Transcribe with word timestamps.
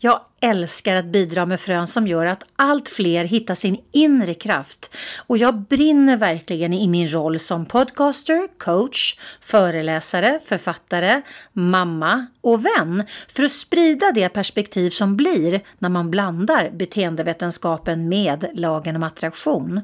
Jag 0.00 0.20
älskar 0.40 0.96
att 0.96 1.04
bidra 1.04 1.46
med 1.46 1.60
frön 1.60 1.86
som 1.86 2.06
gör 2.06 2.26
att 2.26 2.44
allt 2.56 2.88
fler 2.88 3.24
hittar 3.24 3.54
sin 3.54 3.80
inre 3.92 4.34
kraft 4.34 4.96
och 5.26 5.38
jag 5.38 5.60
brinner 5.60 6.16
verkligen 6.16 6.72
i 6.72 6.88
min 6.88 7.08
roll 7.12 7.38
som 7.38 7.66
podcaster, 7.66 8.48
coach, 8.58 9.18
föreläsare, 9.40 10.38
författare, 10.44 11.22
mamma 11.52 12.26
och 12.40 12.66
vän 12.66 13.04
för 13.28 13.42
att 13.44 13.52
sprida 13.52 14.12
det 14.12 14.28
perspektiv 14.28 14.90
som 14.90 15.16
blir 15.16 15.60
när 15.78 15.88
man 15.88 16.10
blandar 16.10 16.70
beteendevetenskapen 16.70 18.08
med 18.08 18.50
lagen 18.54 18.96
om 18.96 19.02
attraktion. 19.02 19.80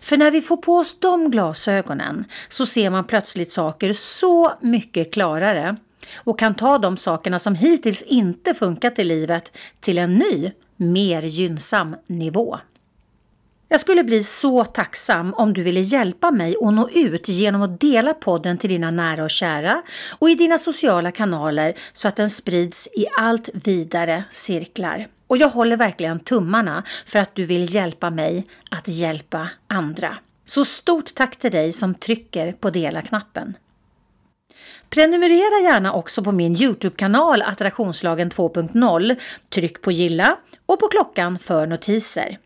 För 0.00 0.16
när 0.16 0.30
vi 0.30 0.40
får 0.40 0.56
på 0.56 0.76
oss 0.76 1.00
de 1.00 1.30
glasögonen 1.30 2.24
så 2.48 2.66
ser 2.66 2.90
man 2.90 3.04
plötsligt 3.04 3.52
saker 3.52 3.92
så 3.92 4.52
mycket 4.60 5.12
klarare 5.12 5.76
och 6.16 6.38
kan 6.38 6.54
ta 6.54 6.78
de 6.78 6.96
sakerna 6.96 7.38
som 7.38 7.54
hittills 7.54 8.02
inte 8.02 8.54
funkat 8.54 8.98
i 8.98 9.04
livet 9.04 9.56
till 9.80 9.98
en 9.98 10.14
ny, 10.14 10.52
mer 10.76 11.22
gynnsam 11.22 11.96
nivå. 12.06 12.58
Jag 13.70 13.80
skulle 13.80 14.04
bli 14.04 14.22
så 14.22 14.64
tacksam 14.64 15.34
om 15.34 15.52
du 15.52 15.62
ville 15.62 15.80
hjälpa 15.80 16.30
mig 16.30 16.56
att 16.62 16.74
nå 16.74 16.88
ut 16.88 17.28
genom 17.28 17.62
att 17.62 17.80
dela 17.80 18.14
podden 18.14 18.58
till 18.58 18.70
dina 18.70 18.90
nära 18.90 19.24
och 19.24 19.30
kära 19.30 19.82
och 20.18 20.30
i 20.30 20.34
dina 20.34 20.58
sociala 20.58 21.10
kanaler 21.10 21.74
så 21.92 22.08
att 22.08 22.16
den 22.16 22.30
sprids 22.30 22.86
i 22.86 23.06
allt 23.18 23.50
vidare 23.54 24.24
cirklar. 24.30 25.06
Och 25.26 25.36
jag 25.36 25.48
håller 25.48 25.76
verkligen 25.76 26.20
tummarna 26.20 26.84
för 27.06 27.18
att 27.18 27.34
du 27.34 27.44
vill 27.44 27.74
hjälpa 27.74 28.10
mig 28.10 28.46
att 28.70 28.88
hjälpa 28.88 29.48
andra. 29.66 30.16
Så 30.46 30.64
stort 30.64 31.14
tack 31.14 31.36
till 31.36 31.50
dig 31.50 31.72
som 31.72 31.94
trycker 31.94 32.52
på 32.52 32.70
dela-knappen. 32.70 33.54
Prenumerera 34.90 35.62
gärna 35.62 35.92
också 35.92 36.24
på 36.24 36.32
min 36.32 36.62
Youtube-kanal 36.62 37.42
Attraktionslagen 37.42 38.30
2.0. 38.30 39.16
Tryck 39.48 39.82
på 39.82 39.92
gilla 39.92 40.36
och 40.66 40.80
på 40.80 40.88
klockan 40.88 41.38
för 41.38 41.66
notiser. 41.66 42.38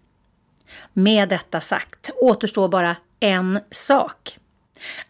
Med 0.93 1.29
detta 1.29 1.61
sagt 1.61 2.11
återstår 2.21 2.69
bara 2.69 2.97
en 3.21 3.61
sak. 3.71 4.39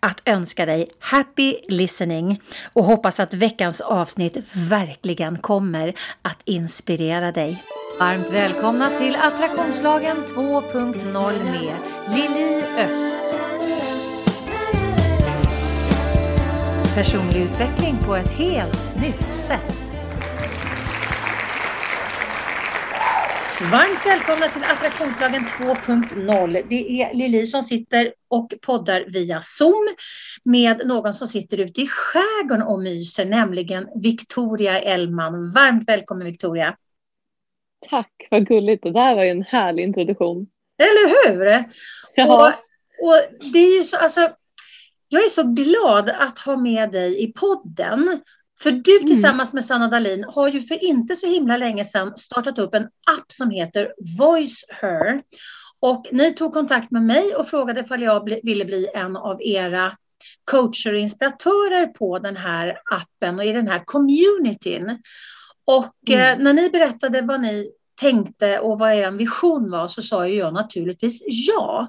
Att 0.01 0.23
önska 0.25 0.67
dig 0.67 0.91
happy 0.99 1.57
listening 1.69 2.41
och 2.73 2.85
hoppas 2.85 3.21
att 3.21 3.35
veckans 3.35 3.81
avsnitt 3.81 4.37
verkligen 4.55 5.39
kommer 5.39 5.95
att 6.23 6.39
inspirera 6.45 7.33
dig. 7.33 7.65
Varmt 7.99 8.31
välkomna 8.31 8.91
till 8.91 9.17
Attraktionslagen 9.17 10.17
2.0 10.17 11.45
med 11.45 11.77
Lili 12.17 12.63
Öst. 12.79 13.52
Personlig 16.95 17.41
utveckling 17.43 17.95
på 18.07 18.17
ett 18.17 18.33
helt 18.33 19.03
nytt 19.03 19.33
sätt. 19.33 19.93
Varmt 23.73 24.07
välkomna 24.07 24.49
till 24.49 24.63
Attraktionslagen 24.65 25.43
2.0. 25.43 26.65
Det 26.69 27.03
är 27.03 27.15
Lili 27.15 27.47
som 27.47 27.63
sitter 27.63 28.15
och 28.29 28.55
poddar 28.63 29.05
via 29.09 29.41
Zoom 29.41 29.89
med 30.45 30.87
någon 30.87 31.13
som 31.13 31.27
sitter 31.27 31.61
ute 31.61 31.81
i 31.81 31.87
skärgården 31.87 32.67
och 32.67 32.81
myser, 32.81 33.25
nämligen 33.25 33.89
Victoria 34.03 34.81
Ellman. 34.81 35.53
Varmt 35.53 35.89
välkommen 35.89 36.27
Victoria. 36.27 36.77
Tack, 37.91 38.29
vad 38.31 38.47
gulligt. 38.47 38.83
Det 38.83 38.91
där 38.91 39.15
var 39.15 39.25
ju 39.25 39.31
en 39.31 39.43
härlig 39.43 39.83
introduktion. 39.83 40.47
Eller 40.79 41.29
hur? 41.29 41.65
Ja. 42.15 42.35
Och, 42.35 42.47
och 43.09 43.21
det 43.53 43.59
är 43.59 43.79
ju 43.79 43.85
så, 43.85 43.97
alltså, 43.97 44.31
jag 45.13 45.25
är 45.25 45.29
så 45.29 45.43
glad 45.43 46.09
att 46.09 46.39
ha 46.39 46.57
med 46.57 46.93
dig 46.93 47.23
i 47.23 47.33
podden. 47.33 48.21
För 48.63 48.71
du 48.71 48.97
mm. 48.97 49.07
tillsammans 49.07 49.53
med 49.53 49.65
Sanna 49.65 49.89
Dahlin 49.89 50.25
har 50.25 50.49
ju 50.49 50.61
för 50.61 50.85
inte 50.85 51.17
så 51.17 51.27
himla 51.27 51.57
länge 51.57 51.85
sedan 51.85 52.17
startat 52.17 52.59
upp 52.59 52.75
en 52.75 52.83
app 52.85 53.33
som 53.33 53.51
heter 53.51 53.93
Voice 54.19 54.65
Her. 54.69 55.23
Och 55.81 56.07
ni 56.13 56.33
tog 56.35 56.53
kontakt 56.53 56.91
med 56.91 57.03
mig 57.03 57.35
och 57.35 57.49
frågade 57.49 57.81
ifall 57.81 58.03
jag 58.03 58.41
ville 58.43 58.65
bli 58.65 58.89
en 58.95 59.17
av 59.17 59.43
era 59.43 59.97
coacher 60.45 60.93
och 60.93 60.99
inspiratörer 60.99 61.87
på 61.87 62.19
den 62.19 62.37
här 62.37 62.79
appen 62.95 63.39
och 63.39 63.45
i 63.45 63.53
den 63.53 63.69
här 63.69 63.83
communityn. 63.85 65.03
Och 65.65 66.11
mm. 66.11 66.39
eh, 66.39 66.45
när 66.45 66.53
ni 66.53 66.71
berättade 66.71 67.21
vad 67.23 67.41
ni 67.41 67.73
tänkte 68.03 68.59
och 68.59 68.79
vad 68.79 68.95
er 68.95 69.11
vision 69.11 69.71
var 69.71 69.89
så 69.89 70.03
sa 70.03 70.29
ju 70.29 70.35
jag 70.35 70.55
naturligtvis 70.55 71.23
ja. 71.27 71.89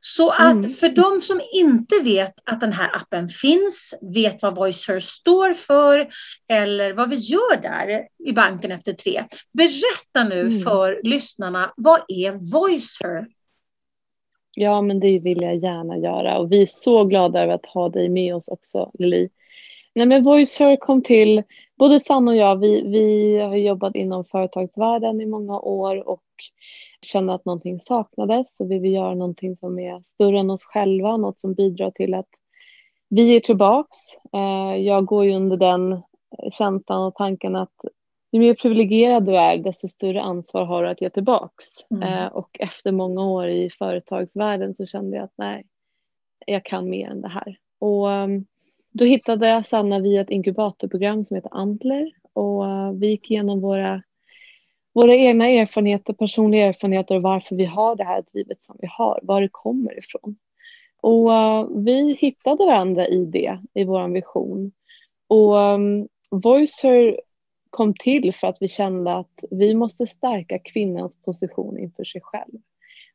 Så 0.00 0.30
att 0.30 0.54
mm. 0.54 0.70
för 0.70 0.88
de 0.88 1.20
som 1.20 1.40
inte 1.52 1.94
vet 2.04 2.34
att 2.44 2.60
den 2.60 2.72
här 2.72 2.96
appen 2.96 3.28
finns, 3.28 3.94
vet 4.14 4.42
vad 4.42 4.56
VoiceHer 4.56 5.00
står 5.00 5.54
för 5.54 6.08
eller 6.48 6.92
vad 6.92 7.10
vi 7.10 7.16
gör 7.16 7.62
där 7.62 8.06
i 8.28 8.32
banken 8.32 8.72
efter 8.72 8.92
tre. 8.92 9.24
Berätta 9.52 10.24
nu 10.28 10.40
mm. 10.40 10.60
för 10.60 11.00
lyssnarna, 11.02 11.72
vad 11.76 12.00
är 12.08 12.52
VoiceHer? 12.52 13.26
Ja, 14.54 14.82
men 14.82 15.00
det 15.00 15.18
vill 15.18 15.42
jag 15.42 15.56
gärna 15.56 15.98
göra 15.98 16.38
och 16.38 16.52
vi 16.52 16.62
är 16.62 16.66
så 16.66 17.04
glada 17.04 17.42
över 17.42 17.54
att 17.54 17.66
ha 17.66 17.88
dig 17.88 18.08
med 18.08 18.34
oss 18.34 18.48
också, 18.48 18.90
Lili. 18.94 19.28
Nej, 19.94 20.06
men 20.06 20.24
VoiceHer 20.24 20.76
kom 20.76 21.02
till, 21.02 21.42
både 21.78 22.00
Sanna 22.00 22.30
och 22.30 22.36
jag, 22.36 22.56
vi, 22.56 22.82
vi 22.82 23.38
har 23.38 23.56
jobbat 23.56 23.94
inom 23.94 24.24
företagsvärlden 24.24 25.20
i 25.20 25.26
många 25.26 25.58
år 25.58 26.08
och 26.08 26.22
kände 27.02 27.34
att 27.34 27.44
någonting 27.44 27.80
saknades 27.80 28.56
och 28.58 28.70
vi 28.70 28.78
vill 28.78 28.92
göra 28.92 29.14
någonting 29.14 29.56
som 29.56 29.78
är 29.78 30.02
större 30.14 30.40
än 30.40 30.50
oss 30.50 30.64
själva, 30.64 31.16
något 31.16 31.40
som 31.40 31.54
bidrar 31.54 31.90
till 31.90 32.14
att 32.14 32.28
vi 33.08 33.36
är 33.36 33.40
tillbaks. 33.40 33.98
Eh, 34.32 34.76
jag 34.76 35.04
går 35.04 35.24
ju 35.24 35.32
under 35.32 35.56
den 35.56 36.02
känslan 36.52 37.02
och 37.02 37.14
tanken 37.14 37.56
att 37.56 37.74
ju 38.32 38.40
mer 38.40 38.54
privilegierad 38.54 39.26
du 39.26 39.36
är, 39.36 39.58
desto 39.58 39.88
större 39.88 40.22
ansvar 40.22 40.64
har 40.64 40.82
du 40.82 40.88
att 40.88 41.00
ge 41.00 41.10
tillbaks. 41.10 41.66
Mm. 41.90 42.02
Eh, 42.02 42.26
och 42.26 42.56
efter 42.60 42.92
många 42.92 43.26
år 43.26 43.48
i 43.48 43.70
företagsvärlden 43.70 44.74
så 44.74 44.86
kände 44.86 45.16
jag 45.16 45.24
att 45.24 45.34
nej, 45.36 45.66
jag 46.46 46.64
kan 46.64 46.90
mer 46.90 47.10
än 47.10 47.20
det 47.20 47.28
här. 47.28 47.56
Och 47.78 48.12
ehm, 48.12 48.44
då 48.92 49.04
hittade 49.04 49.48
jag 49.48 49.66
Sanna 49.66 49.98
via 49.98 50.20
ett 50.20 50.30
inkubatorprogram 50.30 51.24
som 51.24 51.34
heter 51.34 51.54
Antler 51.54 52.12
och 52.32 52.66
eh, 52.66 52.92
vi 52.92 53.06
gick 53.06 53.30
igenom 53.30 53.60
våra 53.60 54.02
våra 54.94 55.16
egna 55.16 55.48
erfarenheter, 55.48 56.12
personliga 56.12 56.66
erfarenheter 56.66 57.16
och 57.16 57.22
varför 57.22 57.56
vi 57.56 57.64
har 57.64 57.96
det 57.96 58.04
här 58.04 58.24
drivet 58.32 58.62
som 58.62 58.76
vi 58.80 58.88
har, 58.90 59.20
var 59.22 59.40
det 59.40 59.48
kommer 59.52 59.98
ifrån. 59.98 60.36
Och 61.00 61.34
eh, 61.34 61.66
vi 61.76 62.14
hittade 62.14 62.66
varandra 62.66 63.06
i 63.06 63.24
det, 63.24 63.58
i 63.74 63.84
vår 63.84 64.08
vision. 64.08 64.72
Och 65.28 65.56
um, 65.56 66.08
Voicer 66.30 67.20
kom 67.70 67.94
till 67.94 68.34
för 68.34 68.46
att 68.46 68.56
vi 68.60 68.68
kände 68.68 69.14
att 69.14 69.44
vi 69.50 69.74
måste 69.74 70.06
stärka 70.06 70.58
kvinnans 70.58 71.22
position 71.22 71.78
inför 71.78 72.04
sig 72.04 72.20
själv. 72.20 72.60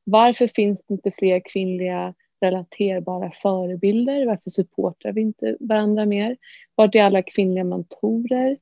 Varför 0.03 0.47
finns 0.47 0.85
det 0.85 0.93
inte 0.93 1.11
fler 1.11 1.41
kvinnliga 1.45 2.13
relaterbara 2.41 3.31
förebilder? 3.31 4.25
Varför 4.25 4.49
supportar 4.49 5.11
vi 5.11 5.21
inte 5.21 5.57
varandra 5.59 6.05
mer? 6.05 6.37
Vart 6.75 6.95
är 6.95 7.03
alla 7.03 7.21
kvinnliga 7.21 7.63
mentorer? 7.63 8.57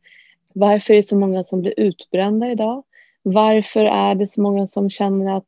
Varför 0.54 0.94
är 0.94 0.98
det 0.98 1.04
så 1.04 1.18
många 1.18 1.44
som 1.44 1.62
blir 1.62 1.74
utbrända 1.78 2.52
idag? 2.52 2.84
Varför 3.22 3.86
är 3.86 4.16
det 4.16 4.28
så 4.28 4.42
många 4.42 4.68
som 4.68 4.90
känner 4.90 5.38
att 5.38 5.48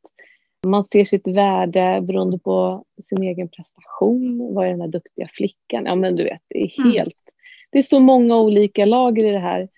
man 0.66 0.84
ser 0.84 1.04
sitt 1.04 1.26
värde 1.26 2.00
beroende 2.02 2.38
på 2.38 2.84
sin 3.08 3.22
egen 3.22 3.48
prestation? 3.48 4.54
Vad 4.54 4.66
är 4.66 4.70
den 4.70 4.80
här 4.80 4.88
duktiga 4.88 5.28
flickan? 5.28 5.84
Ja, 5.86 5.94
men 5.94 6.16
du 6.16 6.24
vet, 6.24 6.42
det 6.48 6.58
är 6.58 6.80
mm. 6.80 6.92
helt... 6.92 6.98
Mm. 6.98 7.34
Det 7.70 7.78
är 7.78 7.82
så 7.82 8.00
många 8.00 8.40
olika 8.40 8.84
lager 8.84 9.24
i 9.24 9.30
det 9.30 9.38
här. 9.38 9.68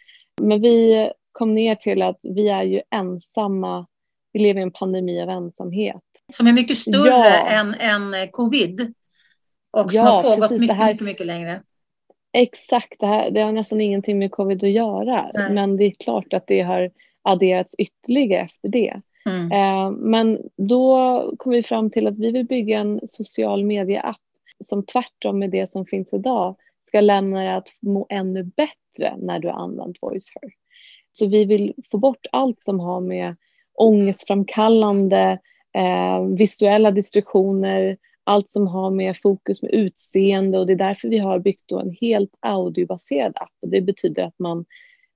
Men 0.40 0.60
vi 0.60 1.10
kom 1.32 1.54
ner 1.54 1.74
till 1.74 2.02
att 2.02 2.20
vi 2.22 2.48
är 2.48 2.62
ju 2.62 2.80
ensamma. 2.90 3.86
Vi 4.32 4.40
lever 4.40 4.60
i 4.60 4.62
en 4.62 4.70
pandemi 4.70 5.22
av 5.22 5.30
ensamhet. 5.30 6.02
Som 6.32 6.46
är 6.46 6.52
mycket 6.52 6.78
större 6.78 7.08
ja. 7.08 7.46
än, 7.48 7.74
än 7.74 8.28
covid. 8.30 8.94
Och 9.70 9.92
som 9.92 10.04
ja, 10.04 10.10
har 10.10 10.22
pågått 10.22 10.50
mycket, 10.50 10.76
här, 10.76 10.92
mycket, 10.92 11.04
mycket 11.04 11.26
längre. 11.26 11.62
Exakt, 12.32 13.00
det, 13.00 13.06
här, 13.06 13.30
det 13.30 13.40
har 13.40 13.52
nästan 13.52 13.80
ingenting 13.80 14.18
med 14.18 14.30
covid 14.30 14.64
att 14.64 14.70
göra. 14.70 15.30
Nej. 15.34 15.52
Men 15.52 15.76
det 15.76 15.84
är 15.84 15.90
klart 15.90 16.32
att 16.32 16.46
det 16.46 16.60
har 16.60 16.90
adderats 17.22 17.74
ytterligare 17.78 18.42
efter 18.42 18.68
det. 18.68 19.00
Mm. 19.26 19.52
Eh, 19.52 19.90
men 19.90 20.38
då 20.56 21.34
kom 21.38 21.52
vi 21.52 21.62
fram 21.62 21.90
till 21.90 22.06
att 22.06 22.18
vi 22.18 22.30
vill 22.30 22.46
bygga 22.46 22.78
en 22.78 23.00
social 23.08 23.64
media-app 23.64 24.20
som 24.64 24.86
tvärtom 24.86 25.38
med 25.38 25.50
det 25.50 25.70
som 25.70 25.86
finns 25.86 26.12
idag 26.12 26.56
ska 26.86 27.00
lämna 27.00 27.38
dig 27.38 27.48
att 27.48 27.68
må 27.80 28.06
ännu 28.08 28.42
bättre 28.42 29.16
när 29.18 29.38
du 29.38 29.48
har 29.48 29.54
använt 29.54 29.96
VoiceHer. 30.00 30.52
Så 31.12 31.26
vi 31.26 31.44
vill 31.44 31.74
få 31.90 31.98
bort 31.98 32.26
allt 32.32 32.64
som 32.64 32.80
har 32.80 33.00
med 33.00 33.36
ångestframkallande, 33.80 35.38
eh, 35.74 36.24
visuella 36.24 36.90
distraktioner, 36.90 37.96
allt 38.24 38.52
som 38.52 38.66
har 38.66 38.90
med 38.90 39.16
fokus 39.22 39.62
med 39.62 39.70
utseende 39.70 40.58
och 40.58 40.66
det 40.66 40.72
är 40.72 40.76
därför 40.76 41.08
vi 41.08 41.18
har 41.18 41.38
byggt 41.38 41.62
då 41.66 41.78
en 41.78 41.96
helt 42.00 42.34
audiobaserad 42.40 43.32
app. 43.36 43.52
Och 43.62 43.68
det 43.68 43.80
betyder 43.80 44.24
att 44.24 44.38
man, 44.38 44.64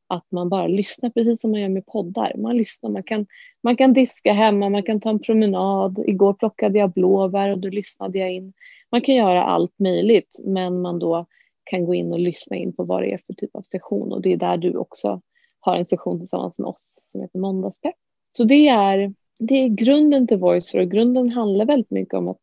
att 0.07 0.27
man 0.31 0.49
bara 0.49 0.67
lyssnar 0.67 1.11
precis 1.11 1.41
som 1.41 1.51
man 1.51 1.61
gör 1.61 1.69
med 1.69 1.87
poddar. 1.87 2.33
Man 2.37 2.57
lyssnar, 2.57 2.91
man 2.91 3.03
kan, 3.03 3.27
man 3.63 3.77
kan 3.77 3.93
diska 3.93 4.33
hemma, 4.33 4.69
man 4.69 4.83
kan 4.83 5.01
ta 5.01 5.11
en 5.11 5.19
promenad. 5.19 6.05
Igår 6.07 6.35
plockade 6.35 6.79
jag 6.79 6.93
blåbär 6.93 7.51
och 7.51 7.59
då 7.59 7.69
lyssnade 7.69 8.19
jag 8.19 8.33
in. 8.33 8.53
Man 8.91 9.01
kan 9.01 9.15
göra 9.15 9.45
allt 9.45 9.79
möjligt 9.79 10.37
men 10.39 10.81
man 10.81 10.99
då 10.99 11.27
kan 11.65 11.85
gå 11.85 11.95
in 11.95 12.13
och 12.13 12.21
lyssna 12.21 12.57
in 12.57 12.73
på 12.73 12.85
vad 12.85 13.03
det 13.03 13.13
är 13.13 13.21
för 13.27 13.35
typ 13.35 13.57
av 13.57 13.63
session 13.63 14.13
och 14.13 14.23
det 14.23 14.33
är 14.33 14.37
där 14.37 14.57
du 14.57 14.77
också 14.77 15.21
har 15.61 15.77
en 15.77 15.85
session 15.85 16.19
tillsammans 16.19 16.59
med 16.59 16.69
oss 16.69 17.03
som 17.07 17.21
heter 17.21 17.39
Måndagspepp. 17.39 17.95
Så 18.37 18.45
det 18.45 18.69
är, 18.69 19.15
det 19.39 19.55
är 19.55 19.69
grunden 19.69 20.27
till 20.27 20.37
Voicer 20.37 20.81
och 20.81 20.91
grunden 20.91 21.31
handlar 21.31 21.65
väldigt 21.65 21.91
mycket 21.91 22.15
om 22.15 22.29
att 22.29 22.41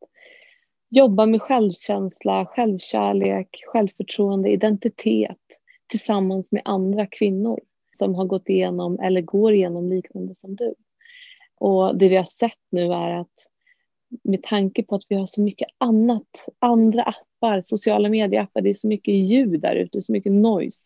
jobba 0.90 1.26
med 1.26 1.42
självkänsla, 1.42 2.46
självkärlek, 2.46 3.64
självförtroende, 3.66 4.50
identitet 4.50 5.38
tillsammans 5.88 6.52
med 6.52 6.62
andra 6.66 7.06
kvinnor 7.06 7.60
som 7.98 8.16
har 8.16 8.26
gått 8.26 8.50
igenom 8.50 9.00
eller 9.00 9.22
går 9.22 9.54
igenom 9.54 9.90
liknande 9.90 10.36
som 10.36 10.56
du. 10.56 10.76
Och 11.58 11.98
det 11.98 12.10
vi 12.10 12.16
har 12.16 12.26
sett 12.26 12.60
nu 12.70 12.94
är 12.94 13.20
att 13.20 13.48
med 14.24 14.44
tanke 14.44 14.84
på 14.84 14.96
att 14.96 15.06
vi 15.10 15.16
har 15.16 15.26
så 15.26 15.42
mycket 15.42 15.68
annat, 15.78 16.48
andra 16.60 17.04
appar, 17.04 17.62
sociala 17.62 18.10
medieappar, 18.10 18.62
det 18.62 18.70
är 18.70 18.74
så 18.74 18.88
mycket 18.88 19.14
ljud 19.14 19.62
där 19.62 19.76
ute, 19.76 20.02
så 20.02 20.12
mycket 20.12 20.32
noise. 20.32 20.82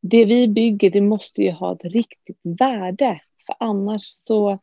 Det 0.00 0.24
vi 0.24 0.48
bygger, 0.48 0.90
det 0.90 1.00
måste 1.00 1.42
ju 1.42 1.50
ha 1.50 1.72
ett 1.72 1.84
riktigt 1.84 2.40
värde, 2.42 3.20
för 3.48 3.56
annars 3.58 4.02
så 4.02 4.58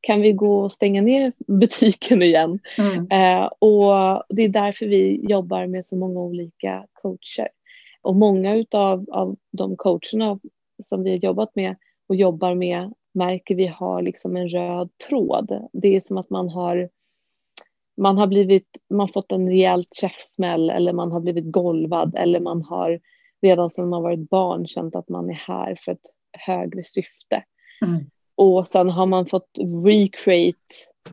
kan 0.00 0.20
vi 0.20 0.32
gå 0.32 0.60
och 0.60 0.72
stänga 0.72 1.02
ner 1.02 1.32
butiken 1.46 2.22
igen. 2.22 2.58
Mm. 2.78 3.06
Eh, 3.10 3.44
och 3.44 4.22
det 4.28 4.42
är 4.42 4.48
därför 4.48 4.86
vi 4.86 5.26
jobbar 5.28 5.66
med 5.66 5.84
så 5.84 5.96
många 5.96 6.20
olika 6.20 6.86
coacher. 6.92 7.48
Och 8.02 8.16
många 8.16 8.54
utav, 8.54 9.06
av 9.12 9.36
de 9.50 9.76
coacherna 9.76 10.38
som 10.82 11.02
vi 11.02 11.10
har 11.10 11.18
jobbat 11.18 11.54
med 11.54 11.76
och 12.08 12.16
jobbar 12.16 12.54
med 12.54 12.94
märker 13.14 13.54
vi 13.54 13.66
har 13.66 14.02
liksom 14.02 14.36
en 14.36 14.48
röd 14.48 14.90
tråd. 15.08 15.68
Det 15.72 15.96
är 15.96 16.00
som 16.00 16.18
att 16.18 16.30
man 16.30 16.48
har 16.48 16.88
man 17.96 18.18
har 18.18 18.26
blivit, 18.26 18.68
man 18.90 19.08
fått 19.08 19.32
en 19.32 19.48
rejäl 19.48 19.84
käftsmäll 19.92 20.70
eller 20.70 20.92
man 20.92 21.12
har 21.12 21.20
blivit 21.20 21.52
golvad 21.52 22.14
eller 22.16 22.40
man 22.40 22.62
har 22.62 23.00
redan 23.42 23.70
sedan 23.70 23.88
man 23.88 24.02
varit 24.02 24.30
barn 24.30 24.66
känt 24.66 24.96
att 24.96 25.08
man 25.08 25.30
är 25.30 25.34
här 25.34 25.76
för 25.80 25.92
ett 25.92 26.06
högre 26.32 26.84
syfte. 26.84 27.44
Mm. 27.84 28.04
Och 28.42 28.68
sen 28.68 28.90
har 28.90 29.06
man 29.06 29.26
fått 29.26 29.58
recreate 29.84 30.58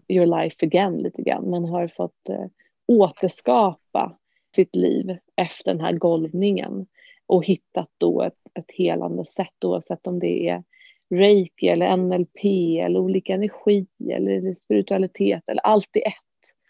your 0.07 0.25
life 0.25 0.65
again 0.65 0.97
lite 0.97 1.21
grann. 1.21 1.49
Man 1.49 1.65
har 1.65 1.87
fått 1.87 2.29
eh, 2.29 2.45
återskapa 2.87 4.17
sitt 4.55 4.75
liv 4.75 5.17
efter 5.35 5.73
den 5.73 5.81
här 5.81 5.93
golvningen 5.93 6.87
och 7.27 7.45
hittat 7.45 7.89
då 7.97 8.21
ett, 8.21 8.33
ett 8.59 8.71
helande 8.77 9.25
sätt 9.25 9.63
oavsett 9.65 10.07
om 10.07 10.19
det 10.19 10.49
är 10.49 10.63
reiki 11.09 11.67
eller 11.67 11.97
NLP 11.97 12.45
eller 12.85 12.99
olika 12.99 13.33
energi 13.33 13.87
eller 14.11 14.55
spiritualitet 14.55 15.43
eller 15.47 15.61
allt 15.65 15.95
i 15.95 15.99
ett. 15.99 16.13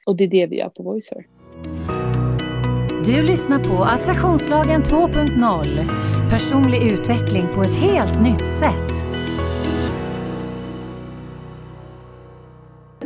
Och 0.06 0.16
det 0.16 0.24
är 0.24 0.28
det 0.28 0.46
vi 0.46 0.58
gör 0.58 0.70
på 0.70 0.84
Voicer. 0.84 1.26
Du 3.06 3.24
lyssnar 3.24 3.60
på 3.60 3.84
Attraktionslagen 3.84 4.82
2.0. 4.82 6.30
Personlig 6.30 6.92
utveckling 6.92 7.48
på 7.56 7.64
ett 7.64 7.76
helt 7.76 8.24
nytt 8.24 8.48
sätt. 8.48 9.09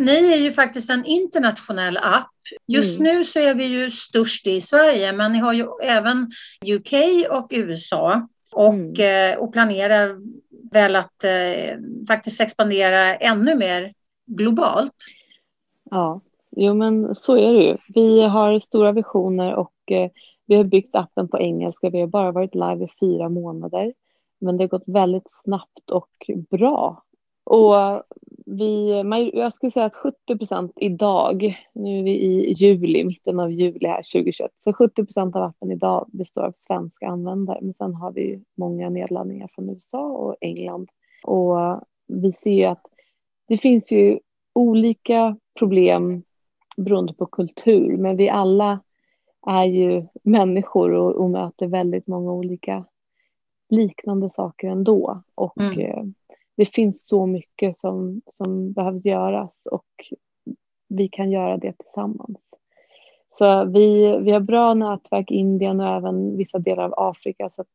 Ni 0.04 0.34
är 0.34 0.38
ju 0.38 0.52
faktiskt 0.52 0.90
en 0.90 1.06
internationell 1.06 1.98
app. 1.98 2.30
Just 2.68 3.00
mm. 3.00 3.14
nu 3.14 3.26
så 3.26 3.40
är 3.40 3.54
vi 3.54 3.66
ju 3.66 3.90
störst 3.90 4.48
i 4.48 4.62
Sverige, 4.62 5.14
men 5.14 5.32
ni 5.32 5.40
har 5.40 5.54
ju 5.54 5.68
även 5.84 6.32
UK 6.66 6.94
och 7.30 7.48
USA 7.50 8.28
och, 8.54 8.74
mm. 8.74 9.34
Eh, 9.34 9.40
och 9.40 9.54
planerar 9.54 10.18
väl 10.72 10.96
att 10.96 11.24
eh, 11.24 11.78
faktiskt 12.08 12.42
expandera 12.42 13.16
ännu 13.16 13.56
mer 13.56 13.94
globalt. 14.26 14.96
Ja, 15.92 16.22
jo 16.52 16.74
men 16.74 17.16
så 17.16 17.38
är 17.38 17.54
det 17.54 17.64
ju. 17.64 17.78
Vi 17.88 18.22
har 18.22 18.60
stora 18.60 18.92
visioner 18.92 19.56
och 19.56 19.92
eh, 19.92 20.10
vi 20.46 20.56
har 20.56 20.64
byggt 20.64 20.96
appen 20.96 21.28
på 21.28 21.40
engelska. 21.40 21.90
Vi 21.90 22.00
har 22.00 22.08
bara 22.08 22.32
varit 22.32 22.56
live 22.56 22.86
i 22.86 22.92
fyra 23.00 23.30
månader, 23.30 23.94
men 24.40 24.58
det 24.58 24.64
har 24.64 24.70
gått 24.70 24.88
väldigt 24.88 25.28
snabbt 25.30 25.90
och 25.92 26.30
bra. 26.50 27.04
Och 27.44 28.04
vi, 28.46 29.04
jag 29.34 29.54
skulle 29.54 29.72
säga 29.72 29.86
att 29.86 29.96
70 29.96 30.38
procent 30.38 30.72
idag, 30.76 31.58
nu 31.74 32.00
är 32.00 32.04
vi 32.04 32.12
i 32.12 32.52
juli, 32.52 33.04
mitten 33.04 33.40
av 33.40 33.52
juli 33.52 33.88
här 33.88 34.04
2021, 34.14 34.52
så 34.60 34.74
70 34.74 35.06
procent 35.06 35.36
av 35.36 35.44
appen 35.44 35.72
idag 35.72 36.10
består 36.12 36.42
av 36.42 36.52
svenska 36.56 37.08
användare. 37.08 37.60
Men 37.62 37.74
sen 37.74 37.94
har 37.94 38.12
vi 38.12 38.44
många 38.58 38.90
nedladdningar 38.90 39.50
från 39.56 39.70
USA 39.70 40.04
och 40.04 40.36
England. 40.42 40.90
Och 41.24 41.82
vi 42.08 42.34
ser 42.34 42.52
ju 42.52 42.64
att 42.64 42.86
det 43.48 43.58
finns 43.58 43.92
ju 43.92 44.20
olika 44.54 45.38
problem 45.60 46.24
beroende 46.78 47.14
på 47.14 47.26
kultur, 47.26 47.98
men 47.98 48.18
vi 48.18 48.30
alla 48.30 48.80
är 49.48 49.66
ju 49.66 50.06
människor 50.24 50.92
och, 50.94 51.16
och 51.16 51.30
möter 51.30 51.68
väldigt 51.68 52.08
många 52.08 52.32
olika 52.32 52.86
liknande 53.70 54.30
saker 54.30 54.68
ändå. 54.68 55.24
Och 55.36 55.62
mm. 55.62 56.14
Det 56.58 56.66
finns 56.66 57.08
så 57.08 57.26
mycket 57.26 57.78
som, 57.78 58.22
som 58.28 58.74
behövs 58.74 59.06
göras 59.06 59.54
och 59.72 59.86
vi 60.90 61.08
kan 61.08 61.32
göra 61.32 61.58
det 61.58 61.74
tillsammans. 61.78 62.40
Så 63.28 63.66
vi, 63.66 64.18
vi 64.18 64.32
har 64.32 64.40
bra 64.40 64.74
nätverk 64.74 65.32
i 65.32 65.36
Indien 65.36 65.80
och 65.80 65.88
även 65.88 66.38
vissa 66.38 66.60
delar 66.60 66.84
av 66.84 66.94
Afrika. 67.10 67.50
Så 67.56 67.66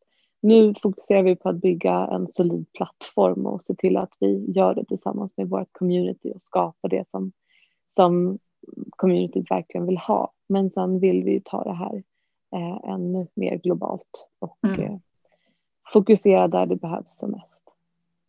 nu 0.40 0.74
fokuserar 0.82 1.22
vi 1.22 1.36
på 1.36 1.48
att 1.48 1.60
bygga 1.60 1.92
en 1.92 2.32
solid 2.32 2.72
plattform 2.72 3.46
och 3.46 3.62
se 3.62 3.74
till 3.74 3.96
att 3.96 4.12
vi 4.20 4.52
gör 4.52 4.74
det 4.74 4.84
tillsammans 4.84 5.36
med 5.36 5.48
vårt 5.48 5.72
community 5.72 6.32
och 6.34 6.42
skapar 6.42 6.88
det 6.88 7.04
som, 7.10 7.32
som 7.88 8.38
communityt 8.90 9.50
verkligen 9.50 9.86
vill 9.86 9.98
ha. 9.98 10.32
Men 10.48 10.70
sen 10.70 11.00
vill 11.00 11.24
vi 11.24 11.40
ta 11.44 11.64
det 11.64 11.74
här 11.74 12.02
eh, 12.56 12.90
ännu 12.90 13.26
mer 13.34 13.56
globalt 13.56 14.28
och 14.38 14.58
mm. 14.64 14.80
eh, 14.80 14.98
fokusera 15.92 16.48
där 16.48 16.66
det 16.66 16.76
behövs 16.76 17.18
som 17.18 17.30
mest. 17.30 17.57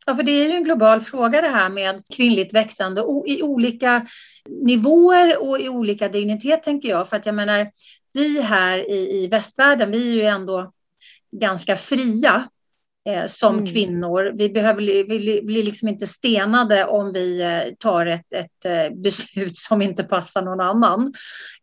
Ja, 0.06 0.16
för 0.16 0.24
det 0.24 0.32
är 0.32 0.48
ju 0.48 0.56
en 0.56 0.64
global 0.64 1.02
fråga 1.02 1.42
det 1.42 1.48
här 1.48 1.70
med 1.70 2.04
kvinnligt 2.16 2.54
växande 2.54 3.02
i 3.28 3.42
olika 3.42 4.08
nivåer 4.50 5.38
och 5.50 5.60
i 5.60 5.70
olika 5.70 6.10
dignitet 6.10 6.64
tänker 6.64 6.90
jag. 6.90 7.10
För 7.10 7.18
att 7.18 7.26
jag 7.26 7.36
menar, 7.36 7.72
vi 8.14 8.42
här 8.42 8.92
i, 8.92 9.24
i 9.24 9.28
västvärlden, 9.28 9.92
vi 9.92 10.10
är 10.10 10.14
ju 10.14 10.24
ändå 10.24 10.72
ganska 11.32 11.76
fria 11.76 12.50
eh, 13.08 13.26
som 13.26 13.54
mm. 13.54 13.66
kvinnor. 13.66 14.32
Vi 14.36 14.50
behöver 14.50 14.82
vi 14.82 15.42
blir 15.42 15.64
liksom 15.64 15.88
inte 15.88 16.08
stenade 16.08 16.86
om 16.86 17.14
vi 17.14 17.42
eh, 17.42 17.74
tar 17.80 18.06
ett, 18.06 18.34
ett 18.34 18.66
eh, 18.66 18.98
beslut 18.98 19.58
som 19.58 19.82
inte 19.82 20.04
passar 20.04 20.42
någon 20.42 20.60
annan. 20.60 21.14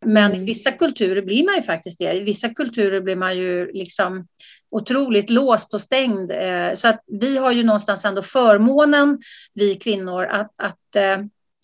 Men 0.05 0.31
mm. 0.31 0.41
i 0.41 0.45
vissa 0.45 0.71
kulturer 0.71 1.21
blir 1.21 1.45
man 1.45 1.55
ju 1.55 1.61
faktiskt 1.61 1.99
det. 1.99 2.13
I 2.13 2.19
vissa 2.19 2.49
kulturer 2.49 3.01
blir 3.01 3.15
man 3.15 3.37
ju 3.37 3.71
liksom 3.71 4.27
otroligt 4.71 5.29
låst 5.29 5.73
och 5.73 5.81
stängd. 5.81 6.31
Eh, 6.31 6.73
så 6.73 6.87
att 6.87 7.03
vi 7.07 7.37
har 7.37 7.51
ju 7.51 7.63
någonstans 7.63 8.05
ändå 8.05 8.21
förmånen, 8.21 9.19
vi 9.53 9.75
kvinnor, 9.75 10.23
att, 10.25 10.51
att, 10.57 10.95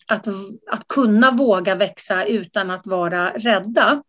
att, 0.06 0.26
att 0.70 0.88
kunna 0.88 1.30
våga 1.30 1.74
växa 1.74 2.24
utan 2.24 2.70
att 2.70 2.86
vara 2.86 3.30
rädda. 3.30 4.02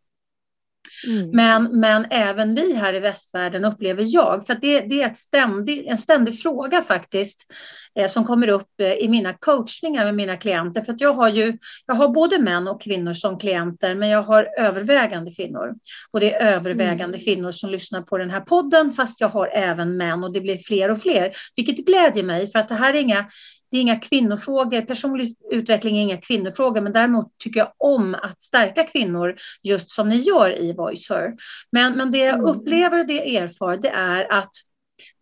Mm. 1.07 1.29
Men, 1.29 1.79
men 1.79 2.05
även 2.09 2.55
vi 2.55 2.73
här 2.73 2.93
i 2.93 2.99
västvärlden 2.99 3.65
upplever 3.65 4.03
jag, 4.07 4.45
för 4.45 4.55
det, 4.55 4.79
det, 4.79 5.01
är 5.01 5.05
ett 5.05 5.17
ständig, 5.17 5.87
en 5.87 5.97
ständig 5.97 6.41
fråga 6.41 6.81
faktiskt, 6.81 7.53
eh, 7.99 8.07
som 8.07 8.25
kommer 8.25 8.47
upp 8.47 8.79
eh, 8.81 8.93
i 8.93 9.07
mina 9.07 9.33
coachningar 9.33 10.05
med 10.05 10.15
mina 10.15 10.37
klienter. 10.37 10.81
För 10.81 10.93
att 10.93 11.01
jag 11.01 11.13
har 11.13 11.29
ju, 11.29 11.57
jag 11.85 11.95
har 11.95 12.07
både 12.07 12.39
män 12.39 12.67
och 12.67 12.81
kvinnor 12.81 13.13
som 13.13 13.39
klienter, 13.39 13.95
men 13.95 14.09
jag 14.09 14.23
har 14.23 14.49
övervägande 14.57 15.31
kvinnor. 15.31 15.73
Och 16.11 16.19
det 16.19 16.33
är 16.33 16.53
övervägande 16.53 17.17
mm. 17.17 17.19
kvinnor 17.25 17.51
som 17.51 17.69
lyssnar 17.69 18.01
på 18.01 18.17
den 18.17 18.29
här 18.29 18.41
podden, 18.41 18.91
fast 18.91 19.21
jag 19.21 19.29
har 19.29 19.47
även 19.47 19.97
män 19.97 20.23
och 20.23 20.33
det 20.33 20.41
blir 20.41 20.57
fler 20.57 20.91
och 20.91 21.01
fler, 21.01 21.31
vilket 21.55 21.85
glädjer 21.85 22.23
mig, 22.23 22.51
för 22.51 22.59
att 22.59 22.69
det 22.69 22.75
här 22.75 22.93
är 22.93 22.99
inga 22.99 23.25
det 23.71 23.77
är 23.77 23.81
inga 23.81 23.99
kvinnofrågor, 23.99 24.81
personlig 24.81 25.35
utveckling 25.51 25.97
är 25.97 26.01
inga 26.01 26.17
kvinnofrågor, 26.17 26.81
men 26.81 26.93
däremot 26.93 27.37
tycker 27.37 27.59
jag 27.59 27.73
om 27.77 28.15
att 28.15 28.41
stärka 28.41 28.83
kvinnor 28.83 29.35
just 29.63 29.89
som 29.89 30.09
ni 30.09 30.15
gör 30.15 30.61
i 30.61 30.73
Voice 30.73 31.09
Her. 31.09 31.33
Men, 31.71 31.97
men 31.97 32.11
det 32.11 32.17
jag 32.17 32.33
mm. 32.33 32.45
upplever 32.45 32.99
och 32.99 33.07
det 33.07 33.13
jag 33.13 33.27
erfar, 33.27 33.77
det 33.77 33.89
är 33.89 34.31
att 34.31 34.51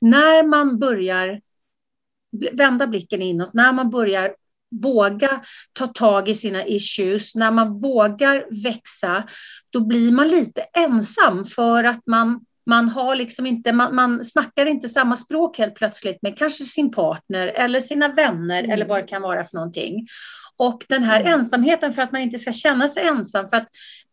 när 0.02 0.44
man 0.44 0.80
börjar 0.80 1.42
vända 2.52 2.88
blicken 2.88 3.22
inåt, 3.22 3.54
när 3.54 3.74
man 3.74 3.90
börjar 3.90 4.36
våga 4.82 5.42
ta 5.74 5.88
tag 5.88 6.30
i 6.30 6.36
sina 6.36 6.66
issues, 6.66 7.36
när 7.36 7.52
man 7.52 7.80
vågar 7.80 8.64
växa, 8.64 9.24
då 9.70 9.80
blir 9.80 10.12
man 10.12 10.28
lite 10.28 10.62
ensam 10.62 11.46
för 11.46 11.84
att 11.84 12.02
man 12.08 12.46
man, 12.66 12.90
har 12.90 13.16
liksom 13.16 13.46
inte, 13.46 13.72
man, 13.72 13.96
man 13.96 14.24
snackar 14.24 14.66
inte 14.66 14.90
samma 14.90 15.16
språk 15.16 15.58
helt 15.58 15.76
plötsligt 15.76 16.22
med 16.22 16.38
kanske 16.38 16.66
sin 16.66 16.92
partner 16.92 17.48
eller 17.48 17.80
sina 17.80 18.08
vänner 18.08 18.60
mm. 18.60 18.72
eller 18.72 18.86
vad 18.86 19.04
det 19.04 19.08
kan 19.08 19.22
vara 19.22 19.46
för 19.46 19.56
någonting. 19.56 20.08
Och 20.58 20.86
den 20.90 21.04
här 21.04 21.22
mm. 21.22 21.34
ensamheten 21.34 21.94
för 21.94 22.02
att 22.02 22.12
man 22.12 22.22
inte 22.22 22.40
ska 22.40 22.52
känna 22.52 22.88
sig 22.88 23.08
ensam, 23.08 23.48
för 23.48 23.58
att 23.58 23.68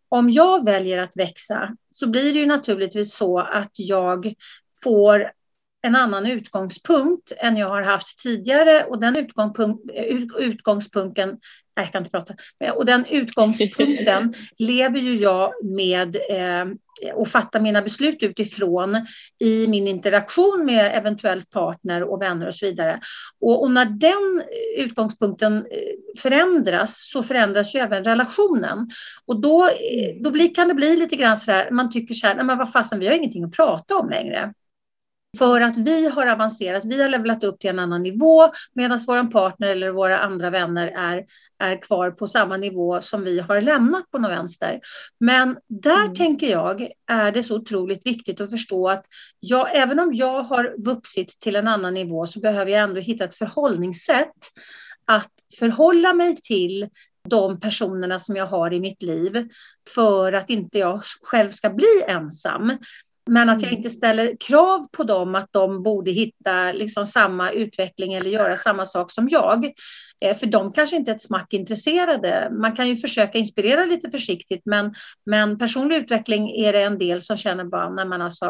om 0.08 0.30
jag 0.30 0.64
väljer 0.64 1.02
att 1.02 1.16
växa 1.16 1.76
så 1.90 2.06
blir 2.06 2.32
det 2.32 2.38
ju 2.38 2.46
naturligtvis 2.46 3.14
så 3.14 3.38
att 3.38 3.70
jag 3.72 4.34
får 4.82 5.30
en 5.82 5.96
annan 5.96 6.26
utgångspunkt 6.26 7.32
än 7.36 7.56
jag 7.56 7.68
har 7.68 7.82
haft 7.82 8.18
tidigare 8.18 8.84
och 8.84 9.00
den 9.00 9.16
utgångspunkt, 9.16 9.90
utgångspunkten 10.38 11.38
jag 11.80 11.92
kan 11.92 12.00
inte 12.00 12.10
prata. 12.10 12.34
Och 12.74 12.86
den 12.86 13.04
utgångspunkten 13.10 14.34
lever 14.58 15.00
ju 15.00 15.16
jag 15.16 15.52
med 15.64 16.16
eh, 16.16 16.66
och 17.14 17.28
fattar 17.28 17.60
mina 17.60 17.82
beslut 17.82 18.22
utifrån 18.22 19.06
i 19.38 19.66
min 19.68 19.88
interaktion 19.88 20.64
med 20.64 20.90
eventuellt 20.94 21.50
partner 21.50 22.02
och 22.02 22.22
vänner 22.22 22.46
och 22.46 22.54
så 22.54 22.66
vidare. 22.66 23.00
Och, 23.40 23.62
och 23.62 23.70
när 23.70 23.84
den 23.84 24.42
utgångspunkten 24.76 25.56
eh, 25.56 26.20
förändras 26.20 27.10
så 27.12 27.22
förändras 27.22 27.74
ju 27.74 27.78
även 27.78 28.04
relationen. 28.04 28.90
Och 29.26 29.40
då, 29.40 29.64
eh, 29.64 30.16
då 30.20 30.30
blir, 30.30 30.54
kan 30.54 30.68
det 30.68 30.74
bli 30.74 30.96
lite 30.96 31.16
grann 31.16 31.36
så 31.36 31.50
där, 31.50 31.70
man 31.70 31.90
tycker 31.90 32.14
så 32.14 32.26
här, 32.26 32.34
nej 32.34 32.44
men 32.44 32.58
vad 32.58 32.72
fasen, 32.72 33.00
vi 33.00 33.06
har 33.06 33.14
ingenting 33.14 33.44
att 33.44 33.52
prata 33.52 33.96
om 33.96 34.10
längre. 34.10 34.52
För 35.38 35.60
att 35.60 35.76
vi 35.76 36.08
har 36.08 36.26
avancerat, 36.26 36.84
vi 36.84 37.02
har 37.02 37.08
levlat 37.08 37.44
upp 37.44 37.60
till 37.60 37.70
en 37.70 37.78
annan 37.78 38.02
nivå 38.02 38.52
medan 38.74 38.98
vår 39.06 39.30
partner 39.30 39.68
eller 39.68 39.90
våra 39.90 40.18
andra 40.18 40.50
vänner 40.50 40.88
är, 40.88 41.24
är 41.58 41.82
kvar 41.82 42.10
på 42.10 42.26
samma 42.26 42.56
nivå 42.56 43.00
som 43.00 43.24
vi 43.24 43.40
har 43.40 43.60
lämnat 43.60 44.10
på 44.10 44.18
något 44.18 44.30
vänster. 44.30 44.80
Men 45.20 45.58
där 45.68 46.04
mm. 46.04 46.14
tänker 46.14 46.50
jag 46.50 46.88
är 47.06 47.32
det 47.32 47.42
så 47.42 47.56
otroligt 47.56 48.06
viktigt 48.06 48.40
att 48.40 48.50
förstå 48.50 48.88
att 48.88 49.04
jag, 49.40 49.76
även 49.76 49.98
om 49.98 50.10
jag 50.12 50.42
har 50.42 50.74
vuxit 50.84 51.40
till 51.40 51.56
en 51.56 51.68
annan 51.68 51.94
nivå 51.94 52.26
så 52.26 52.40
behöver 52.40 52.70
jag 52.70 52.80
ändå 52.80 53.00
hitta 53.00 53.24
ett 53.24 53.34
förhållningssätt 53.34 54.36
att 55.04 55.32
förhålla 55.58 56.12
mig 56.12 56.36
till 56.36 56.88
de 57.28 57.60
personerna 57.60 58.18
som 58.18 58.36
jag 58.36 58.46
har 58.46 58.72
i 58.72 58.80
mitt 58.80 59.02
liv 59.02 59.48
för 59.94 60.32
att 60.32 60.50
inte 60.50 60.78
jag 60.78 61.02
själv 61.22 61.50
ska 61.50 61.70
bli 61.70 62.04
ensam. 62.06 62.78
Men 63.30 63.48
att 63.48 63.62
jag 63.62 63.68
mm. 63.68 63.76
inte 63.76 63.90
ställer 63.90 64.36
krav 64.40 64.88
på 64.92 65.02
dem 65.04 65.34
att 65.34 65.52
de 65.52 65.82
borde 65.82 66.10
hitta 66.10 66.72
liksom 66.72 67.06
samma 67.06 67.50
utveckling 67.50 68.14
eller 68.14 68.30
göra 68.30 68.56
samma 68.56 68.84
sak 68.84 69.10
som 69.10 69.28
jag. 69.28 69.72
Eh, 70.20 70.36
för 70.36 70.46
de 70.46 70.72
kanske 70.72 70.96
inte 70.96 71.10
är 71.10 71.14
ett 71.14 71.22
smack 71.22 71.52
intresserade. 71.52 72.48
Man 72.52 72.76
kan 72.76 72.88
ju 72.88 72.96
försöka 72.96 73.38
inspirera 73.38 73.84
lite 73.84 74.10
försiktigt 74.10 74.62
men, 74.64 74.94
men 75.26 75.58
personlig 75.58 75.96
utveckling 75.96 76.50
är 76.50 76.72
det 76.72 76.82
en 76.82 76.98
del 76.98 77.20
som 77.20 77.36
känner 77.36 77.64
bara, 77.64 77.90
när 77.90 78.04
man 78.04 78.22
alltså 78.22 78.46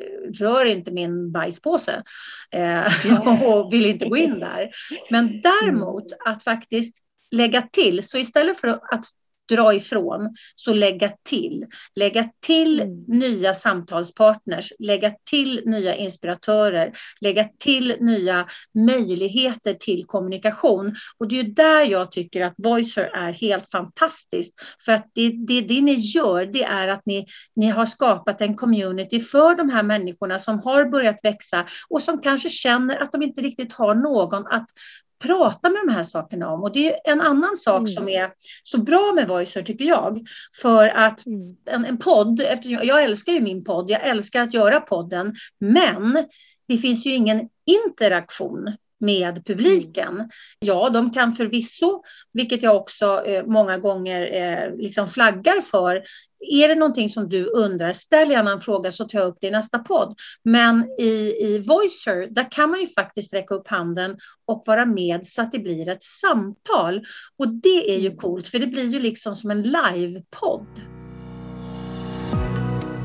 eh, 0.00 0.32
rör 0.40 0.64
inte 0.64 0.90
min 0.90 1.32
bajspåse 1.32 2.02
eh, 2.50 3.46
och 3.46 3.72
vill 3.72 3.86
inte 3.86 4.08
gå 4.08 4.16
in 4.16 4.40
där. 4.40 4.70
Men 5.10 5.40
däremot 5.40 6.12
att 6.24 6.44
faktiskt 6.44 6.98
lägga 7.30 7.62
till, 7.62 8.02
så 8.02 8.18
istället 8.18 8.60
för 8.60 8.68
att 8.68 9.04
dra 9.48 9.74
ifrån, 9.74 10.34
så 10.54 10.72
lägga 10.72 11.12
till. 11.28 11.66
Lägga 11.94 12.30
till 12.46 12.80
mm. 12.80 13.04
nya 13.06 13.54
samtalspartners, 13.54 14.72
lägga 14.78 15.12
till 15.30 15.62
nya 15.66 15.94
inspiratörer, 15.94 16.92
lägga 17.20 17.48
till 17.58 17.96
nya 18.00 18.46
möjligheter 18.74 19.74
till 19.74 20.04
kommunikation. 20.04 20.94
Och 21.18 21.28
det 21.28 21.40
är 21.40 21.44
där 21.44 21.84
jag 21.84 22.10
tycker 22.10 22.44
att 22.44 22.54
Voicer 22.56 23.10
är 23.14 23.32
helt 23.32 23.70
fantastiskt. 23.70 24.54
För 24.84 24.92
att 24.92 25.10
det, 25.14 25.28
det, 25.46 25.60
det 25.60 25.80
ni 25.80 25.94
gör, 25.94 26.46
det 26.46 26.64
är 26.64 26.88
att 26.88 27.06
ni, 27.06 27.26
ni 27.56 27.66
har 27.66 27.86
skapat 27.86 28.40
en 28.40 28.56
community 28.56 29.20
för 29.20 29.54
de 29.54 29.70
här 29.70 29.82
människorna 29.82 30.38
som 30.38 30.58
har 30.58 30.84
börjat 30.84 31.18
växa 31.22 31.66
och 31.88 32.02
som 32.02 32.20
kanske 32.20 32.48
känner 32.48 33.02
att 33.02 33.12
de 33.12 33.22
inte 33.22 33.42
riktigt 33.42 33.72
har 33.72 33.94
någon 33.94 34.46
att 34.46 34.66
prata 35.22 35.70
med 35.70 35.80
de 35.86 35.92
här 35.92 36.02
sakerna 36.02 36.50
om. 36.50 36.62
Och 36.62 36.72
det 36.72 36.94
är 36.94 37.12
en 37.12 37.20
annan 37.20 37.56
sak 37.56 37.78
mm. 37.78 37.86
som 37.86 38.08
är 38.08 38.30
så 38.62 38.78
bra 38.78 39.12
med 39.14 39.28
Voicer 39.28 39.62
tycker 39.62 39.84
jag. 39.84 40.28
För 40.62 40.86
att 40.88 41.26
mm. 41.26 41.56
en, 41.66 41.84
en 41.84 41.98
podd, 41.98 42.40
eftersom 42.40 42.72
jag, 42.72 42.84
jag 42.84 43.04
älskar 43.04 43.32
ju 43.32 43.40
min 43.40 43.64
podd, 43.64 43.90
jag 43.90 44.06
älskar 44.06 44.42
att 44.42 44.54
göra 44.54 44.80
podden, 44.80 45.34
men 45.60 46.26
det 46.68 46.76
finns 46.76 47.06
ju 47.06 47.14
ingen 47.14 47.48
interaktion 47.66 48.76
med 49.00 49.46
publiken. 49.46 50.14
Mm. 50.14 50.28
Ja, 50.58 50.90
de 50.90 51.10
kan 51.10 51.32
förvisso, 51.32 52.02
vilket 52.32 52.62
jag 52.62 52.76
också 52.76 53.24
eh, 53.24 53.46
många 53.46 53.78
gånger 53.78 54.32
eh, 54.32 54.76
liksom 54.76 55.06
flaggar 55.06 55.60
för, 55.60 56.02
är 56.40 56.68
det 56.68 56.74
någonting 56.74 57.08
som 57.08 57.28
du 57.28 57.44
undrar, 57.44 57.92
ställ 57.92 58.30
gärna 58.30 58.52
en 58.52 58.60
fråga 58.60 58.92
så 58.92 59.04
tar 59.04 59.18
jag 59.18 59.28
upp 59.28 59.38
det 59.40 59.46
i 59.46 59.50
nästa 59.50 59.78
podd. 59.78 60.18
Men 60.42 60.84
i, 60.98 61.34
i 61.40 61.58
Voicer, 61.58 62.26
där 62.30 62.50
kan 62.50 62.70
man 62.70 62.80
ju 62.80 62.86
faktiskt 62.86 63.34
räcka 63.34 63.54
upp 63.54 63.68
handen 63.68 64.16
och 64.46 64.62
vara 64.66 64.86
med 64.86 65.26
så 65.26 65.42
att 65.42 65.52
det 65.52 65.58
blir 65.58 65.88
ett 65.88 66.02
samtal. 66.02 67.06
Och 67.36 67.48
det 67.48 67.94
är 67.94 67.98
ju 67.98 68.06
mm. 68.06 68.18
coolt, 68.18 68.48
för 68.48 68.58
det 68.58 68.66
blir 68.66 68.88
ju 68.88 68.98
liksom 68.98 69.36
som 69.36 69.50
en 69.50 69.62
livepodd. 69.62 70.97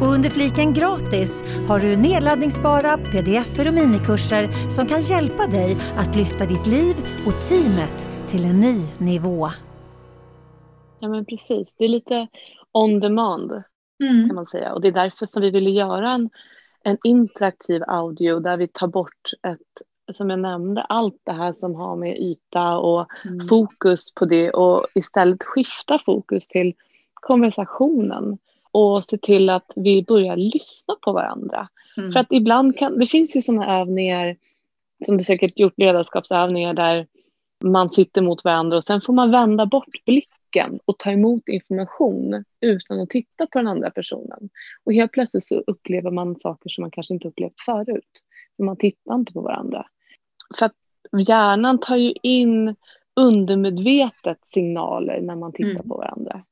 Och 0.00 0.06
under 0.06 0.30
fliken 0.30 0.74
gratis 0.74 1.42
har 1.68 1.80
du 1.80 1.96
nedladdningsbara 1.96 2.98
pdf 2.98 3.58
och 3.58 3.74
minikurser 3.74 4.70
som 4.70 4.86
kan 4.86 5.00
hjälpa 5.00 5.46
dig 5.46 5.76
att 5.96 6.16
lyfta 6.16 6.46
ditt 6.46 6.66
liv 6.66 6.96
och 7.26 7.48
teamet 7.48 8.06
till 8.28 8.44
en 8.44 8.60
ny 8.60 8.76
nivå. 8.98 9.50
Ja 11.00 11.08
men 11.08 11.24
precis, 11.24 11.74
det 11.78 11.84
är 11.84 11.88
lite 11.88 12.26
on 12.72 13.00
demand 13.00 13.52
mm. 14.02 14.26
kan 14.28 14.34
man 14.34 14.46
säga 14.46 14.72
och 14.72 14.80
det 14.80 14.88
är 14.88 14.92
därför 14.92 15.26
som 15.26 15.42
vi 15.42 15.50
ville 15.50 15.70
göra 15.70 16.12
en, 16.12 16.30
en 16.84 16.98
interaktiv 17.04 17.82
audio 17.86 18.40
där 18.40 18.56
vi 18.56 18.66
tar 18.66 18.88
bort 18.88 19.32
ett, 19.48 20.16
som 20.16 20.30
jag 20.30 20.38
nämnde, 20.38 20.82
allt 20.82 21.20
det 21.24 21.32
här 21.32 21.52
som 21.52 21.74
har 21.74 21.96
med 21.96 22.18
yta 22.18 22.78
och 22.78 23.06
mm. 23.24 23.48
fokus 23.48 24.14
på 24.14 24.24
det 24.24 24.50
och 24.50 24.86
istället 24.94 25.42
skifta 25.42 25.98
fokus 25.98 26.48
till 26.48 26.74
konversationen 27.14 28.38
och 28.72 29.04
se 29.04 29.18
till 29.18 29.50
att 29.50 29.72
vi 29.76 30.02
börjar 30.02 30.36
lyssna 30.36 30.94
på 31.04 31.12
varandra. 31.12 31.68
Mm. 31.96 32.12
För 32.12 32.20
att 32.20 32.32
ibland 32.32 32.78
kan, 32.78 32.98
det 32.98 33.06
finns 33.06 33.36
ju 33.36 33.42
sådana 33.42 33.80
övningar, 33.80 34.36
som 35.06 35.16
du 35.16 35.24
säkert 35.24 35.58
gjort 35.58 35.78
ledarskapsövningar 35.78 36.74
där 36.74 37.06
man 37.64 37.90
sitter 37.90 38.22
mot 38.22 38.44
varandra 38.44 38.76
och 38.76 38.84
sen 38.84 39.00
får 39.00 39.12
man 39.12 39.30
vända 39.30 39.66
bort 39.66 40.04
blicken 40.06 40.80
och 40.84 40.98
ta 40.98 41.10
emot 41.10 41.48
information 41.48 42.44
utan 42.60 43.00
att 43.00 43.10
titta 43.10 43.46
på 43.46 43.58
den 43.58 43.68
andra 43.68 43.90
personen. 43.90 44.50
Och 44.84 44.94
helt 44.94 45.12
plötsligt 45.12 45.46
så 45.46 45.54
upplever 45.66 46.10
man 46.10 46.36
saker 46.36 46.70
som 46.70 46.82
man 46.82 46.90
kanske 46.90 47.14
inte 47.14 47.28
upplevt 47.28 47.60
förut. 47.64 48.24
För 48.56 48.64
man 48.64 48.76
tittar 48.76 49.14
inte 49.14 49.32
på 49.32 49.40
varandra. 49.40 49.86
För 50.58 50.66
att 50.66 50.76
hjärnan 51.28 51.78
tar 51.78 51.96
ju 51.96 52.14
in 52.22 52.76
undermedvetet 53.16 54.38
signaler 54.44 55.20
när 55.20 55.36
man 55.36 55.52
tittar 55.52 55.70
mm. 55.70 55.88
på 55.88 55.96
varandra 55.96 56.44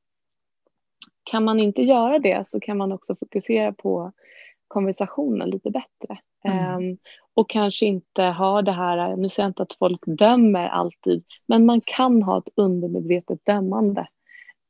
kan 1.29 1.43
man 1.43 1.59
inte 1.59 1.81
göra 1.81 2.19
det 2.19 2.47
så 2.47 2.59
kan 2.59 2.77
man 2.77 2.91
också 2.91 3.15
fokusera 3.15 3.73
på 3.73 4.11
konversationen 4.67 5.49
lite 5.49 5.71
bättre. 5.71 6.19
Mm. 6.43 6.75
Um, 6.75 6.97
och 7.33 7.49
kanske 7.49 7.85
inte 7.85 8.23
ha 8.23 8.61
det 8.61 8.71
här, 8.71 9.15
nu 9.15 9.29
säger 9.29 9.45
jag 9.45 9.49
inte 9.49 9.63
att 9.63 9.73
folk 9.73 10.01
dömer 10.05 10.67
alltid, 10.67 11.23
men 11.45 11.65
man 11.65 11.81
kan 11.85 12.23
ha 12.23 12.37
ett 12.37 12.53
undermedvetet 12.55 13.45
dömande 13.45 14.07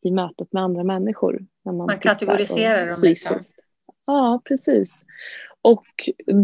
i 0.03 0.11
mötet 0.11 0.53
med 0.53 0.63
andra 0.63 0.83
människor. 0.83 1.39
När 1.65 1.73
man, 1.73 1.85
man 1.85 1.99
kategoriserar 1.99 2.87
dem 2.87 3.01
liksom. 3.01 3.35
Ja, 4.05 4.41
precis. 4.45 4.91
Och 5.61 5.85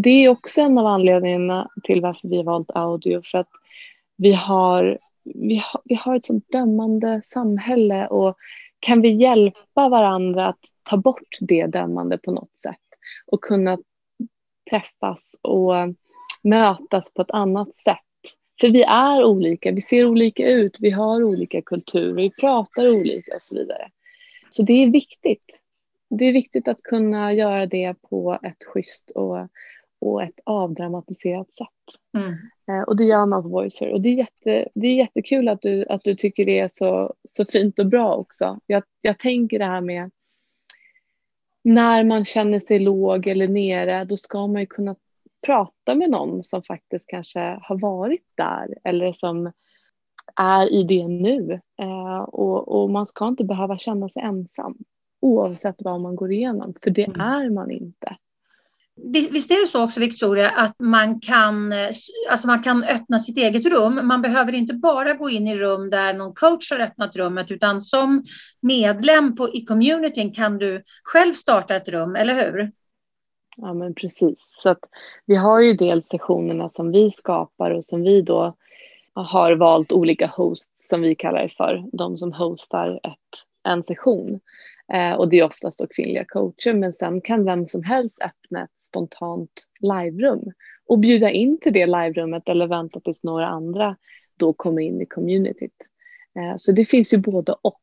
det 0.02 0.24
är 0.24 0.28
också 0.28 0.60
en 0.60 0.78
av 0.78 0.86
anledningarna 0.86 1.70
till 1.82 2.00
varför 2.00 2.28
vi 2.28 2.36
har 2.36 2.44
valt 2.44 2.70
audio, 2.74 3.22
för 3.24 3.38
att 3.38 3.48
vi 4.16 4.32
har, 4.32 4.98
vi 5.24 5.56
har, 5.56 5.80
vi 5.84 5.94
har 5.94 6.16
ett 6.16 6.24
sånt 6.24 6.52
dömande 6.52 7.22
samhälle 7.24 8.06
och 8.06 8.36
kan 8.80 9.00
vi 9.00 9.08
hjälpa 9.08 9.88
varandra 9.88 10.46
att 10.46 10.60
ta 10.82 10.96
bort 10.96 11.38
det 11.40 11.66
dömande 11.66 12.18
på 12.18 12.32
något 12.32 12.58
sätt 12.58 12.76
och 13.26 13.40
kunna 13.40 13.78
träffas 14.70 15.36
och 15.42 15.72
mötas 16.42 17.14
på 17.14 17.22
ett 17.22 17.30
annat 17.30 17.76
sätt. 17.76 17.98
För 18.60 18.68
vi 18.68 18.82
är 18.82 19.24
olika, 19.24 19.72
vi 19.72 19.80
ser 19.80 20.06
olika 20.06 20.48
ut, 20.48 20.76
vi 20.80 20.90
har 20.90 21.22
olika 21.22 21.62
kulturer, 21.62 22.12
vi 22.12 22.30
pratar 22.30 22.88
olika 22.88 23.34
och 23.34 23.42
så 23.42 23.54
vidare. 23.54 23.90
Så 24.50 24.62
det 24.62 24.72
är 24.72 24.90
viktigt. 24.90 25.60
Det 26.10 26.24
är 26.24 26.32
viktigt 26.32 26.68
att 26.68 26.82
kunna 26.82 27.32
göra 27.32 27.66
det 27.66 27.94
på 28.02 28.38
ett 28.42 28.64
schysst 28.64 29.10
och 29.10 29.48
och 29.98 30.22
ett 30.22 30.40
avdramatiserat 30.44 31.54
sätt. 31.54 31.68
Mm. 32.16 32.36
Eh, 32.68 32.82
och 32.82 32.96
det 32.96 33.04
gör 33.04 33.26
man 33.26 33.42
på 33.42 33.48
Voicer. 33.48 33.92
Och 33.92 34.00
det 34.00 34.08
är, 34.08 34.16
jätte, 34.16 34.68
det 34.74 34.86
är 34.88 34.94
jättekul 34.94 35.48
att 35.48 35.62
du, 35.62 35.86
att 35.88 36.04
du 36.04 36.14
tycker 36.14 36.44
det 36.44 36.58
är 36.58 36.70
så, 36.72 37.14
så 37.36 37.44
fint 37.44 37.78
och 37.78 37.86
bra 37.86 38.14
också. 38.14 38.60
Jag, 38.66 38.82
jag 39.00 39.18
tänker 39.18 39.58
det 39.58 39.64
här 39.64 39.80
med 39.80 40.10
när 41.64 42.04
man 42.04 42.24
känner 42.24 42.60
sig 42.60 42.78
låg 42.78 43.26
eller 43.26 43.48
nere, 43.48 44.04
då 44.04 44.16
ska 44.16 44.46
man 44.46 44.60
ju 44.60 44.66
kunna 44.66 44.96
prata 45.46 45.94
med 45.94 46.10
någon 46.10 46.44
som 46.44 46.62
faktiskt 46.62 47.06
kanske 47.08 47.58
har 47.62 47.78
varit 47.78 48.24
där 48.34 48.74
eller 48.84 49.12
som 49.12 49.52
är 50.36 50.72
i 50.72 50.82
det 50.82 51.08
nu. 51.08 51.60
Eh, 51.78 52.18
och, 52.18 52.68
och, 52.68 52.90
man 52.90 53.06
ska 53.06 53.28
inte 53.28 53.44
behöva 53.44 53.78
känna 53.78 54.08
sig 54.08 54.22
ensam 54.22 54.78
oavsett 55.20 55.76
vad 55.78 56.00
man 56.00 56.16
går 56.16 56.32
igenom, 56.32 56.74
för 56.82 56.90
det 56.90 57.04
mm. 57.04 57.20
är 57.20 57.50
man 57.50 57.70
inte. 57.70 58.16
Visst 59.12 59.50
är 59.50 59.60
det 59.60 59.66
så 59.66 59.84
också 59.84 60.00
Victoria 60.00 60.50
att 60.50 60.74
man 60.78 61.20
kan, 61.20 61.72
eh, 61.72 61.88
alltså 62.30 62.46
man 62.46 62.62
kan 62.62 62.84
öppna 62.84 63.18
sitt 63.18 63.38
eget 63.38 63.66
rum. 63.66 64.00
Man 64.02 64.22
behöver 64.22 64.52
inte 64.52 64.74
bara 64.74 65.14
gå 65.14 65.30
in 65.30 65.46
i 65.46 65.56
rum 65.56 65.90
där 65.90 66.14
någon 66.14 66.34
coach 66.34 66.70
har 66.70 66.80
öppnat 66.80 67.16
rummet 67.16 67.50
utan 67.50 67.80
som 67.80 68.24
medlem 68.60 69.36
på, 69.36 69.54
i 69.54 69.64
communityn 69.64 70.32
kan 70.32 70.58
du 70.58 70.82
själv 71.02 71.32
starta 71.32 71.76
ett 71.76 71.88
rum, 71.88 72.16
eller 72.16 72.34
hur? 72.34 72.72
Ja 73.56 73.74
men 73.74 73.94
precis. 73.94 74.60
Så 74.62 74.70
att 74.70 74.80
vi 75.26 75.36
har 75.36 75.60
ju 75.60 75.72
dels 75.72 76.08
sessionerna 76.08 76.70
som 76.70 76.92
vi 76.92 77.10
skapar 77.10 77.70
och 77.70 77.84
som 77.84 78.02
vi 78.02 78.22
då 78.22 78.56
har 79.14 79.52
valt 79.52 79.92
olika 79.92 80.26
hosts 80.26 80.88
som 80.88 81.00
vi 81.00 81.14
kallar 81.14 81.42
det 81.42 81.48
för. 81.48 81.84
De 81.92 82.18
som 82.18 82.32
hostar 82.32 83.00
ett, 83.02 83.44
en 83.68 83.82
session. 83.82 84.40
Eh, 84.92 85.12
och 85.12 85.28
det 85.28 85.38
är 85.38 85.44
oftast 85.44 85.78
då 85.78 85.86
kvinnliga 85.86 86.24
coacher 86.24 86.74
men 86.74 86.92
sen 86.92 87.20
kan 87.20 87.44
vem 87.44 87.68
som 87.68 87.82
helst 87.82 88.16
öppna 88.20 88.64
ett 88.64 88.82
spontant 88.82 89.50
liverum 89.80 90.52
och 90.86 90.98
bjuda 90.98 91.30
in 91.30 91.58
till 91.60 91.72
det 91.72 91.86
liverummet 91.86 92.48
eller 92.48 92.66
vänta 92.66 93.00
tills 93.00 93.24
några 93.24 93.46
andra 93.46 93.96
då 94.36 94.52
kommer 94.52 94.82
in 94.82 95.00
i 95.00 95.06
communityt. 95.06 95.82
Eh, 96.38 96.56
så 96.56 96.72
det 96.72 96.84
finns 96.84 97.14
ju 97.14 97.18
både 97.18 97.52
och. 97.52 97.80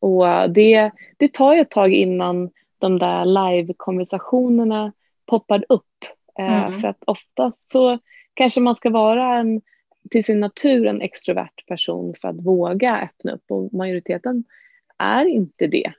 Och 0.00 0.50
det, 0.50 0.90
det 1.16 1.32
tar 1.32 1.54
ju 1.54 1.60
ett 1.60 1.70
tag 1.70 1.92
innan 1.92 2.50
de 2.78 2.98
där 2.98 3.24
live-konversationerna 3.24 4.92
poppar 5.26 5.64
upp. 5.68 6.04
Eh, 6.38 6.64
mm. 6.64 6.80
För 6.80 6.88
att 6.88 7.04
oftast 7.06 7.70
så 7.70 7.98
kanske 8.34 8.60
man 8.60 8.76
ska 8.76 8.90
vara 8.90 9.38
en, 9.38 9.60
till 10.10 10.24
sin 10.24 10.40
natur 10.40 10.86
en 10.86 11.00
extrovert 11.00 11.66
person 11.68 12.14
för 12.20 12.28
att 12.28 12.40
våga 12.40 13.00
öppna 13.00 13.32
upp 13.32 13.44
och 13.50 13.74
majoriteten 13.74 14.44
är 14.98 15.24
inte 15.24 15.66
det. 15.66 15.92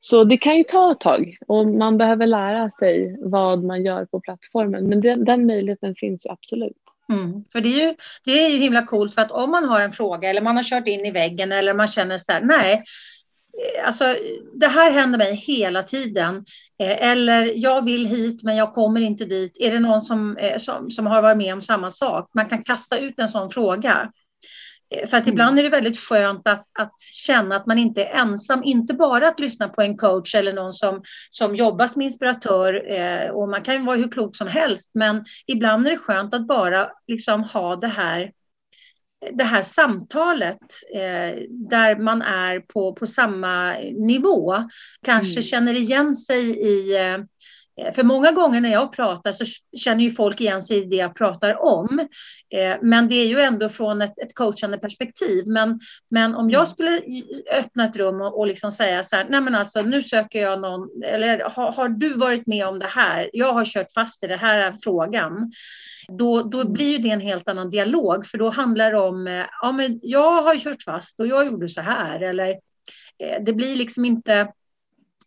Så 0.00 0.24
det 0.24 0.36
kan 0.36 0.56
ju 0.56 0.62
ta 0.62 0.92
ett 0.92 1.00
tag 1.00 1.36
och 1.46 1.66
man 1.66 1.98
behöver 1.98 2.26
lära 2.26 2.70
sig 2.70 3.16
vad 3.20 3.64
man 3.64 3.84
gör 3.84 4.04
på 4.04 4.20
plattformen. 4.20 4.86
Men 4.88 5.00
den, 5.00 5.24
den 5.24 5.46
möjligheten 5.46 5.94
finns 5.94 6.26
ju 6.26 6.30
absolut. 6.30 6.76
Mm. 7.12 7.44
För 7.52 7.60
det 7.60 7.68
är, 7.68 7.86
ju, 7.86 7.94
det 8.24 8.44
är 8.44 8.48
ju 8.48 8.58
himla 8.58 8.86
coolt 8.86 9.14
för 9.14 9.22
att 9.22 9.30
om 9.30 9.50
man 9.50 9.64
har 9.64 9.80
en 9.80 9.92
fråga 9.92 10.30
eller 10.30 10.40
man 10.40 10.56
har 10.56 10.62
kört 10.62 10.88
in 10.88 11.06
i 11.06 11.10
väggen 11.10 11.52
eller 11.52 11.74
man 11.74 11.86
känner 11.86 12.18
så 12.18 12.32
här, 12.32 12.40
nej, 12.40 12.72
eh, 12.72 13.86
alltså 13.86 14.16
det 14.54 14.68
här 14.68 14.90
händer 14.90 15.18
mig 15.18 15.34
hela 15.34 15.82
tiden. 15.82 16.44
Eh, 16.82 17.10
eller 17.10 17.52
jag 17.56 17.84
vill 17.84 18.06
hit 18.06 18.42
men 18.42 18.56
jag 18.56 18.74
kommer 18.74 19.00
inte 19.00 19.24
dit. 19.24 19.56
Är 19.60 19.70
det 19.70 19.80
någon 19.80 20.00
som, 20.00 20.36
eh, 20.36 20.58
som, 20.58 20.90
som 20.90 21.06
har 21.06 21.22
varit 21.22 21.38
med 21.38 21.54
om 21.54 21.62
samma 21.62 21.90
sak? 21.90 22.30
Man 22.34 22.48
kan 22.48 22.62
kasta 22.64 22.98
ut 22.98 23.18
en 23.18 23.28
sån 23.28 23.50
fråga. 23.50 24.12
För 25.06 25.16
att 25.16 25.26
ibland 25.26 25.58
är 25.58 25.62
det 25.62 25.68
väldigt 25.68 25.98
skönt 25.98 26.48
att, 26.48 26.66
att, 26.78 27.00
känna 27.00 27.56
att 27.56 27.66
man 27.66 27.78
inte 27.78 28.04
är 28.04 28.20
ensam, 28.20 28.64
inte 28.64 28.94
bara 28.94 29.28
att 29.28 29.40
lyssna 29.40 29.68
på 29.68 29.82
en 29.82 29.96
coach 29.96 30.34
eller 30.34 30.52
någon 30.52 30.72
som, 30.72 31.02
som 31.30 31.56
jobbar 31.56 31.86
som 31.86 32.02
inspiratör 32.02 32.92
eh, 32.92 33.30
och 33.30 33.48
man 33.48 33.62
kan 33.62 33.74
ju 33.74 33.80
vara 33.80 33.96
hur 33.96 34.08
klok 34.08 34.36
som 34.36 34.48
helst, 34.48 34.90
men 34.94 35.24
ibland 35.46 35.86
är 35.86 35.90
det 35.90 35.98
skönt 35.98 36.34
att 36.34 36.46
bara 36.46 36.90
liksom 37.06 37.44
ha 37.44 37.76
det 37.76 37.88
här 37.88 38.32
det 39.32 39.44
här 39.44 39.62
samtalet 39.62 40.58
eh, 40.94 41.42
där 41.48 41.96
man 41.96 42.22
är 42.22 42.60
på, 42.60 42.92
på 42.92 43.06
samma 43.06 43.72
nivå, 43.92 44.68
kanske 45.02 45.32
mm. 45.32 45.42
känner 45.42 45.74
igen 45.74 46.16
sig 46.16 46.58
i 46.60 46.96
eh, 46.96 47.18
Eh, 47.18 47.20
för 47.94 48.02
många 48.02 48.32
gånger 48.32 48.60
när 48.60 48.72
jag 48.72 48.92
pratar 48.92 49.32
så 49.32 49.44
känner 49.78 50.04
ju 50.04 50.10
folk 50.10 50.40
igen 50.40 50.62
sig 50.62 50.76
i 50.76 50.84
det 50.84 50.96
jag 50.96 51.14
pratar 51.14 51.62
om. 51.62 52.08
Eh, 52.54 52.76
men 52.82 53.08
det 53.08 53.14
är 53.14 53.26
ju 53.26 53.40
ändå 53.40 53.68
från 53.68 54.02
ett, 54.02 54.18
ett 54.18 54.34
coachande 54.34 54.78
perspektiv. 54.78 55.44
Men, 55.46 55.80
men 56.10 56.34
om 56.34 56.50
jag 56.50 56.60
mm. 56.60 56.66
skulle 56.66 57.00
öppna 57.52 57.84
ett 57.84 57.96
rum 57.96 58.20
och, 58.20 58.38
och 58.38 58.46
liksom 58.46 58.72
säga 58.72 59.02
så 59.02 59.16
här, 59.16 59.26
nej 59.28 59.40
men 59.40 59.54
alltså 59.54 59.82
nu 59.82 60.02
söker 60.02 60.42
jag 60.42 60.60
någon, 60.60 61.02
eller 61.04 61.40
har, 61.50 61.72
har 61.72 61.88
du 61.88 62.12
varit 62.12 62.46
med 62.46 62.66
om 62.66 62.78
det 62.78 62.86
här? 62.86 63.30
Jag 63.32 63.52
har 63.52 63.64
kört 63.64 63.92
fast 63.92 64.24
i 64.24 64.26
det 64.26 64.36
här 64.36 64.58
är 64.58 64.74
frågan. 64.84 65.52
Då, 66.08 66.42
då 66.42 66.60
mm. 66.60 66.72
blir 66.72 66.98
det 66.98 67.10
en 67.10 67.20
helt 67.20 67.48
annan 67.48 67.70
dialog, 67.70 68.26
för 68.26 68.38
då 68.38 68.50
handlar 68.50 68.90
det 68.90 68.98
om, 68.98 69.26
eh, 69.26 69.46
ja 69.62 69.72
men 69.72 70.00
jag 70.02 70.42
har 70.42 70.58
kört 70.58 70.82
fast 70.82 71.20
och 71.20 71.26
jag 71.26 71.46
gjorde 71.46 71.68
så 71.68 71.80
här, 71.80 72.20
eller 72.20 72.56
det 73.40 73.52
blir 73.52 73.76
liksom 73.76 74.04
inte 74.04 74.48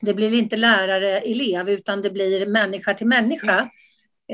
det 0.05 0.13
blir 0.13 0.33
inte 0.33 0.57
lärare-elev 0.57 1.69
utan 1.69 2.01
det 2.01 2.09
blir 2.09 2.45
människa 2.45 2.93
till 2.93 3.07
människa. 3.07 3.69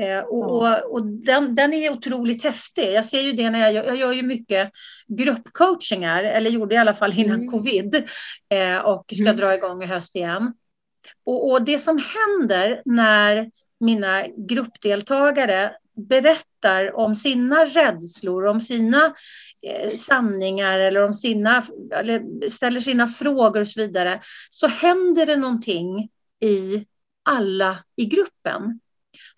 Eh, 0.00 0.20
och, 0.20 0.50
och, 0.50 0.92
och 0.92 1.06
den, 1.06 1.54
den, 1.54 1.72
är 1.72 1.92
otroligt 1.92 2.44
häftig. 2.44 2.92
Jag 2.92 3.04
ser 3.04 3.20
ju 3.20 3.32
det 3.32 3.50
när 3.50 3.58
jag 3.58 3.72
gör, 3.72 3.84
jag 3.84 3.96
gör 3.96 4.12
ju 4.12 4.22
mycket 4.22 4.70
gruppcoachingar, 5.06 6.24
eller 6.24 6.50
gjorde 6.50 6.74
i 6.74 6.78
alla 6.78 6.94
fall 6.94 7.18
innan 7.18 7.38
mm. 7.38 7.50
covid, 7.50 7.94
eh, 8.48 8.78
och 8.78 9.04
ska 9.14 9.22
mm. 9.22 9.36
dra 9.36 9.54
igång 9.54 9.82
i 9.82 9.86
höst 9.86 10.16
igen. 10.16 10.54
Och, 11.24 11.50
och, 11.50 11.64
det 11.64 11.78
som 11.78 11.98
händer 11.98 12.82
när 12.84 13.50
mina 13.80 14.26
gruppdeltagare 14.36 15.72
berättar 16.06 16.96
om 16.96 17.14
sina 17.14 17.64
rädslor, 17.64 18.46
om 18.46 18.60
sina 18.60 19.14
eh, 19.66 19.94
sanningar 19.96 20.78
eller 20.78 21.02
om 21.02 21.14
sina, 21.14 21.66
eller 21.92 22.48
ställer 22.48 22.80
sina 22.80 23.08
frågor 23.08 23.60
och 23.60 23.68
så 23.68 23.80
vidare, 23.80 24.20
så 24.50 24.66
händer 24.66 25.26
det 25.26 25.36
någonting 25.36 26.08
i 26.40 26.86
alla 27.22 27.84
i 27.96 28.04
gruppen. 28.04 28.80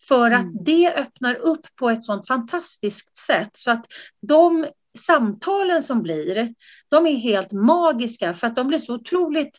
För 0.08 0.30
att 0.30 0.44
mm. 0.44 0.64
det 0.64 0.94
öppnar 0.96 1.34
upp 1.34 1.66
på 1.76 1.90
ett 1.90 2.04
sådant 2.04 2.26
fantastiskt 2.26 3.16
sätt 3.16 3.50
så 3.52 3.70
att 3.70 3.86
de 4.20 4.66
samtalen 4.98 5.82
som 5.82 6.02
blir, 6.02 6.54
de 6.88 7.06
är 7.06 7.16
helt 7.16 7.52
magiska 7.52 8.34
för 8.34 8.46
att 8.46 8.56
de 8.56 8.68
blir 8.68 8.78
så 8.78 8.94
otroligt 8.94 9.58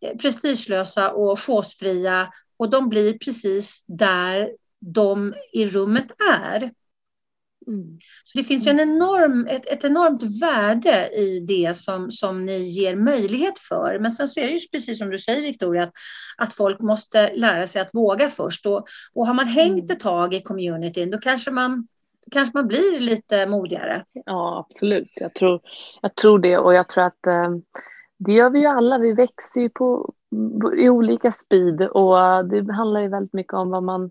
eh, 0.00 0.16
prestigelösa 0.16 1.10
och 1.10 1.40
chosefria 1.40 2.32
och 2.56 2.70
de 2.70 2.88
blir 2.88 3.18
precis 3.18 3.84
där 3.86 4.50
de 4.80 5.34
i 5.52 5.66
rummet 5.66 6.06
är. 6.32 6.70
Mm. 7.66 7.98
Så 8.24 8.38
det 8.38 8.44
finns 8.44 8.66
ju 8.66 8.70
en 8.70 8.80
enorm, 8.80 9.46
ett, 9.46 9.66
ett, 9.66 9.84
enormt 9.84 10.22
värde 10.42 11.08
i 11.08 11.40
det 11.40 11.76
som, 11.76 12.10
som 12.10 12.46
ni 12.46 12.58
ger 12.58 12.96
möjlighet 12.96 13.58
för. 13.58 13.98
Men 13.98 14.10
sen 14.10 14.28
så 14.28 14.40
är 14.40 14.44
det 14.44 14.52
ju 14.52 14.68
precis 14.72 14.98
som 14.98 15.10
du 15.10 15.18
säger 15.18 15.42
Victoria, 15.42 15.82
att, 15.82 15.92
att 16.36 16.54
folk 16.54 16.80
måste 16.80 17.34
lära 17.34 17.66
sig 17.66 17.82
att 17.82 17.90
våga 17.94 18.30
först. 18.30 18.66
Och, 18.66 18.86
och 19.14 19.26
har 19.26 19.34
man 19.34 19.46
hängt 19.46 19.84
mm. 19.84 19.96
ett 19.96 20.00
tag 20.00 20.34
i 20.34 20.42
communityn, 20.42 21.10
då 21.10 21.18
kanske 21.18 21.50
man 21.50 21.86
kanske 22.30 22.56
man 22.56 22.66
blir 22.66 23.00
lite 23.00 23.46
modigare. 23.46 24.04
Ja, 24.12 24.66
absolut. 24.68 25.12
Jag 25.14 25.34
tror, 25.34 25.60
jag 26.02 26.14
tror 26.14 26.38
det 26.38 26.58
och 26.58 26.74
jag 26.74 26.88
tror 26.88 27.04
att 27.04 27.26
eh, 27.26 27.50
det 28.18 28.32
gör 28.32 28.50
vi 28.50 28.60
ju 28.60 28.66
alla. 28.66 28.98
Vi 28.98 29.12
växer 29.12 29.60
ju 29.60 29.68
på, 29.68 30.14
i 30.76 30.88
olika 30.88 31.32
speed 31.32 31.82
och 31.82 32.44
det 32.44 32.72
handlar 32.72 33.00
ju 33.00 33.08
väldigt 33.08 33.32
mycket 33.32 33.54
om 33.54 33.70
vad 33.70 33.82
man 33.82 34.10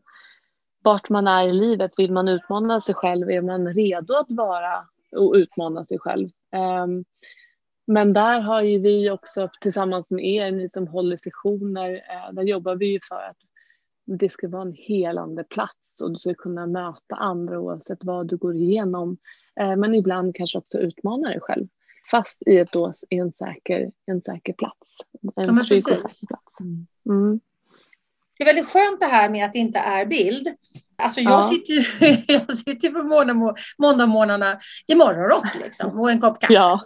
vart 0.90 1.10
man 1.10 1.28
är 1.28 1.48
i 1.48 1.54
livet. 1.54 2.00
Vill 2.00 2.12
man 2.12 2.28
utmana 2.28 2.82
sig 2.82 2.96
själv? 2.96 3.30
Är 3.30 3.42
man 3.42 3.74
redo 3.74 4.14
att 4.14 4.32
vara 4.32 4.88
och 5.12 5.34
utmana 5.34 5.86
sig 5.86 6.00
själv? 6.00 6.30
Um, 6.84 7.06
men 7.88 8.14
där 8.14 8.40
har 8.40 8.62
ju 8.62 8.80
vi 8.80 9.10
också 9.10 9.50
tillsammans 9.62 10.12
med 10.12 10.26
er, 10.26 10.52
ni 10.52 10.70
som 10.70 10.88
håller 10.88 11.18
sessioner, 11.18 11.92
uh, 11.92 12.34
där 12.34 12.44
jobbar 12.44 12.76
vi 12.76 12.86
ju 12.86 13.00
för 13.10 13.16
att 13.16 13.38
det 14.06 14.30
ska 14.30 14.48
vara 14.48 14.62
en 14.62 14.74
helande 14.74 15.44
plats 15.44 16.02
och 16.04 16.12
du 16.12 16.18
ska 16.18 16.34
kunna 16.34 16.68
möta 16.68 17.16
andra 17.16 17.60
oavsett 17.60 18.04
vad 18.04 18.28
du 18.28 18.38
går 18.38 18.56
igenom. 18.56 19.18
Uh, 19.62 19.76
men 19.76 19.96
ibland 19.96 20.36
kanske 20.36 20.58
också 20.58 20.78
utmana 20.78 21.28
dig 21.28 21.40
själv. 21.40 21.68
Fast 22.12 22.44
i, 22.46 22.58
ett 22.58 22.72
då, 22.72 22.94
i 23.10 23.18
en, 23.18 23.34
säker, 23.34 23.92
en 24.06 24.22
säker 24.22 24.54
plats. 24.54 24.98
En 25.22 25.32
ja, 25.36 25.64
trygg 25.68 25.80
och 25.80 26.12
säker 26.12 26.28
plats. 26.28 26.60
Mm. 27.10 27.40
Det 28.40 28.44
är 28.44 28.46
väldigt 28.46 28.68
skönt 28.68 29.00
det 29.00 29.06
här 29.06 29.30
med 29.30 29.46
att 29.46 29.54
det 29.54 29.60
inte 29.60 29.80
är 29.80 30.06
bild. 30.06 30.48
Alltså 30.98 31.20
jag 31.20 31.32
ja. 31.32 31.50
sitter 31.50 31.74
ju 31.74 32.24
jag 32.28 32.58
sitter 32.58 32.90
på 32.90 33.04
måndagmorgnarna 33.78 34.60
i 34.88 34.96
morgonrock 34.96 35.56
liksom, 35.64 36.00
och 36.00 36.12
en 36.12 36.22
kopp 36.22 36.40
kaffe. 36.40 36.54
Ja. 36.54 36.86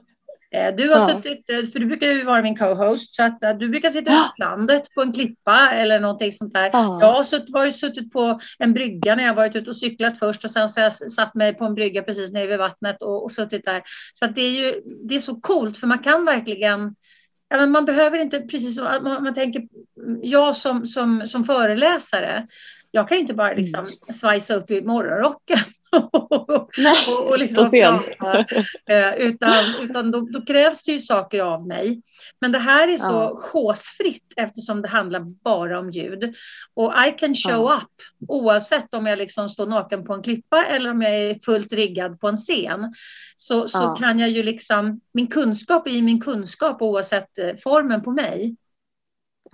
Eh, 0.54 0.76
du 0.76 0.90
har 0.90 1.00
ja. 1.00 1.10
suttit, 1.10 1.50
eh, 1.50 1.64
för 1.72 1.80
du 1.80 1.86
brukar 1.86 2.08
ju 2.08 2.24
vara 2.24 2.42
min 2.42 2.58
co-host, 2.58 3.16
så 3.16 3.24
att 3.24 3.44
eh, 3.44 3.54
du 3.54 3.70
brukar 3.70 3.90
sitta 3.90 4.12
ja. 4.12 4.34
landet 4.38 4.94
på 4.96 5.02
en 5.02 5.14
klippa 5.14 5.72
eller 5.72 6.00
någonting 6.00 6.32
sånt 6.32 6.54
där. 6.54 6.70
Ja. 6.74 6.98
Jag 7.02 7.14
har 7.14 7.24
suttit, 7.24 7.50
varit, 7.50 7.76
suttit 7.76 8.14
på 8.14 8.40
en 8.60 8.74
brygga 8.74 9.16
när 9.16 9.24
jag 9.24 9.34
varit 9.34 9.56
ute 9.56 9.70
och 9.70 9.78
cyklat 9.78 10.20
först 10.20 10.46
och 10.46 10.52
sen 10.52 10.70
så 10.70 10.80
har 10.80 10.84
jag 10.84 10.94
satt 10.94 11.36
mig 11.36 11.54
på 11.54 11.66
en 11.66 11.76
brygga 11.76 12.02
precis 12.02 12.34
nere 12.34 12.48
vid 12.48 12.60
vattnet 12.60 13.02
och, 13.02 13.24
och 13.24 13.32
suttit 13.32 13.66
där. 13.66 13.82
Så 14.14 14.26
att 14.26 14.36
det 14.36 14.42
är 14.42 14.52
ju 14.52 14.82
det 15.04 15.16
är 15.16 15.20
så 15.20 15.36
coolt 15.36 15.78
för 15.78 15.88
man 15.88 16.00
kan 16.00 16.26
verkligen 16.26 16.96
ja, 17.54 17.58
men 17.58 17.72
man 17.72 17.86
behöver 17.86 18.20
inte, 18.20 18.40
precis 18.40 18.76
som 18.76 18.84
man, 18.84 19.24
man 19.24 19.34
tänker, 19.34 19.62
jag 20.22 20.56
som, 20.56 20.88
som, 20.88 21.28
som 21.28 21.44
föreläsare, 21.44 22.48
jag 22.92 23.10
kan 23.10 23.18
inte 23.18 23.34
bara 23.34 23.54
liksom 23.54 23.80
mm. 23.80 24.14
svajsa 24.14 24.56
upp 24.56 24.72
i 24.72 24.82
morgonrocken. 24.82 25.60
och, 27.08 27.28
och 27.28 27.40
liksom 27.40 27.72
prata. 27.72 28.46
Eh, 28.90 29.16
utan 29.16 29.76
utan 29.82 30.12
då, 30.12 30.20
då, 30.20 30.42
krävs 30.42 30.84
det 30.84 30.92
ju 30.92 31.00
saker 31.00 31.40
av 31.40 31.68
mig. 31.68 32.02
Men 32.42 32.52
det 32.52 32.60
här 32.60 32.88
är 32.88 32.98
så 32.98 33.12
ja. 33.12 33.36
chosefritt 33.36 34.34
eftersom 34.36 34.82
det 34.82 34.88
handlar 34.88 35.20
bara 35.20 35.80
om 35.80 35.92
ljud. 35.92 36.36
Och 36.74 36.94
I 37.08 37.12
can 37.12 37.36
show 37.36 37.52
ja. 37.52 37.78
up 37.78 38.30
oavsett 38.30 38.94
om 38.94 39.06
jag 39.06 39.18
liksom 39.18 39.50
står 39.50 39.66
naken 39.66 40.04
på 40.04 40.14
en 40.14 40.24
klippa 40.24 40.66
eller 40.66 40.90
om 40.90 41.02
jag 41.02 41.16
är 41.16 41.36
fullt 41.36 41.74
riggad 41.74 42.20
på 42.20 42.28
en 42.28 42.38
scen. 42.38 42.94
Så, 43.38 43.68
så 43.68 43.78
ja. 43.78 43.96
kan 43.96 44.20
jag 44.20 44.30
ju 44.30 44.44
liksom, 44.44 45.02
min 45.14 45.28
kunskap 45.28 45.88
är 45.88 45.92
ju 45.92 46.02
min 46.02 46.22
kunskap 46.22 46.82
oavsett 46.82 47.38
eh, 47.40 47.56
formen 47.64 48.04
på 48.04 48.12
mig. 48.12 48.56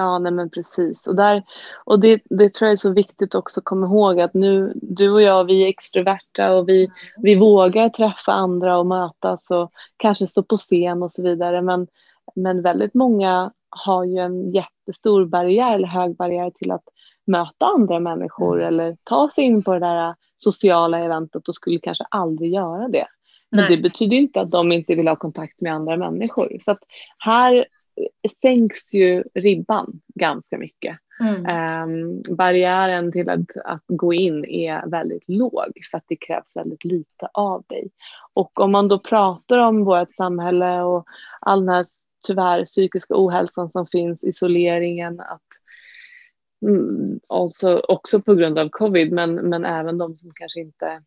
Ja, 0.01 0.19
nej 0.19 0.31
men 0.31 0.49
precis. 0.49 1.07
Och, 1.07 1.15
där, 1.15 1.43
och 1.85 1.99
det, 1.99 2.21
det 2.29 2.53
tror 2.53 2.67
jag 2.67 2.73
är 2.73 2.77
så 2.77 2.91
viktigt 2.91 3.35
också 3.35 3.59
att 3.59 3.65
komma 3.65 3.85
ihåg 3.85 4.19
att 4.19 4.33
nu, 4.33 4.73
du 4.75 5.11
och 5.11 5.21
jag, 5.21 5.43
vi 5.43 5.63
är 5.63 5.67
extroverta 5.67 6.53
och 6.55 6.69
vi, 6.69 6.91
vi 7.17 7.35
vågar 7.35 7.89
träffa 7.89 8.31
andra 8.31 8.77
och 8.77 8.85
mötas 8.85 9.51
och 9.51 9.71
kanske 9.97 10.27
stå 10.27 10.43
på 10.43 10.57
scen 10.57 11.03
och 11.03 11.11
så 11.11 11.23
vidare. 11.23 11.61
Men, 11.61 11.87
men 12.35 12.61
väldigt 12.61 12.93
många 12.93 13.51
har 13.69 14.03
ju 14.03 14.17
en 14.17 14.51
jättestor 14.51 15.25
barriär 15.25 15.75
eller 15.75 15.87
hög 15.87 16.15
barriär 16.15 16.51
till 16.51 16.71
att 16.71 16.83
möta 17.27 17.65
andra 17.65 17.99
människor 17.99 18.61
mm. 18.61 18.67
eller 18.67 18.97
ta 19.03 19.29
sig 19.29 19.43
in 19.43 19.63
på 19.63 19.73
det 19.73 19.79
där 19.79 20.15
sociala 20.37 20.99
eventet 20.99 21.47
och 21.47 21.55
skulle 21.55 21.79
kanske 21.79 22.03
aldrig 22.09 22.53
göra 22.53 22.87
det. 22.87 23.07
Men 23.51 23.71
det 23.71 23.77
betyder 23.77 24.17
inte 24.17 24.41
att 24.41 24.51
de 24.51 24.71
inte 24.71 24.95
vill 24.95 25.07
ha 25.07 25.15
kontakt 25.15 25.61
med 25.61 25.73
andra 25.73 25.97
människor. 25.97 26.57
Så 26.61 26.71
att 26.71 26.79
här 27.17 27.65
sänks 28.41 28.93
ju 28.93 29.23
ribban 29.33 30.01
ganska 30.15 30.57
mycket. 30.57 30.97
Mm. 31.19 31.83
Um, 31.83 32.23
barriären 32.37 33.11
till 33.11 33.29
att, 33.29 33.57
att 33.65 33.83
gå 33.87 34.13
in 34.13 34.45
är 34.45 34.89
väldigt 34.89 35.23
låg 35.29 35.73
för 35.91 35.97
att 35.97 36.05
det 36.07 36.15
krävs 36.15 36.55
väldigt 36.55 36.83
lite 36.83 37.29
av 37.33 37.63
dig. 37.67 37.89
Och 38.33 38.59
om 38.59 38.71
man 38.71 38.87
då 38.87 38.99
pratar 38.99 39.57
om 39.57 39.85
vårt 39.85 40.15
samhälle 40.15 40.81
och 40.81 41.05
all 41.39 41.65
den 41.65 41.75
här 41.75 41.85
tyvärr 42.27 42.65
psykiska 42.65 43.13
ohälsan 43.17 43.71
som 43.71 43.87
finns, 43.87 44.23
isoleringen, 44.23 45.19
att 45.19 45.47
mm, 46.65 47.19
alltså 47.27 47.81
också 47.87 48.21
på 48.21 48.35
grund 48.35 48.59
av 48.59 48.69
covid, 48.69 49.11
men, 49.11 49.35
men 49.35 49.65
även 49.65 49.97
de 49.97 50.17
som 50.17 50.31
kanske 50.35 50.59
inte 50.59 51.01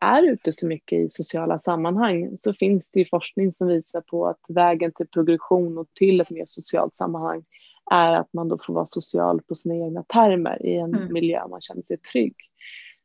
är 0.00 0.22
ute 0.22 0.52
så 0.52 0.66
mycket 0.66 0.98
i 0.98 1.08
sociala 1.08 1.58
sammanhang 1.58 2.36
så 2.42 2.54
finns 2.54 2.90
det 2.90 3.10
forskning 3.10 3.52
som 3.52 3.68
visar 3.68 4.00
på 4.00 4.26
att 4.26 4.40
vägen 4.48 4.92
till 4.92 5.06
progression 5.06 5.78
och 5.78 5.86
till 5.94 6.20
ett 6.20 6.30
mer 6.30 6.44
socialt 6.46 6.94
sammanhang 6.94 7.44
är 7.90 8.12
att 8.12 8.32
man 8.32 8.48
då 8.48 8.58
får 8.58 8.74
vara 8.74 8.86
social 8.86 9.40
på 9.42 9.54
sina 9.54 9.74
egna 9.74 10.02
termer 10.02 10.66
i 10.66 10.76
en 10.76 10.94
mm. 10.94 11.12
miljö 11.12 11.46
man 11.48 11.60
känner 11.60 11.82
sig 11.82 11.96
trygg. 11.96 12.34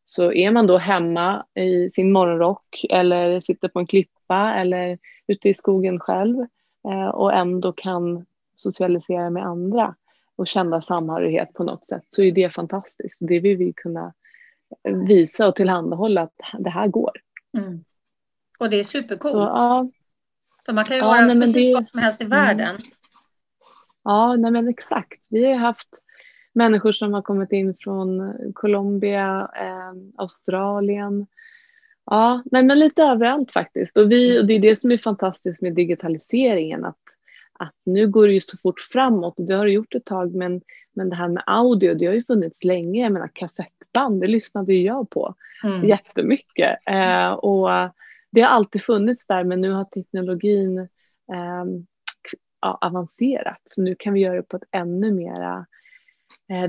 Så 0.06 0.34
är 0.34 0.52
man 0.52 0.68
då 0.68 0.78
hemma 0.78 1.46
i 1.56 1.90
sin 1.90 2.12
morgonrock 2.12 2.86
eller 2.90 3.42
sitter 3.42 3.68
på 3.68 3.80
en 3.80 3.88
klippa 3.88 4.54
eller 4.54 4.98
ute 5.28 5.50
i 5.50 5.54
skogen 5.54 6.00
själv 6.00 6.40
eh, 6.88 7.08
och 7.08 7.34
ändå 7.34 7.74
kan 7.74 8.26
socialisera 8.56 9.30
med 9.30 9.46
andra 9.46 9.96
och 10.36 10.48
känna 10.48 10.82
samhörighet 10.82 11.54
på 11.54 11.64
något 11.64 11.88
sätt 11.88 12.04
så 12.10 12.22
är 12.22 12.32
det 12.32 12.54
fantastiskt. 12.54 13.18
Det 13.20 13.40
vill 13.40 13.58
vi 13.58 13.74
kunna 13.74 14.14
visa 15.08 15.48
och 15.48 15.56
tillhandahålla 15.56 16.22
att 16.22 16.36
det 16.60 16.70
här 16.70 16.88
går. 16.88 17.12
Mm. 17.58 17.84
Och 18.60 18.70
det 18.70 18.80
är 18.80 18.84
supercoolt. 18.84 19.34
Så, 19.34 19.40
ja. 19.40 19.90
För 20.66 20.74
man 20.74 20.86
kan 20.86 20.96
ju 20.96 21.02
ja, 21.02 21.08
vara 21.08 21.26
nej, 21.26 21.40
precis 21.40 21.70
det... 21.70 21.74
vad 21.74 21.90
som 21.90 22.00
helst 22.00 22.22
i 22.22 22.26
mm. 22.26 22.38
världen. 22.38 22.78
Ja, 24.04 24.36
nej 24.36 24.52
men 24.52 24.68
exakt. 24.68 25.26
Vi 25.30 25.46
har 25.46 25.56
haft 25.56 25.90
människor 26.54 26.92
som 26.92 27.14
har 27.14 27.22
kommit 27.22 27.52
in 27.52 27.76
från 27.80 28.34
Colombia, 28.54 29.52
eh, 29.56 29.94
Australien. 30.18 31.28
Ja, 32.06 32.44
nej, 32.52 32.64
men 32.64 32.80
lite 32.80 33.04
överallt 33.04 33.52
faktiskt. 33.52 33.98
Och, 33.98 34.12
vi, 34.12 34.40
och 34.42 34.46
det 34.46 34.54
är 34.54 34.60
det 34.60 34.76
som 34.76 34.92
är 34.92 34.98
fantastiskt 34.98 35.62
med 35.62 35.76
digitaliseringen. 35.76 36.86
Att, 36.86 37.00
att 37.60 37.76
nu 37.86 38.08
går 38.08 38.28
det 38.28 38.34
ju 38.34 38.42
så 38.42 38.58
fort 38.58 38.80
framåt 38.80 39.40
och 39.40 39.46
det 39.46 39.54
har 39.54 39.66
det 39.66 39.72
gjort 39.72 39.96
ett 39.96 40.06
tag 40.06 40.36
men, 40.36 40.62
men 40.96 41.10
det 41.10 41.16
här 41.16 41.28
med 41.28 41.44
audio 41.46 41.94
det 41.94 42.06
har 42.06 42.14
ju 42.14 42.24
funnits 42.24 42.64
länge. 42.64 43.04
Jag 43.04 43.12
menar 43.12 43.32
kassett 43.34 43.74
band, 43.94 44.22
det 44.22 44.28
lyssnade 44.28 44.74
jag 44.74 45.10
på 45.10 45.36
mm. 45.64 45.88
jättemycket. 45.88 46.80
Eh, 46.86 47.32
och 47.32 47.70
det 48.32 48.42
har 48.42 48.50
alltid 48.50 48.84
funnits 48.84 49.28
där 49.28 49.44
men 49.44 49.62
nu 49.62 49.72
har 49.72 49.84
teknologin 49.84 50.78
eh, 51.34 51.66
avancerat 52.62 53.62
så 53.66 53.82
nu 53.82 53.96
kan 54.00 54.14
vi 54.14 54.20
göra 54.20 54.36
det 54.36 54.44
på 54.44 54.58
ett 54.58 54.64
ännu 54.72 55.12
mera 55.12 55.66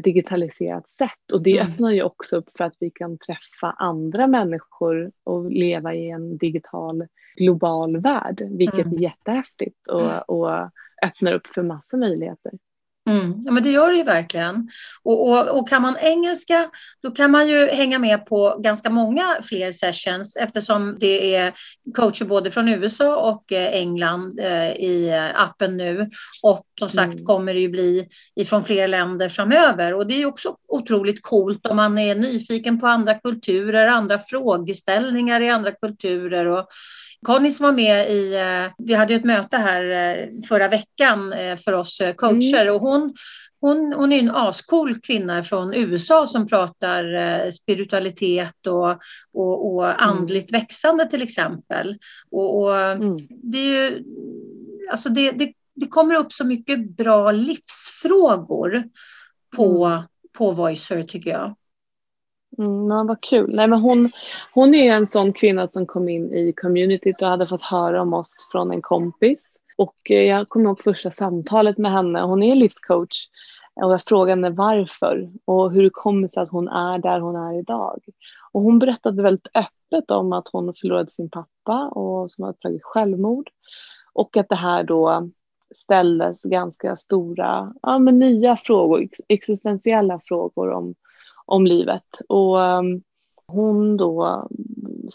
digitaliserat 0.02 0.92
sätt 0.92 1.32
och 1.32 1.42
det 1.42 1.58
mm. 1.58 1.72
öppnar 1.72 1.90
ju 1.90 2.02
också 2.02 2.36
upp 2.36 2.56
för 2.56 2.64
att 2.64 2.76
vi 2.80 2.90
kan 2.90 3.18
träffa 3.18 3.70
andra 3.70 4.26
människor 4.26 5.12
och 5.24 5.50
leva 5.50 5.94
i 5.94 6.10
en 6.10 6.36
digital 6.36 7.06
global 7.36 7.96
värld 7.96 8.42
vilket 8.50 8.86
mm. 8.86 8.96
är 8.96 9.02
jättehäftigt 9.02 9.86
och, 9.88 10.30
och 10.30 10.70
öppnar 11.02 11.32
upp 11.32 11.46
för 11.46 11.62
massa 11.62 11.96
möjligheter. 11.96 12.52
Mm. 13.10 13.42
Ja, 13.44 13.52
men 13.52 13.62
det 13.62 13.70
gör 13.70 13.90
det 13.90 13.96
ju 13.96 14.02
verkligen. 14.02 14.68
Och, 15.02 15.28
och, 15.28 15.58
och, 15.58 15.68
kan 15.68 15.82
man 15.82 15.96
engelska 15.96 16.70
då 17.02 17.10
kan 17.10 17.30
man 17.30 17.48
ju 17.48 17.66
hänga 17.66 17.98
med 17.98 18.26
på 18.26 18.56
ganska 18.58 18.90
många 18.90 19.36
fler 19.42 19.72
sessions 19.72 20.36
eftersom 20.36 20.96
det 21.00 21.34
är 21.34 21.52
coacher 21.96 22.24
både 22.24 22.50
från 22.50 22.68
USA 22.68 23.16
och 23.16 23.52
eh, 23.52 23.72
England 23.72 24.38
eh, 24.38 24.70
i 24.70 25.30
appen 25.34 25.76
nu. 25.76 26.08
Och 26.42 26.66
som 26.78 26.88
sagt 26.88 27.14
mm. 27.14 27.26
kommer 27.26 27.54
det 27.54 27.60
ju 27.60 27.68
bli 27.68 28.08
ifrån 28.36 28.64
fler 28.64 28.88
länder 28.88 29.28
framöver. 29.28 29.94
Och 29.94 30.06
det 30.06 30.14
är 30.14 30.18
ju 30.18 30.26
också 30.26 30.56
otroligt 30.68 31.22
coolt 31.22 31.66
om 31.66 31.76
man 31.76 31.98
är 31.98 32.14
nyfiken 32.14 32.80
på 32.80 32.86
andra 32.86 33.14
kulturer, 33.14 33.86
andra 33.86 34.18
frågeställningar 34.18 35.40
i 35.40 35.50
andra 35.50 35.72
kulturer. 35.72 36.46
Och, 36.46 36.66
Conny 37.26 37.50
som 37.50 37.64
var 37.64 37.72
med 37.72 38.10
i, 38.10 38.34
eh, 38.34 38.72
vi 38.78 38.94
hade 38.94 39.14
ett 39.14 39.24
möte 39.24 39.56
här 39.56 39.82
eh, 39.90 40.28
förra 40.48 40.68
veckan 40.68 41.32
eh, 41.32 41.56
för 41.56 41.72
oss 41.72 42.02
coacher 42.16 42.62
mm. 42.62 42.74
och 42.74 42.80
hon, 42.80 43.14
hon, 43.60 43.92
hon 43.92 44.12
är 44.12 44.18
en 44.18 44.30
ascool 44.30 45.00
kvinna 45.00 45.44
från 45.44 45.74
USA 45.74 46.26
som 46.26 46.48
pratar 46.48 47.50
spiritualitet 47.50 48.66
och, 48.66 48.90
och, 49.32 49.74
och 49.74 49.84
mm. 49.84 49.96
andligt 49.98 50.50
mm. 50.50 50.60
växande 50.60 51.10
till 51.10 51.22
exempel. 51.22 51.98
Och, 52.30 52.62
och 52.62 52.76
mm. 52.76 53.16
det, 53.28 53.58
är 53.58 53.90
ju, 53.90 54.04
alltså 54.90 55.08
det, 55.08 55.30
det, 55.30 55.52
det, 55.74 55.86
kommer 55.86 56.14
upp 56.14 56.32
så 56.32 56.44
mycket 56.44 56.96
bra 56.96 57.30
livsfrågor 57.30 58.84
på, 59.56 59.86
mm. 59.86 60.02
på 60.38 60.50
Voicer 60.50 61.02
tycker 61.02 61.30
jag. 61.30 61.56
Mm, 62.60 62.90
ja, 62.90 63.04
vad 63.04 63.20
kul. 63.20 63.54
Nej, 63.54 63.68
men 63.68 63.80
hon, 63.80 64.10
hon 64.54 64.74
är 64.74 64.92
en 64.92 65.06
sån 65.06 65.32
kvinna 65.32 65.68
som 65.68 65.86
kom 65.86 66.08
in 66.08 66.34
i 66.34 66.52
communityt 66.52 67.22
och 67.22 67.28
hade 67.28 67.46
fått 67.46 67.62
höra 67.62 68.02
om 68.02 68.14
oss 68.14 68.48
från 68.52 68.70
en 68.70 68.82
kompis. 68.82 69.56
Och 69.76 70.10
eh, 70.10 70.22
jag 70.22 70.48
kommer 70.48 70.64
ihåg 70.64 70.82
första 70.82 71.10
samtalet 71.10 71.78
med 71.78 71.92
henne. 71.92 72.20
Hon 72.20 72.42
är 72.42 72.54
livscoach. 72.54 73.28
Och 73.74 73.92
jag 73.92 74.02
frågade 74.02 74.30
henne 74.30 74.50
varför 74.50 75.30
och 75.44 75.72
hur 75.72 75.82
det 75.82 75.90
kommer 75.90 76.28
sig 76.28 76.42
att 76.42 76.50
hon 76.50 76.68
är 76.68 76.98
där 76.98 77.20
hon 77.20 77.36
är 77.36 77.58
idag. 77.58 78.00
Och 78.52 78.62
hon 78.62 78.78
berättade 78.78 79.22
väldigt 79.22 79.48
öppet 79.54 80.10
om 80.10 80.32
att 80.32 80.48
hon 80.52 80.74
förlorade 80.74 81.10
sin 81.10 81.30
pappa 81.30 81.88
och 81.88 82.30
som 82.30 82.44
hade 82.44 82.58
tagit 82.58 82.84
självmord. 82.84 83.50
Och 84.12 84.36
att 84.36 84.48
det 84.48 84.56
här 84.56 84.84
då 84.84 85.30
ställdes 85.76 86.42
ganska 86.42 86.96
stora, 86.96 87.74
ja 87.82 87.98
men 87.98 88.18
nya 88.18 88.56
frågor, 88.56 89.08
existentiella 89.28 90.20
frågor 90.24 90.70
om 90.70 90.94
om 91.50 91.66
livet. 91.66 92.20
Och 92.28 92.56
um, 92.56 93.02
hon 93.46 93.96
då 93.96 94.48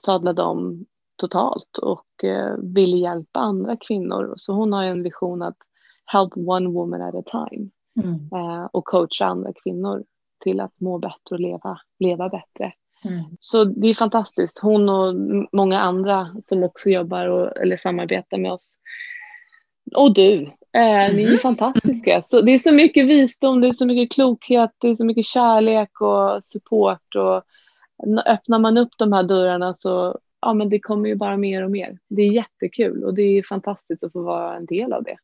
sadlade 0.03 0.41
om 0.41 0.85
totalt 1.15 1.77
och 1.77 2.05
uh, 2.23 2.55
ville 2.73 2.97
hjälpa 2.97 3.39
andra 3.39 3.77
kvinnor. 3.77 4.33
Så 4.37 4.53
hon 4.53 4.73
har 4.73 4.83
en 4.83 5.03
vision 5.03 5.41
att 5.41 5.57
help 6.05 6.31
one 6.35 6.69
woman 6.69 7.01
at 7.01 7.15
a 7.15 7.23
time 7.31 7.69
mm. 8.03 8.15
uh, 8.33 8.65
och 8.71 8.85
coacha 8.85 9.25
andra 9.25 9.53
kvinnor 9.63 10.03
till 10.43 10.59
att 10.59 10.79
må 10.79 10.97
bättre 10.97 11.35
och 11.35 11.39
leva, 11.39 11.77
leva 11.99 12.29
bättre. 12.29 12.73
Mm. 13.03 13.23
Så 13.39 13.63
det 13.63 13.87
är 13.87 13.93
fantastiskt. 13.93 14.59
Hon 14.59 14.89
och 14.89 15.15
många 15.51 15.79
andra 15.79 16.35
som 16.43 16.63
också 16.63 16.89
jobbar 16.89 17.27
och, 17.27 17.57
eller 17.57 17.77
samarbetar 17.77 18.37
med 18.37 18.51
oss. 18.51 18.77
Och 19.95 20.13
du, 20.13 20.51
Eh, 20.75 21.15
ni 21.15 21.23
är 21.23 21.27
mm. 21.27 21.37
fantastiska. 21.37 22.21
Så 22.21 22.41
det 22.41 22.51
är 22.51 22.59
så 22.59 22.73
mycket 22.73 23.07
visdom, 23.07 23.61
det 23.61 23.67
är 23.67 23.73
så 23.73 23.85
mycket 23.85 24.15
klokhet, 24.15 24.71
det 24.77 24.89
är 24.89 24.95
så 24.95 25.05
mycket 25.05 25.25
kärlek 25.25 26.01
och 26.01 26.45
support. 26.45 27.15
Och 27.15 27.43
öppnar 28.25 28.59
man 28.59 28.77
upp 28.77 28.89
de 28.97 29.13
här 29.13 29.23
dörrarna 29.23 29.75
så 29.79 30.19
ja, 30.41 30.53
men 30.53 30.69
det 30.69 30.79
kommer 30.79 31.09
ju 31.09 31.15
bara 31.15 31.37
mer 31.37 31.63
och 31.63 31.71
mer. 31.71 31.97
Det 32.09 32.21
är 32.21 32.31
jättekul 32.31 33.03
och 33.03 33.13
det 33.13 33.21
är 33.21 33.43
fantastiskt 33.43 34.03
att 34.03 34.11
få 34.11 34.21
vara 34.21 34.55
en 34.55 34.65
del 34.65 34.93
av 34.93 35.03
det. 35.03 35.17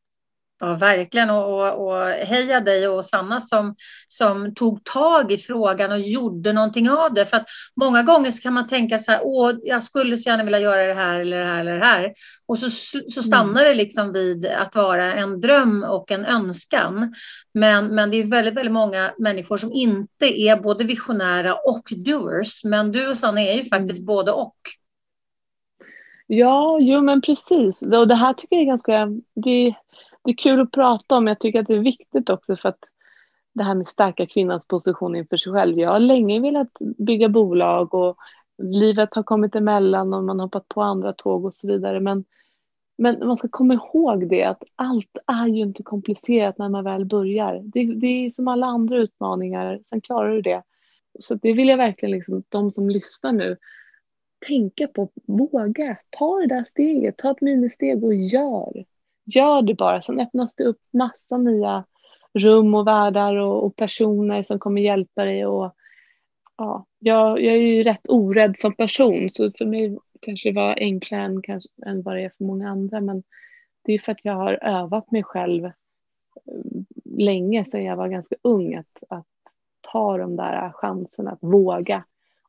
Ja, 0.63 0.73
verkligen. 0.73 1.29
Och, 1.29 1.53
och, 1.53 1.87
och 1.87 2.07
heja 2.07 2.61
dig 2.61 2.87
och 2.87 3.05
Sanna 3.05 3.41
som, 3.41 3.75
som 4.07 4.55
tog 4.55 4.83
tag 4.83 5.31
i 5.31 5.37
frågan 5.37 5.91
och 5.91 5.99
gjorde 5.99 6.53
någonting 6.53 6.89
av 6.89 7.13
det. 7.13 7.25
För 7.25 7.37
att 7.37 7.45
många 7.75 8.03
gånger 8.03 8.31
så 8.31 8.41
kan 8.41 8.53
man 8.53 8.67
tänka 8.67 8.99
så 8.99 9.11
här, 9.11 9.21
åh, 9.23 9.53
jag 9.63 9.83
skulle 9.83 10.17
så 10.17 10.29
gärna 10.29 10.43
vilja 10.43 10.59
göra 10.59 10.87
det 10.87 10.93
här 10.93 11.19
eller 11.19 11.39
det 11.39 11.45
här 11.45 11.59
eller 11.59 11.79
det 11.79 11.85
här. 11.85 12.13
Och 12.47 12.59
så, 12.59 12.69
så 13.07 13.23
stannar 13.23 13.61
mm. 13.61 13.63
det 13.63 13.73
liksom 13.73 14.13
vid 14.13 14.45
att 14.45 14.75
vara 14.75 15.13
en 15.13 15.41
dröm 15.41 15.83
och 15.83 16.11
en 16.11 16.25
önskan. 16.25 17.13
Men, 17.53 17.95
men 17.95 18.11
det 18.11 18.17
är 18.17 18.23
väldigt, 18.23 18.53
väldigt 18.53 18.73
många 18.73 19.13
människor 19.17 19.57
som 19.57 19.71
inte 19.73 20.41
är 20.41 20.55
både 20.55 20.83
visionära 20.83 21.55
och 21.55 21.83
doers. 22.05 22.63
Men 22.63 22.91
du 22.91 23.07
och 23.07 23.17
Sanna 23.17 23.41
är 23.41 23.53
ju 23.53 23.63
faktiskt 23.63 23.99
mm. 23.99 24.05
både 24.05 24.31
och. 24.31 24.57
Ja, 26.33 26.77
jo 26.81 27.01
men 27.01 27.21
precis. 27.21 27.81
Och 27.81 28.07
det 28.07 28.15
här 28.15 28.33
tycker 28.33 28.55
jag 28.55 28.61
är 28.61 28.67
ganska, 28.67 29.07
det, 29.35 29.75
det 30.23 30.31
är 30.31 30.35
kul 30.35 30.61
att 30.61 30.71
prata 30.71 31.15
om. 31.15 31.27
Jag 31.27 31.39
tycker 31.39 31.59
att 31.59 31.67
det 31.67 31.75
är 31.75 31.79
viktigt 31.79 32.29
också 32.29 32.55
för 32.55 32.69
att 32.69 32.83
det 33.53 33.63
här 33.63 33.75
med 33.75 33.87
stärka 33.87 34.25
kvinnans 34.25 34.67
position 34.67 35.15
inför 35.15 35.37
sig 35.37 35.53
själv. 35.53 35.79
Jag 35.79 35.89
har 35.89 35.99
länge 35.99 36.39
velat 36.39 36.71
bygga 36.97 37.29
bolag 37.29 37.93
och 37.93 38.17
livet 38.57 39.15
har 39.15 39.23
kommit 39.23 39.55
emellan 39.55 40.13
och 40.13 40.23
man 40.23 40.39
har 40.39 40.45
hoppat 40.45 40.67
på 40.67 40.81
andra 40.81 41.13
tåg 41.13 41.45
och 41.45 41.53
så 41.53 41.67
vidare. 41.67 41.99
Men, 41.99 42.25
men 42.97 43.27
man 43.27 43.37
ska 43.37 43.47
komma 43.47 43.73
ihåg 43.73 44.29
det 44.29 44.43
att 44.43 44.63
allt 44.75 45.17
är 45.27 45.47
ju 45.47 45.61
inte 45.61 45.83
komplicerat 45.83 46.57
när 46.57 46.69
man 46.69 46.83
väl 46.83 47.05
börjar. 47.05 47.61
Det, 47.63 47.93
det 47.93 48.25
är 48.25 48.29
som 48.29 48.47
alla 48.47 48.65
andra 48.65 48.97
utmaningar, 48.97 49.79
sen 49.89 50.01
klarar 50.01 50.31
du 50.31 50.41
det. 50.41 50.63
Så 51.19 51.35
det 51.35 51.53
vill 51.53 51.69
jag 51.69 51.77
verkligen, 51.77 52.15
liksom, 52.15 52.43
de 52.49 52.71
som 52.71 52.89
lyssnar 52.89 53.31
nu, 53.31 53.57
tänka 54.47 54.87
på, 54.87 55.09
våga, 55.27 55.97
ta 56.09 56.37
det 56.37 56.47
där 56.47 56.63
steget, 56.63 57.17
ta 57.17 57.31
ett 57.31 57.41
ministeg 57.41 58.03
och 58.03 58.13
gör. 58.13 58.85
Gör 59.25 59.61
det 59.61 59.73
bara, 59.73 60.01
sen 60.01 60.19
öppnas 60.19 60.55
det 60.55 60.63
upp 60.63 60.81
massa 60.93 61.37
nya 61.37 61.85
rum 62.33 62.75
och 62.75 62.87
världar 62.87 63.35
och, 63.35 63.63
och 63.65 63.75
personer 63.75 64.43
som 64.43 64.59
kommer 64.59 64.81
hjälpa 64.81 65.25
dig. 65.25 65.45
Och, 65.45 65.75
ja, 66.57 66.85
jag, 66.99 67.41
jag 67.41 67.53
är 67.53 67.61
ju 67.61 67.83
rätt 67.83 68.09
orädd 68.09 68.57
som 68.57 68.75
person 68.75 69.29
så 69.29 69.51
för 69.51 69.65
mig 69.65 69.97
kanske 70.21 70.49
det 70.49 70.55
var 70.55 70.75
enklare 70.79 71.21
än, 71.21 71.41
kanske, 71.41 71.69
än 71.85 72.01
vad 72.01 72.15
det 72.15 72.21
är 72.21 72.31
för 72.37 72.43
många 72.45 72.69
andra 72.69 73.01
men 73.01 73.23
det 73.83 73.93
är 73.93 73.99
för 73.99 74.11
att 74.11 74.25
jag 74.25 74.33
har 74.33 74.59
övat 74.63 75.11
mig 75.11 75.23
själv 75.23 75.65
eh, 75.65 75.71
länge 77.05 77.65
sedan 77.65 77.83
jag 77.83 77.95
var 77.95 78.07
ganska 78.07 78.35
ung 78.41 78.75
att, 78.75 79.03
att 79.09 79.27
ta 79.81 80.17
de 80.17 80.35
där 80.35 80.71
chanserna, 80.71 81.31
att 81.31 81.43
våga. 81.43 82.03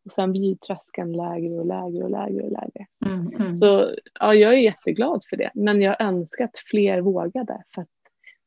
Och 0.05 0.13
sen 0.13 0.33
blir 0.33 0.57
tröskeln 0.57 1.13
lägre 1.13 1.55
och 1.55 1.67
lägre 1.67 2.05
och 2.05 2.11
lägre 2.11 2.43
och 2.43 2.53
lägre. 2.53 2.87
Mm, 3.07 3.33
mm. 3.35 3.57
Så 3.57 3.95
ja, 4.21 4.35
jag 4.35 4.53
är 4.55 4.59
jätteglad 4.59 5.25
för 5.31 5.37
det. 5.37 5.51
Men 5.55 5.83
jag 5.83 6.01
önskar 6.01 6.45
att 6.45 6.59
fler 6.71 7.01
vågade. 7.01 7.65
För 7.75 7.87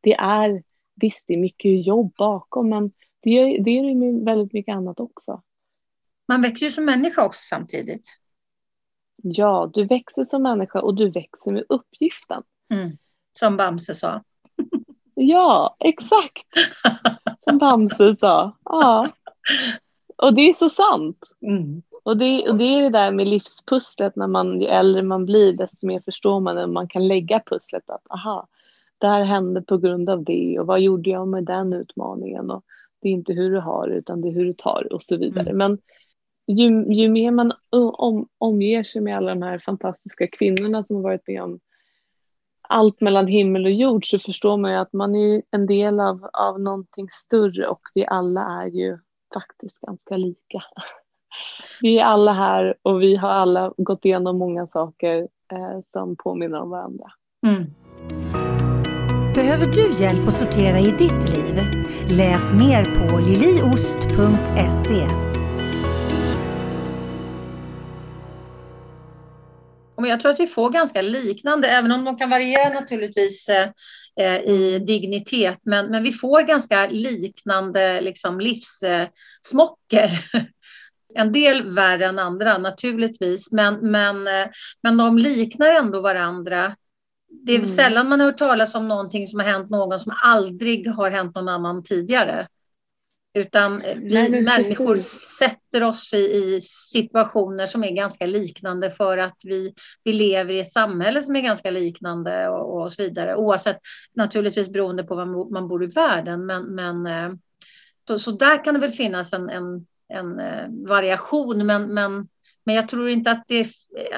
det 0.01 0.13
är, 0.13 0.63
visst 0.95 1.23
det 1.27 1.33
är 1.33 1.37
mycket 1.37 1.85
jobb 1.85 2.13
bakom 2.17 2.69
men 2.69 2.91
det 3.21 3.29
är, 3.29 3.63
det 3.63 3.71
är 3.71 4.25
väldigt 4.25 4.53
mycket 4.53 4.75
annat 4.75 4.99
också. 4.99 5.41
Man 6.27 6.41
växer 6.41 6.65
ju 6.65 6.69
som 6.69 6.85
människa 6.85 7.25
också 7.25 7.41
samtidigt. 7.43 8.09
Ja, 9.23 9.71
du 9.73 9.85
växer 9.85 10.25
som 10.25 10.43
människa 10.43 10.81
och 10.81 10.95
du 10.95 11.09
växer 11.09 11.51
med 11.51 11.63
uppgiften. 11.69 12.43
Mm. 12.69 12.97
Som 13.31 13.57
Bamse 13.57 13.95
sa. 13.95 14.23
ja, 15.15 15.75
exakt. 15.79 16.47
Som 17.43 17.57
Bamse 17.57 18.15
sa. 18.15 18.57
Ja. 18.63 19.09
Och 20.15 20.33
det 20.33 20.49
är 20.49 20.53
så 20.53 20.69
sant. 20.69 21.17
Mm. 21.41 21.81
Och, 22.03 22.17
det, 22.17 22.49
och 22.49 22.57
det 22.57 22.63
är 22.63 22.81
det 22.81 22.89
där 22.89 23.11
med 23.11 23.27
livspusslet, 23.27 24.15
när 24.15 24.27
man, 24.27 24.61
ju 24.61 24.67
äldre 24.67 25.03
man 25.03 25.25
blir 25.25 25.53
desto 25.53 25.87
mer 25.87 25.99
förstår 25.99 26.39
man 26.39 26.55
när 26.55 26.67
man 26.67 26.87
kan 26.87 27.07
lägga 27.07 27.41
pusslet 27.45 27.89
att 27.89 28.11
aha, 28.11 28.47
det 28.97 29.07
här 29.07 29.23
hände 29.23 29.61
på 29.61 29.77
grund 29.77 30.09
av 30.09 30.23
det 30.23 30.59
och 30.59 30.67
vad 30.67 30.81
gjorde 30.81 31.09
jag 31.09 31.27
med 31.27 31.43
den 31.43 31.73
utmaningen 31.73 32.51
och 32.51 32.63
det 33.01 33.09
är 33.09 33.13
inte 33.13 33.33
hur 33.33 33.51
du 33.51 33.59
har 33.59 33.87
utan 33.87 34.21
det 34.21 34.27
är 34.27 34.31
hur 34.31 34.45
du 34.45 34.53
tar 34.53 34.93
och 34.93 35.03
så 35.03 35.17
vidare. 35.17 35.49
Mm. 35.49 35.57
Men 35.57 35.77
ju, 36.47 36.93
ju 36.93 37.09
mer 37.09 37.31
man 37.31 37.53
om, 37.71 38.27
omger 38.37 38.83
sig 38.83 39.01
med 39.01 39.17
alla 39.17 39.29
de 39.29 39.41
här 39.41 39.59
fantastiska 39.59 40.27
kvinnorna 40.27 40.83
som 40.83 40.95
har 40.95 41.03
varit 41.03 41.27
med 41.27 41.43
om 41.43 41.59
allt 42.61 43.01
mellan 43.01 43.27
himmel 43.27 43.65
och 43.65 43.71
jord 43.71 44.09
så 44.09 44.19
förstår 44.19 44.57
man 44.57 44.71
ju 44.71 44.77
att 44.77 44.93
man 44.93 45.15
är 45.15 45.41
en 45.51 45.65
del 45.65 45.99
av, 45.99 46.29
av 46.33 46.59
någonting 46.59 47.09
större 47.11 47.67
och 47.67 47.81
vi 47.93 48.05
alla 48.05 48.41
är 48.41 48.67
ju 48.67 48.97
faktiskt 49.39 49.81
ganska 49.81 50.17
lika. 50.17 50.63
Vi 51.81 51.99
är 51.99 52.03
alla 52.03 52.33
här 52.33 52.75
och 52.81 53.01
vi 53.01 53.15
har 53.15 53.29
alla 53.29 53.73
gått 53.77 54.05
igenom 54.05 54.37
många 54.37 54.67
saker 54.67 55.27
eh, 55.51 55.79
som 55.83 56.15
påminner 56.15 56.61
om 56.61 56.69
varandra. 56.69 57.11
Mm. 57.47 57.65
Behöver 59.35 59.65
du 59.65 60.03
hjälp 60.03 60.27
att 60.27 60.33
sortera 60.33 60.79
i 60.79 60.91
ditt 60.91 61.29
liv? 61.29 61.55
Läs 62.09 62.53
mer 62.53 62.95
på 62.95 63.19
liliost.se. 63.19 65.25
jag 70.07 70.21
tror 70.21 70.31
att 70.31 70.39
vi 70.39 70.47
får 70.47 70.69
ganska 70.69 71.01
liknande, 71.01 71.67
även 71.67 71.91
om 71.91 72.05
de 72.05 72.17
kan 72.17 72.29
variera 72.29 72.73
naturligtvis 72.73 73.49
eh, 73.49 73.69
i 74.23 74.79
dignitet, 74.79 75.59
men, 75.63 75.85
men 75.85 76.03
vi 76.03 76.11
får 76.11 76.41
ganska 76.41 76.87
liknande 76.87 78.01
liksom, 78.01 78.39
livssmocker. 78.39 80.09
En 81.17 81.31
del 81.31 81.71
värre 81.71 82.05
än 82.05 82.19
andra 82.19 82.57
naturligtvis, 82.57 83.51
men, 83.51 83.91
men, 83.91 84.27
eh, 84.27 84.47
men 84.83 84.97
de 84.97 85.17
liknar 85.17 85.67
ändå 85.67 86.01
varandra. 86.01 86.75
Det 87.45 87.51
är 87.51 87.57
mm. 87.57 87.69
sällan 87.69 88.09
man 88.09 88.19
har 88.19 88.27
hört 88.27 88.37
talas 88.37 88.75
om 88.75 88.87
någonting 88.87 89.27
som 89.27 89.39
har 89.39 89.47
hänt 89.47 89.69
någon 89.69 89.99
som 89.99 90.13
aldrig 90.23 90.87
har 90.87 91.11
hänt 91.11 91.35
någon 91.35 91.49
annan 91.49 91.83
tidigare. 91.83 92.47
Utan 93.35 93.81
vi 93.95 94.41
människor 94.41 94.93
precis. 94.93 95.37
sätter 95.39 95.83
oss 95.83 96.13
i, 96.13 96.17
i, 96.17 96.61
situationer 96.61 97.65
som 97.65 97.83
är 97.83 97.91
ganska 97.91 98.25
liknande 98.25 98.91
för 98.91 99.17
att 99.17 99.37
vi, 99.43 99.73
vi 100.03 100.13
lever 100.13 100.53
i 100.53 100.59
ett 100.59 100.71
samhälle 100.71 101.21
som 101.21 101.35
är 101.35 101.41
ganska 101.41 101.71
liknande 101.71 102.49
och, 102.49 102.81
och 102.81 102.91
så 102.91 103.03
vidare. 103.03 103.35
Oavsett 103.35 103.77
naturligtvis 104.13 104.69
beroende 104.69 105.03
på 105.03 105.15
var 105.15 105.51
man 105.51 105.67
bor 105.67 105.83
i 105.83 105.87
världen. 105.87 106.45
Men, 106.45 106.63
men, 106.63 107.07
eh, 107.07 107.33
så, 108.07 108.19
så 108.19 108.31
där 108.31 108.63
kan 108.63 108.73
det 108.73 108.79
väl 108.79 108.91
finnas 108.91 109.33
en, 109.33 109.49
en, 109.49 109.85
en 110.07 110.39
eh, 110.39 110.67
variation. 110.87 111.65
Men, 111.65 111.93
men, 111.93 112.27
men 112.65 112.75
jag 112.75 112.89
tror 112.89 113.09
inte 113.09 113.31
att 113.31 113.43
det, 113.47 113.67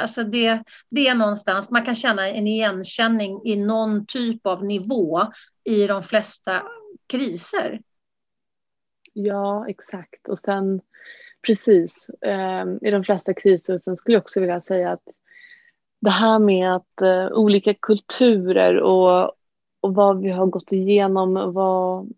alltså 0.02 0.24
det, 0.24 0.64
det 0.90 1.08
är 1.08 1.16
någonstans, 1.16 1.72
man 1.72 1.86
kan 1.86 1.96
känna 1.96 2.30
en 2.30 2.48
igenkänning 2.48 3.42
i 3.46 3.56
någon 3.56 4.06
typ 4.06 4.46
av 4.46 4.64
nivå 4.64 5.32
i 5.64 5.88
de 5.88 6.04
flesta 6.04 6.64
kriser. 7.08 7.82
Ja, 9.18 9.66
exakt. 9.70 10.30
Och 10.30 10.40
sen 10.40 10.82
precis, 11.48 12.10
eh, 12.22 12.66
i 12.82 12.92
de 12.92 13.04
flesta 13.04 13.34
kriser, 13.34 13.78
sen 13.78 13.98
skulle 13.98 14.16
jag 14.16 14.22
också 14.22 14.40
vilja 14.40 14.62
säga 14.62 14.92
att 14.92 15.04
det 16.02 16.10
här 16.10 16.40
med 16.40 16.76
att 16.76 17.02
eh, 17.02 17.28
olika 17.32 17.74
kulturer 17.74 18.80
och, 18.80 19.32
och 19.82 19.96
vad 19.96 20.22
vi 20.22 20.30
har 20.30 20.46
gått 20.46 20.72
igenom, 20.72 21.54
vad, 21.54 22.14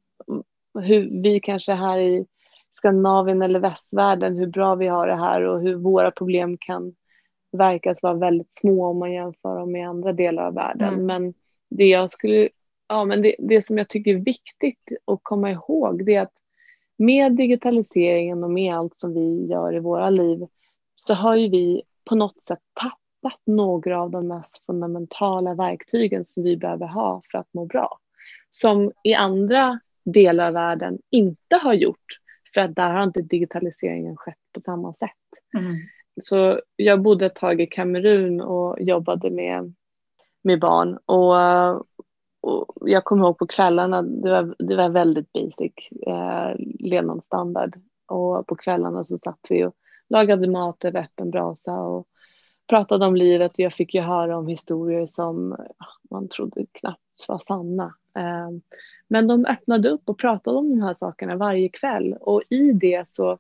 hur 0.83 1.21
vi 1.21 1.39
kanske 1.39 1.73
här 1.73 1.99
i 1.99 2.25
Skandinavien 2.71 3.41
eller 3.41 3.59
västvärlden, 3.59 4.37
hur 4.37 4.47
bra 4.47 4.75
vi 4.75 4.87
har 4.87 5.07
det 5.07 5.15
här 5.15 5.41
och 5.41 5.61
hur 5.61 5.75
våra 5.75 6.11
problem 6.11 6.57
kan 6.59 6.95
verkas 7.51 7.97
vara 8.01 8.13
väldigt 8.13 8.55
små 8.55 8.85
om 8.85 8.99
man 8.99 9.13
jämför 9.13 9.59
dem 9.59 9.71
med 9.71 9.89
andra 9.89 10.13
delar 10.13 10.43
av 10.43 10.53
världen. 10.53 10.93
Mm. 10.93 11.05
Men 11.05 11.33
det 11.69 11.85
jag 11.85 12.11
skulle, 12.11 12.49
ja 12.87 13.05
men 13.05 13.21
det, 13.21 13.35
det 13.39 13.65
som 13.65 13.77
jag 13.77 13.89
tycker 13.89 14.11
är 14.11 14.19
viktigt 14.19 14.89
att 15.05 15.19
komma 15.23 15.51
ihåg 15.51 16.05
det 16.05 16.15
är 16.15 16.21
att 16.21 16.38
med 16.99 17.35
digitaliseringen 17.35 18.43
och 18.43 18.51
med 18.51 18.75
allt 18.75 18.99
som 18.99 19.13
vi 19.13 19.45
gör 19.45 19.75
i 19.75 19.79
våra 19.79 20.09
liv 20.09 20.47
så 20.95 21.13
har 21.13 21.35
ju 21.35 21.49
vi 21.49 21.81
på 22.05 22.15
något 22.15 22.47
sätt 22.47 22.59
tappat 22.81 23.41
några 23.45 24.01
av 24.01 24.11
de 24.11 24.27
mest 24.27 24.65
fundamentala 24.65 25.53
verktygen 25.53 26.25
som 26.25 26.43
vi 26.43 26.57
behöver 26.57 26.87
ha 26.87 27.21
för 27.31 27.37
att 27.37 27.53
må 27.53 27.65
bra. 27.65 27.99
Som 28.49 28.91
i 29.03 29.13
andra 29.13 29.79
delar 30.05 30.47
av 30.47 30.53
världen 30.53 30.99
inte 31.09 31.55
har 31.55 31.73
gjort 31.73 32.19
för 32.53 32.61
att 32.61 32.75
där 32.75 32.93
har 32.93 33.03
inte 33.03 33.21
digitaliseringen 33.21 34.17
skett 34.17 34.37
på 34.53 34.61
samma 34.61 34.93
sätt. 34.93 35.09
Mm. 35.57 35.75
Så 36.21 36.61
jag 36.75 37.01
bodde 37.01 37.25
ett 37.25 37.35
tag 37.35 37.61
i 37.61 37.67
Kamerun 37.67 38.41
och 38.41 38.81
jobbade 38.81 39.31
med, 39.31 39.73
med 40.43 40.59
barn 40.59 40.97
och 41.05 41.35
och 42.41 42.89
jag 42.89 43.03
kommer 43.03 43.25
ihåg 43.25 43.37
på 43.37 43.47
kvällarna, 43.47 44.01
det 44.01 44.29
var, 44.29 44.55
det 44.59 44.75
var 44.75 44.89
väldigt 44.89 45.33
basic 45.33 45.73
eh, 46.07 46.55
levnadsstandard. 46.79 47.79
Och 48.07 48.47
på 48.47 48.55
kvällarna 48.55 49.05
så 49.05 49.17
satt 49.17 49.39
vi 49.49 49.65
och 49.65 49.75
lagade 50.09 50.49
mat 50.49 50.85
över 50.85 50.99
öppen 50.99 51.31
brasa 51.31 51.73
och 51.73 52.07
pratade 52.67 53.05
om 53.05 53.15
livet 53.15 53.51
och 53.51 53.59
jag 53.59 53.73
fick 53.73 53.93
ju 53.93 54.01
höra 54.01 54.37
om 54.37 54.47
historier 54.47 55.05
som 55.05 55.57
man 56.09 56.27
trodde 56.29 56.65
knappt 56.71 57.27
var 57.27 57.39
sanna. 57.47 57.95
Eh, 58.17 58.49
men 59.07 59.27
de 59.27 59.45
öppnade 59.45 59.89
upp 59.89 60.09
och 60.09 60.19
pratade 60.19 60.57
om 60.57 60.69
de 60.69 60.81
här 60.81 60.93
sakerna 60.93 61.35
varje 61.35 61.69
kväll 61.69 62.13
och 62.21 62.41
i 62.49 62.71
det 62.71 63.09
så 63.09 63.37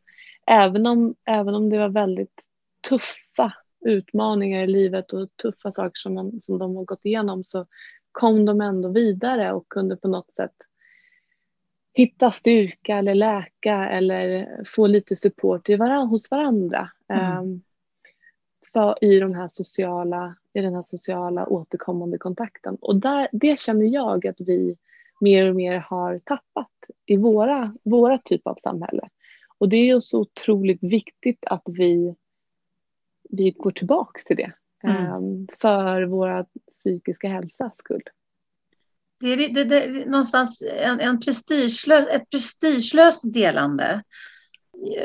även 0.47 0.87
om, 0.87 1.15
även 1.25 1.55
om 1.55 1.69
det 1.69 1.77
var 1.77 1.89
väldigt 1.89 2.41
tuffa 2.89 3.53
utmaningar 3.85 4.63
i 4.63 4.67
livet 4.67 5.13
och 5.13 5.29
tuffa 5.41 5.71
saker 5.71 5.99
som, 5.99 6.13
man, 6.13 6.41
som 6.41 6.57
de 6.57 6.75
har 6.75 6.83
gått 6.83 7.05
igenom 7.05 7.43
så 7.43 7.65
kom 8.11 8.45
de 8.45 8.61
ändå 8.61 8.89
vidare 8.89 9.53
och 9.53 9.69
kunde 9.69 9.95
på 9.95 10.07
något 10.07 10.31
sätt 10.35 10.55
hitta 11.93 12.31
styrka 12.31 12.97
eller 12.97 13.15
läka 13.15 13.89
eller 13.89 14.47
få 14.67 14.87
lite 14.87 15.15
support 15.15 15.69
i 15.69 15.75
varann, 15.75 16.07
hos 16.07 16.31
varandra. 16.31 16.89
Mm. 17.07 17.37
Um, 17.37 17.61
för, 18.73 19.03
i, 19.03 19.19
de 19.19 19.33
här 19.33 19.47
sociala, 19.47 20.35
I 20.53 20.61
den 20.61 20.75
här 20.75 20.81
sociala 20.81 21.45
återkommande 21.45 22.17
kontakten. 22.17 22.77
Och 22.81 22.95
där, 22.95 23.27
det 23.31 23.59
känner 23.59 23.85
jag 23.85 24.27
att 24.27 24.39
vi 24.39 24.77
mer 25.19 25.49
och 25.49 25.55
mer 25.55 25.77
har 25.77 26.19
tappat 26.19 26.71
i 27.05 27.17
våra, 27.17 27.75
våra 27.83 28.17
typ 28.17 28.47
av 28.47 28.55
samhälle. 28.55 29.09
Och 29.57 29.69
det 29.69 29.89
är 29.89 29.99
så 29.99 30.19
otroligt 30.19 30.83
viktigt 30.83 31.45
att 31.45 31.63
vi, 31.65 32.15
vi 33.29 33.51
går 33.51 33.71
tillbaks 33.71 34.25
till 34.25 34.35
det. 34.35 34.51
Mm. 34.83 35.13
Um, 35.13 35.47
för 35.59 36.03
våra 36.03 36.45
psykiska 36.69 37.27
hälsas 37.27 37.73
skull. 37.77 38.03
Det 39.19 39.27
är, 39.27 39.49
det, 39.49 39.63
det, 39.63 40.05
någonstans 40.05 40.61
en, 40.61 40.99
en 40.99 41.19
prestigelös, 41.19 42.07
ett 42.07 42.29
prestigelöst 42.29 43.21
delande. 43.33 44.03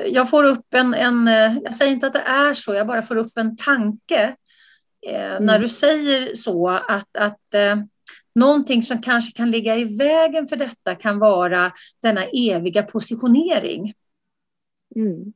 Jag 0.06 0.30
får 0.30 0.44
upp 0.44 0.74
en, 0.74 0.94
en, 0.94 1.26
jag 1.62 1.74
säger 1.74 1.92
inte 1.92 2.06
att 2.06 2.12
det 2.12 2.18
är 2.26 2.54
så, 2.54 2.74
jag 2.74 2.86
bara 2.86 3.02
får 3.02 3.16
upp 3.16 3.38
en 3.38 3.56
tanke 3.56 4.36
eh, 5.06 5.30
mm. 5.32 5.46
när 5.46 5.58
du 5.58 5.68
säger 5.68 6.34
så 6.34 6.68
att, 6.68 7.16
att 7.16 7.54
eh, 7.54 7.76
någonting 8.34 8.82
som 8.82 9.02
kanske 9.02 9.32
kan 9.32 9.50
ligga 9.50 9.76
i 9.76 9.96
vägen 9.96 10.46
för 10.46 10.56
detta 10.56 10.94
kan 10.94 11.18
vara 11.18 11.72
denna 12.02 12.24
eviga 12.24 12.82
positionering. 12.82 13.94
Mm. 14.96 15.32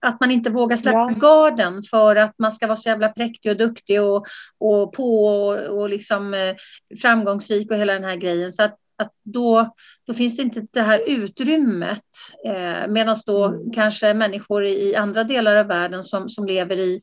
Att 0.00 0.20
man 0.20 0.30
inte 0.30 0.50
vågar 0.50 0.76
släppa 0.76 0.98
ja. 0.98 1.18
garden 1.20 1.82
för 1.90 2.16
att 2.16 2.34
man 2.38 2.52
ska 2.52 2.66
vara 2.66 2.76
så 2.76 2.88
jävla 2.88 3.08
präktig 3.08 3.52
och 3.52 3.58
duktig 3.58 4.02
och, 4.02 4.26
och 4.58 4.92
på 4.92 5.26
och, 5.26 5.78
och 5.78 5.88
liksom 5.88 6.34
eh, 6.34 6.54
framgångsrik 7.02 7.70
och 7.70 7.76
hela 7.76 7.92
den 7.92 8.04
här 8.04 8.16
grejen. 8.16 8.52
Så 8.52 8.62
att, 8.62 8.76
att 8.98 9.12
då, 9.24 9.74
då 10.06 10.14
finns 10.14 10.36
det 10.36 10.42
inte 10.42 10.66
det 10.70 10.82
här 10.82 11.02
utrymmet. 11.06 12.04
Eh, 12.46 12.88
Medan 12.88 13.16
då 13.26 13.44
mm. 13.44 13.72
kanske 13.72 14.14
människor 14.14 14.64
i, 14.64 14.96
andra 14.96 15.24
delar 15.24 15.56
av 15.56 15.66
världen 15.66 16.02
som, 16.02 16.28
som 16.28 16.46
lever 16.46 16.78
i 16.78 17.00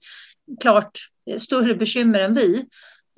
klart 0.62 0.91
eh, 1.31 1.38
större 1.38 1.75
bekymmer 1.75 2.19
än 2.19 2.34
vi. 2.34 2.65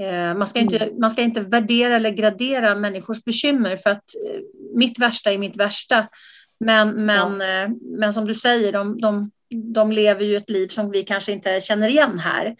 Eh, 0.02 0.34
man, 0.38 0.48
ska 0.48 0.60
inte, 0.60 0.78
mm. 0.78 1.00
man 1.00 1.12
ska 1.12 1.22
inte 1.22 1.42
värdera 1.42 1.96
eller 1.96 2.10
gradera 2.10 2.76
människors 2.76 3.24
bekymmer 3.24 3.78
för 3.78 3.90
att 3.90 4.04
mitt 4.76 5.00
värsta 5.00 5.32
är 5.32 5.38
mitt 5.38 5.58
värsta. 5.58 6.08
Men, 6.60 7.06
men, 7.06 7.40
ja. 7.40 7.68
Men 8.00 8.14
som 8.14 8.26
du 8.26 8.34
säger, 8.34 8.72
de, 8.72 8.98
de, 8.98 9.32
de 9.50 9.92
lever 9.92 10.26
ju 10.26 10.36
ett 10.36 10.50
liv 10.50 10.68
som 10.68 10.92
vi 10.92 11.04
kanske 11.04 11.32
inte 11.32 11.62
känner 11.62 11.88
igen 11.88 12.20
här. 12.20 12.56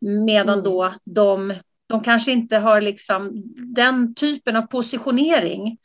Medan 0.00 0.58
mm. 0.58 0.64
då 0.64 0.94
de, 1.04 1.54
de 1.86 2.00
kanske 2.00 2.32
inte 2.32 2.56
har 2.56 2.80
liksom 2.80 3.30
den 3.56 4.14
typen 4.14 4.56
av 4.56 4.62
positionering 4.62 5.78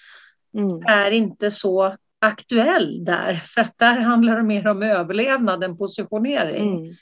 mm. 0.57 0.81
är 0.87 1.11
inte 1.11 1.51
så 1.51 1.95
aktuell 2.19 3.05
där. 3.05 3.33
För 3.33 3.61
att 3.61 3.77
där 3.77 3.99
handlar 3.99 4.37
det 4.37 4.43
mer 4.43 4.67
om 4.67 4.83
överlevnad 4.83 5.63
än 5.63 5.77
positionering. 5.77 6.77
Mm. 6.77 6.95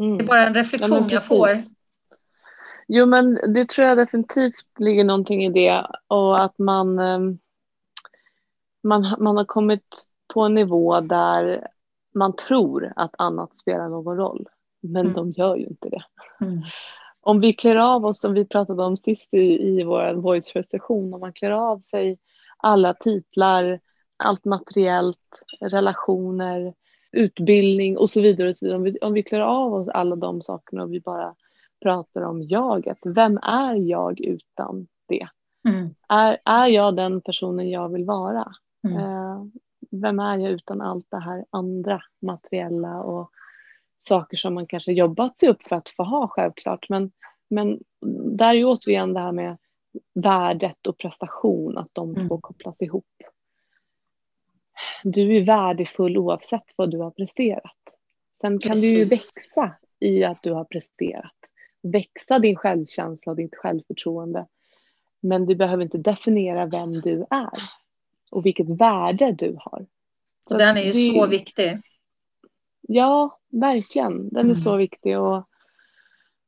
Mm. 0.00 0.18
Det 0.18 0.24
är 0.24 0.26
bara 0.26 0.46
en 0.46 0.54
reflektion 0.54 1.06
ja, 1.08 1.08
jag 1.10 1.26
får. 1.26 1.48
Jo 2.88 3.06
men 3.06 3.54
det 3.54 3.68
tror 3.68 3.88
jag 3.88 3.98
definitivt 3.98 4.78
ligger 4.78 5.04
någonting 5.04 5.44
i 5.44 5.52
det 5.52 5.86
och 6.06 6.44
att 6.44 6.58
man, 6.58 6.98
ehm, 6.98 7.38
man, 8.82 9.16
man 9.18 9.36
har 9.36 9.44
kommit 9.44 10.06
på 10.34 10.40
en 10.40 10.54
nivå 10.54 11.00
där 11.00 11.66
man 12.14 12.36
tror 12.36 12.92
att 12.96 13.14
annat 13.18 13.58
spelar 13.58 13.88
någon 13.88 14.16
roll, 14.16 14.48
men 14.80 15.06
mm. 15.06 15.12
de 15.12 15.30
gör 15.30 15.56
ju 15.56 15.64
inte 15.64 15.88
det. 15.88 16.02
Mm. 16.40 16.62
Om 17.20 17.40
vi 17.40 17.52
klär 17.52 17.76
av 17.76 18.06
oss, 18.06 18.20
som 18.20 18.34
vi 18.34 18.44
pratade 18.44 18.82
om 18.82 18.96
sist 18.96 19.34
i, 19.34 19.68
i 19.68 19.84
vår 19.84 20.14
voice 20.14 20.70
session 20.70 21.14
om 21.14 21.20
man 21.20 21.32
klär 21.32 21.50
av 21.50 21.82
sig 21.90 22.18
alla 22.56 22.94
titlar, 22.94 23.80
allt 24.16 24.44
materiellt, 24.44 25.42
relationer, 25.60 26.74
utbildning 27.12 27.98
och 27.98 28.10
så 28.10 28.20
vidare. 28.20 28.48
Och 28.48 28.56
så 28.56 28.64
vidare. 28.64 28.78
Om, 28.78 28.84
vi, 28.84 28.98
om 28.98 29.12
vi 29.12 29.22
klär 29.22 29.40
av 29.40 29.74
oss 29.74 29.88
alla 29.88 30.16
de 30.16 30.42
sakerna 30.42 30.82
och 30.82 30.92
vi 30.92 31.00
bara 31.00 31.34
pratar 31.82 32.22
om 32.22 32.42
jaget, 32.42 32.98
vem 33.04 33.38
är 33.42 33.74
jag 33.74 34.20
utan 34.20 34.86
det? 35.08 35.28
Mm. 35.68 35.94
Är, 36.08 36.38
är 36.44 36.66
jag 36.66 36.96
den 36.96 37.20
personen 37.20 37.70
jag 37.70 37.88
vill 37.88 38.04
vara? 38.04 38.52
Mm. 38.84 39.52
Vem 39.90 40.18
är 40.18 40.38
jag 40.38 40.52
utan 40.52 40.80
allt 40.80 41.06
det 41.10 41.20
här 41.20 41.44
andra 41.50 42.02
materiella 42.20 43.02
och 43.02 43.30
saker 43.98 44.36
som 44.36 44.54
man 44.54 44.66
kanske 44.66 44.92
jobbat 44.92 45.40
sig 45.40 45.48
upp 45.48 45.62
för 45.62 45.76
att 45.76 45.90
få 45.90 46.02
ha 46.02 46.28
självklart. 46.28 46.88
Men, 46.88 47.12
men 47.48 47.78
där 48.36 48.54
är 48.54 48.64
återigen 48.64 49.12
det 49.14 49.20
här 49.20 49.32
med 49.32 49.56
värdet 50.14 50.86
och 50.86 50.98
prestation, 50.98 51.78
att 51.78 51.90
de 51.92 52.14
mm. 52.14 52.28
två 52.28 52.40
kopplas 52.40 52.76
ihop. 52.78 53.22
Du 55.04 55.36
är 55.36 55.44
värdefull 55.44 56.18
oavsett 56.18 56.74
vad 56.76 56.90
du 56.90 56.98
har 56.98 57.10
presterat. 57.10 57.76
Sen 58.40 58.58
kan 58.58 58.70
Precis. 58.72 58.92
du 58.92 58.98
ju 58.98 59.04
växa 59.04 59.74
i 60.00 60.24
att 60.24 60.42
du 60.42 60.52
har 60.52 60.64
presterat. 60.64 61.34
Växa 61.82 62.38
din 62.38 62.56
självkänsla 62.56 63.32
och 63.32 63.36
ditt 63.36 63.56
självförtroende. 63.56 64.46
Men 65.20 65.46
du 65.46 65.54
behöver 65.54 65.82
inte 65.82 65.98
definiera 65.98 66.66
vem 66.66 66.92
du 66.92 67.26
är 67.30 67.58
och 68.30 68.46
vilket 68.46 68.68
värde 68.68 69.32
du 69.32 69.56
har. 69.60 69.86
Så 70.48 70.58
den 70.58 70.76
är 70.76 70.82
ju 70.82 70.92
det, 70.92 71.18
så 71.18 71.26
viktig. 71.26 71.80
Ja, 72.80 73.38
verkligen. 73.48 74.28
Den 74.28 74.40
mm. 74.40 74.50
är 74.50 74.54
så 74.54 74.76
viktig 74.76 75.18
och, 75.18 75.48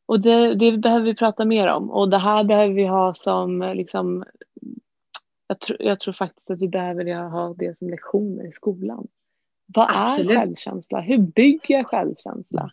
och 0.06 0.20
det, 0.20 0.54
det, 0.54 0.78
behöver 0.78 1.04
vi 1.04 1.14
prata 1.14 1.44
mer 1.44 1.66
om 1.66 1.90
och 1.90 2.10
det 2.10 2.18
här 2.18 2.44
behöver 2.44 2.74
vi 2.74 2.84
ha 2.84 3.14
som 3.14 3.72
liksom 3.74 4.24
jag, 5.46 5.60
tr 5.60 5.76
jag 5.78 6.00
tror 6.00 6.14
faktiskt 6.14 6.50
att 6.50 6.60
vi 6.60 6.68
behöver 6.68 7.14
ha 7.14 7.54
det 7.54 7.78
som 7.78 7.90
lektioner 7.90 8.48
i 8.48 8.52
skolan. 8.52 9.06
Vad 9.66 9.90
Absolut. 9.90 10.30
är 10.30 10.36
självkänsla? 10.36 11.00
Hur 11.00 11.18
bygger 11.18 11.74
jag 11.74 11.86
självkänsla? 11.86 12.72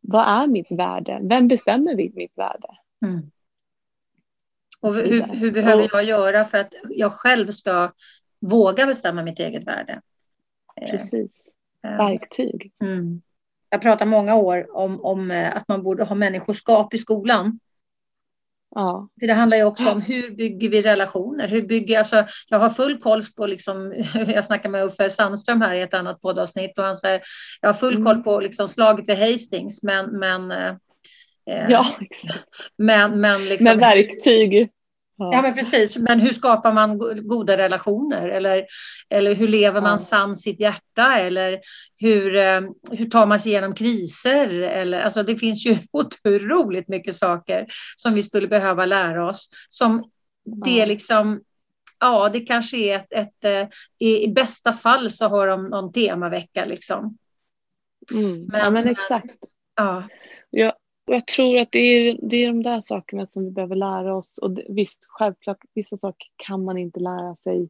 Vad 0.00 0.26
är 0.26 0.46
mitt 0.46 0.70
värde? 0.70 1.20
Vem 1.22 1.48
bestämmer 1.48 1.94
mitt 1.94 2.38
värde? 2.38 2.68
Mm. 3.04 3.30
Och 4.82 4.94
hur, 4.94 5.22
hur 5.22 5.50
behöver 5.50 5.88
jag 5.92 6.04
göra 6.04 6.44
för 6.44 6.58
att 6.58 6.74
jag 6.90 7.12
själv 7.12 7.50
ska 7.50 7.92
våga 8.40 8.86
bestämma 8.86 9.22
mitt 9.22 9.38
eget 9.38 9.66
värde? 9.66 10.00
Eh, 10.80 10.90
Precis. 10.90 11.52
Eh, 11.84 11.96
Verktyg. 11.96 12.72
Mm. 12.82 13.22
Jag 13.70 13.82
pratar 13.82 14.06
många 14.06 14.34
år 14.34 14.76
om, 14.76 15.04
om 15.04 15.30
eh, 15.30 15.56
att 15.56 15.68
man 15.68 15.82
borde 15.82 16.04
ha 16.04 16.14
människoskap 16.14 16.94
i 16.94 16.98
skolan. 16.98 17.58
Ja. 18.74 19.08
För 19.20 19.26
det 19.26 19.34
handlar 19.34 19.56
ju 19.56 19.64
också 19.64 19.90
om 19.90 20.00
hur 20.00 20.30
bygger 20.30 20.68
vi 20.68 20.82
relationer? 20.82 21.48
Hur 21.48 21.62
bygger, 21.62 21.98
alltså, 21.98 22.24
jag 22.48 22.58
har 22.58 22.70
full 22.70 23.00
koll 23.00 23.22
på, 23.36 23.46
liksom, 23.46 23.94
jag 24.14 24.44
snackar 24.44 24.68
med 24.68 24.84
Uffe 24.84 25.10
Sandström 25.10 25.60
här 25.60 25.74
i 25.74 25.82
ett 25.82 25.94
annat 25.94 26.20
poddavsnitt 26.20 26.78
och 26.78 26.84
han 26.84 26.96
säger, 26.96 27.22
jag 27.60 27.68
har 27.68 27.74
full 27.74 27.94
mm. 27.94 28.04
koll 28.04 28.22
på 28.22 28.40
liksom, 28.40 28.68
slaget 28.68 29.08
vid 29.08 29.18
Hastings 29.18 29.82
men, 29.82 30.18
men 30.18 30.52
Ja, 31.44 31.86
exakt. 32.00 32.44
Men, 32.78 33.20
men 33.20 33.44
liksom, 33.44 33.64
med 33.64 33.78
verktyg. 33.78 34.70
Ja. 35.16 35.42
men 35.42 35.54
precis. 35.54 35.96
Men 35.96 36.20
hur 36.20 36.30
skapar 36.30 36.72
man 36.72 36.98
goda 37.28 37.56
relationer? 37.56 38.28
Eller, 38.28 38.66
eller 39.10 39.34
hur 39.34 39.48
lever 39.48 39.80
man 39.80 39.92
ja. 39.92 39.98
sann 39.98 40.36
sitt 40.36 40.60
hjärta? 40.60 41.18
Eller 41.18 41.60
hur, 42.00 42.36
eh, 42.36 42.60
hur 42.90 43.10
tar 43.10 43.26
man 43.26 43.40
sig 43.40 43.52
igenom 43.52 43.74
kriser? 43.74 44.62
Eller, 44.62 45.00
alltså 45.00 45.22
det 45.22 45.36
finns 45.36 45.66
ju 45.66 45.76
otroligt 45.92 46.88
mycket 46.88 47.16
saker 47.16 47.66
som 47.96 48.14
vi 48.14 48.22
skulle 48.22 48.48
behöva 48.48 48.86
lära 48.86 49.28
oss. 49.28 49.48
Som 49.68 50.10
det 50.64 50.86
liksom, 50.86 51.40
ja 52.00 52.28
det 52.28 52.40
kanske 52.40 52.76
är 52.76 52.96
ett, 52.96 53.12
ett, 53.12 53.44
eh, 53.44 54.08
i, 54.08 54.28
bästa 54.28 54.72
fall 54.72 55.10
så 55.10 55.28
har 55.28 55.46
de 55.46 55.64
någon 55.64 55.92
temavecka 55.92 56.64
liksom. 56.64 57.18
Mm. 58.12 58.44
Men, 58.44 58.60
ja 58.60 58.70
men 58.70 58.88
exakt. 58.88 59.36
Ja. 59.76 60.08
Ja, 60.50 60.72
och 61.06 61.14
jag 61.14 61.26
tror 61.26 61.58
att 61.58 61.72
det 61.72 61.78
är, 61.78 62.18
det 62.22 62.36
är 62.36 62.46
de 62.46 62.62
där 62.62 62.80
sakerna 62.80 63.26
som 63.30 63.44
vi 63.44 63.50
behöver 63.50 63.76
lära 63.76 64.16
oss. 64.16 64.38
Och 64.38 64.50
det, 64.50 64.64
visst, 64.68 65.06
självklart, 65.08 65.58
vissa 65.74 65.98
saker 65.98 66.28
kan 66.36 66.64
man 66.64 66.78
inte 66.78 67.00
lära 67.00 67.36
sig. 67.36 67.68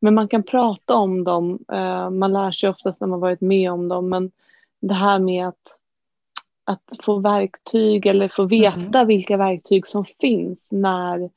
Men 0.00 0.14
man 0.14 0.28
kan 0.28 0.42
prata 0.42 0.94
om 0.94 1.24
dem. 1.24 1.64
Uh, 1.72 2.10
man 2.10 2.32
lär 2.32 2.52
sig 2.52 2.70
oftast 2.70 3.00
när 3.00 3.08
man 3.08 3.20
varit 3.20 3.40
med 3.40 3.72
om 3.72 3.88
dem. 3.88 4.08
Men 4.08 4.30
det 4.80 4.94
här 4.94 5.18
med 5.18 5.48
att, 5.48 5.78
att 6.64 6.96
få 7.02 7.18
verktyg 7.18 8.06
eller 8.06 8.28
få 8.28 8.44
veta 8.44 8.98
mm. 8.98 9.06
vilka 9.06 9.36
verktyg 9.36 9.86
som 9.86 10.04
finns 10.20 10.72
när, 10.72 11.30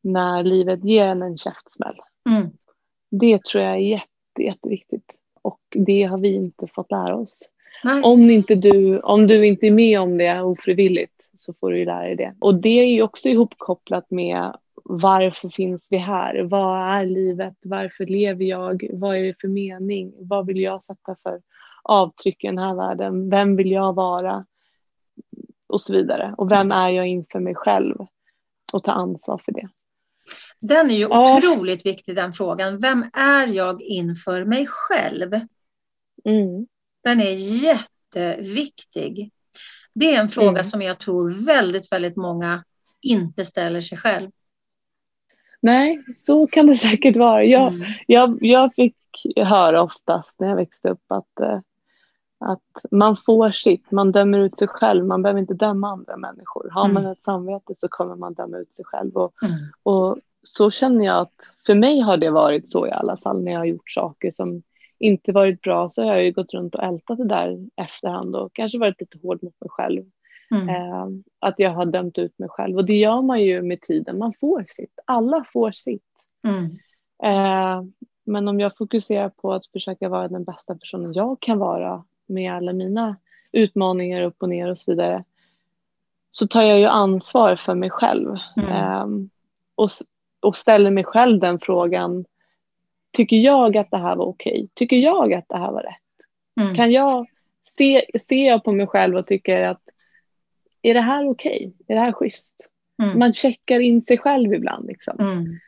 när 0.00 0.42
livet 0.42 0.84
ger 0.84 1.06
en 1.06 1.22
en 1.22 1.38
käftsmäll. 1.38 2.00
Mm. 2.30 2.50
Det 3.10 3.44
tror 3.44 3.62
jag 3.62 3.72
är 3.72 3.78
jätte, 3.78 4.42
jätteviktigt. 4.42 5.12
Och 5.42 5.60
det 5.70 6.02
har 6.02 6.18
vi 6.18 6.34
inte 6.34 6.66
fått 6.66 6.90
lära 6.90 7.16
oss. 7.16 7.50
Om 8.02 8.30
inte, 8.30 8.54
du, 8.54 9.00
om 9.00 9.26
du 9.26 9.46
inte 9.46 9.66
är 9.66 9.70
med 9.70 10.00
om 10.00 10.18
det 10.18 10.40
ofrivilligt 10.40 11.12
så 11.34 11.54
får 11.54 11.70
du 11.70 11.84
lära 11.84 12.02
dig 12.02 12.16
det. 12.16 12.34
Och 12.40 12.54
det 12.54 12.80
är 12.80 12.86
ju 12.86 13.02
också 13.02 13.28
ihopkopplat 13.28 14.10
med 14.10 14.56
varför 14.84 15.48
finns 15.48 15.86
vi 15.90 15.96
här? 15.96 16.42
Vad 16.42 17.00
är 17.00 17.06
livet? 17.06 17.56
Varför 17.62 18.06
lever 18.06 18.44
jag? 18.44 18.90
Vad 18.92 19.16
är 19.16 19.22
det 19.22 19.34
för 19.40 19.48
mening? 19.48 20.14
Vad 20.18 20.46
vill 20.46 20.60
jag 20.60 20.84
sätta 20.84 21.16
för 21.22 21.40
avtryck 21.82 22.44
i 22.44 22.46
den 22.46 22.58
här 22.58 22.74
världen? 22.74 23.30
Vem 23.30 23.56
vill 23.56 23.70
jag 23.70 23.94
vara? 23.94 24.46
Och 25.66 25.80
så 25.80 25.92
vidare. 25.92 26.34
Och 26.38 26.50
vem 26.50 26.72
är 26.72 26.88
jag 26.88 27.06
inför 27.06 27.40
mig 27.40 27.54
själv? 27.54 27.96
Och 28.72 28.84
ta 28.84 28.92
ansvar 28.92 29.42
för 29.44 29.52
det. 29.52 29.68
Den 30.60 30.90
är 30.90 30.94
ju 30.94 31.06
ja. 31.10 31.38
otroligt 31.38 31.86
viktig 31.86 32.16
den 32.16 32.32
frågan. 32.32 32.78
Vem 32.78 33.04
är 33.12 33.46
jag 33.46 33.82
inför 33.82 34.44
mig 34.44 34.66
själv? 34.66 35.34
Mm. 36.24 36.66
Den 37.02 37.20
är 37.20 37.62
jätteviktig. 37.64 39.30
Det 39.94 40.14
är 40.14 40.20
en 40.20 40.28
fråga 40.28 40.50
mm. 40.50 40.64
som 40.64 40.82
jag 40.82 40.98
tror 40.98 41.30
väldigt, 41.46 41.92
väldigt 41.92 42.16
många 42.16 42.64
inte 43.00 43.44
ställer 43.44 43.80
sig 43.80 43.98
själv. 43.98 44.30
Nej, 45.60 46.02
så 46.16 46.46
kan 46.46 46.66
det 46.66 46.76
säkert 46.90 47.16
vara. 47.16 47.44
Jag, 47.44 47.72
mm. 47.72 47.88
jag, 48.06 48.38
jag 48.40 48.74
fick 48.74 48.96
höra 49.36 49.82
oftast 49.82 50.40
när 50.40 50.48
jag 50.48 50.56
växte 50.56 50.88
upp 50.88 51.04
att, 51.08 51.40
eh, 51.40 51.60
att 52.38 52.84
man 52.90 53.16
får 53.16 53.50
sitt, 53.50 53.90
man 53.90 54.12
dömer 54.12 54.38
ut 54.38 54.58
sig 54.58 54.68
själv, 54.68 55.06
man 55.06 55.22
behöver 55.22 55.40
inte 55.40 55.54
döma 55.54 55.88
andra 55.88 56.16
människor. 56.16 56.70
Har 56.70 56.84
mm. 56.84 56.94
man 56.94 57.12
ett 57.12 57.22
samvete 57.22 57.74
så 57.76 57.88
kommer 57.88 58.16
man 58.16 58.34
döma 58.34 58.56
ut 58.56 58.76
sig 58.76 58.84
själv. 58.84 59.16
Och, 59.16 59.32
mm. 59.42 59.54
och 59.82 60.18
så 60.42 60.70
känner 60.70 61.04
jag 61.04 61.16
att 61.16 61.54
för 61.66 61.74
mig 61.74 62.00
har 62.00 62.16
det 62.16 62.30
varit 62.30 62.70
så 62.70 62.86
i 62.86 62.90
alla 62.90 63.16
fall 63.16 63.42
när 63.42 63.52
jag 63.52 63.58
har 63.58 63.64
gjort 63.64 63.90
saker 63.90 64.30
som 64.30 64.62
inte 65.02 65.32
varit 65.32 65.62
bra 65.62 65.90
så 65.90 66.02
har 66.02 66.14
jag 66.14 66.24
ju 66.24 66.32
gått 66.32 66.54
runt 66.54 66.74
och 66.74 66.82
ältat 66.82 67.18
det 67.18 67.28
där 67.28 67.58
efterhand 67.76 68.36
och 68.36 68.52
kanske 68.52 68.78
varit 68.78 69.00
lite 69.00 69.18
hård 69.22 69.42
mot 69.42 69.60
mig 69.60 69.70
själv. 69.70 70.04
Mm. 70.50 70.68
Eh, 70.68 71.06
att 71.38 71.54
jag 71.58 71.70
har 71.70 71.86
dömt 71.86 72.18
ut 72.18 72.38
mig 72.38 72.48
själv 72.48 72.76
och 72.76 72.84
det 72.84 72.96
gör 72.96 73.22
man 73.22 73.42
ju 73.42 73.62
med 73.62 73.80
tiden. 73.80 74.18
Man 74.18 74.32
får 74.40 74.64
sitt. 74.68 74.98
Alla 75.06 75.44
får 75.52 75.72
sitt. 75.72 76.04
Mm. 76.46 76.64
Eh, 77.22 77.82
men 78.24 78.48
om 78.48 78.60
jag 78.60 78.76
fokuserar 78.76 79.28
på 79.28 79.52
att 79.52 79.66
försöka 79.66 80.08
vara 80.08 80.28
den 80.28 80.44
bästa 80.44 80.74
personen 80.74 81.12
jag 81.12 81.40
kan 81.40 81.58
vara 81.58 82.04
med 82.26 82.52
alla 82.52 82.72
mina 82.72 83.16
utmaningar 83.52 84.22
upp 84.22 84.36
och 84.42 84.48
ner 84.48 84.70
och 84.70 84.78
så 84.78 84.90
vidare 84.90 85.24
så 86.30 86.46
tar 86.46 86.62
jag 86.62 86.78
ju 86.78 86.86
ansvar 86.86 87.56
för 87.56 87.74
mig 87.74 87.90
själv 87.90 88.36
mm. 88.56 88.70
eh, 88.70 89.06
och, 89.74 89.88
och 90.40 90.56
ställer 90.56 90.90
mig 90.90 91.04
själv 91.04 91.40
den 91.40 91.58
frågan 91.58 92.24
Tycker 93.12 93.36
jag 93.36 93.76
att 93.76 93.90
det 93.90 93.98
här 93.98 94.16
var 94.16 94.24
okej? 94.24 94.52
Okay? 94.52 94.68
Tycker 94.74 94.96
jag 94.96 95.34
att 95.34 95.48
det 95.48 95.58
här 95.58 95.72
var 95.72 95.82
rätt? 95.82 95.96
Mm. 96.60 96.74
Kan 96.74 96.92
jag 96.92 97.26
se, 97.64 98.06
ser 98.20 98.46
jag 98.46 98.64
på 98.64 98.72
mig 98.72 98.86
själv 98.86 99.16
och 99.16 99.26
tycker 99.26 99.62
att 99.62 99.82
är 100.82 100.94
det 100.94 101.00
här 101.00 101.28
okej? 101.28 101.56
Okay? 101.56 101.72
Är 101.88 101.94
det 101.94 102.00
här 102.00 102.12
schysst? 102.12 102.70
Mm. 103.02 103.18
Man 103.18 103.32
checkar 103.32 103.80
in 103.80 104.02
sig 104.02 104.18
själv 104.18 104.54
ibland. 104.54 104.86
Liksom. 104.86 105.20
Mm. 105.20 105.58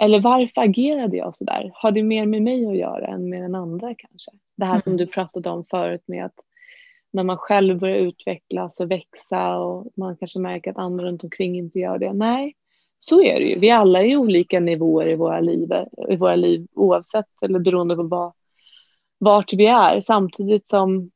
Eller 0.00 0.20
varför 0.20 0.62
agerade 0.62 1.16
jag 1.16 1.34
så 1.34 1.44
där? 1.44 1.70
Har 1.74 1.90
det 1.90 2.02
mer 2.02 2.26
med 2.26 2.42
mig 2.42 2.66
att 2.66 2.76
göra 2.76 3.06
än 3.06 3.28
med 3.28 3.42
den 3.42 3.54
andra 3.54 3.94
kanske? 3.94 4.30
Det 4.56 4.64
här 4.64 4.80
som 4.80 4.92
mm. 4.92 5.06
du 5.06 5.12
pratade 5.12 5.50
om 5.50 5.64
förut 5.70 6.02
med 6.06 6.24
att 6.24 6.34
när 7.12 7.22
man 7.22 7.36
själv 7.36 7.78
börjar 7.78 7.96
utvecklas 7.96 8.80
och 8.80 8.90
växa 8.90 9.56
och 9.58 9.92
man 9.96 10.16
kanske 10.16 10.38
märker 10.38 10.70
att 10.70 10.78
andra 10.78 11.04
runt 11.04 11.24
omkring 11.24 11.58
inte 11.58 11.78
gör 11.78 11.98
det. 11.98 12.12
Nej, 12.12 12.54
så 13.02 13.22
är 13.22 13.40
det 13.40 13.44
ju. 13.44 13.58
Vi 13.58 13.70
alla 13.70 14.02
är 14.02 14.16
olika 14.16 14.60
nivåer 14.60 15.08
i 15.08 15.16
våra 15.16 15.40
liv, 15.40 15.68
i 16.08 16.16
våra 16.16 16.36
liv 16.36 16.66
oavsett 16.74 17.26
eller 17.42 17.58
beroende 17.58 17.96
på 17.96 18.02
vad, 18.02 18.32
vart 19.18 19.52
vi 19.52 19.66
är. 19.66 20.00
Samtidigt 20.00 20.68
som 20.68 21.10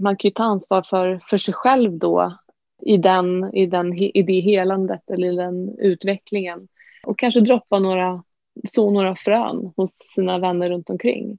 man 0.00 0.16
kan 0.16 0.28
ju 0.28 0.32
ta 0.32 0.42
ansvar 0.42 0.82
för, 0.82 1.20
för 1.30 1.38
sig 1.38 1.54
själv 1.54 1.92
då 1.92 2.38
i, 2.82 2.96
den, 2.96 3.54
i, 3.54 3.66
den, 3.66 3.98
i 3.98 4.22
det 4.22 4.40
helandet 4.40 5.10
eller 5.10 5.32
i 5.32 5.36
den 5.36 5.78
utvecklingen. 5.78 6.68
Och 7.06 7.18
kanske 7.18 7.40
droppa 7.40 7.78
några, 7.78 8.22
så 8.68 8.90
några 8.90 9.16
frön 9.16 9.72
hos 9.76 9.92
sina 10.14 10.38
vänner 10.38 10.70
runt 10.70 10.90
omkring. 10.90 11.38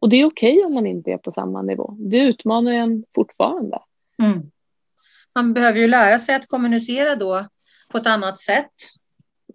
Och 0.00 0.08
det 0.08 0.16
är 0.16 0.24
okej 0.24 0.52
okay 0.52 0.64
om 0.64 0.74
man 0.74 0.86
inte 0.86 1.10
är 1.10 1.18
på 1.18 1.32
samma 1.32 1.62
nivå. 1.62 1.96
Det 1.98 2.18
utmanar 2.18 2.72
en 2.72 3.04
fortfarande. 3.14 3.78
Mm. 4.22 4.50
Man 5.34 5.54
behöver 5.54 5.78
ju 5.78 5.86
lära 5.86 6.18
sig 6.18 6.34
att 6.34 6.48
kommunicera 6.48 7.16
då 7.16 7.46
på 7.88 7.98
ett 7.98 8.06
annat 8.06 8.38
sätt 8.38 8.72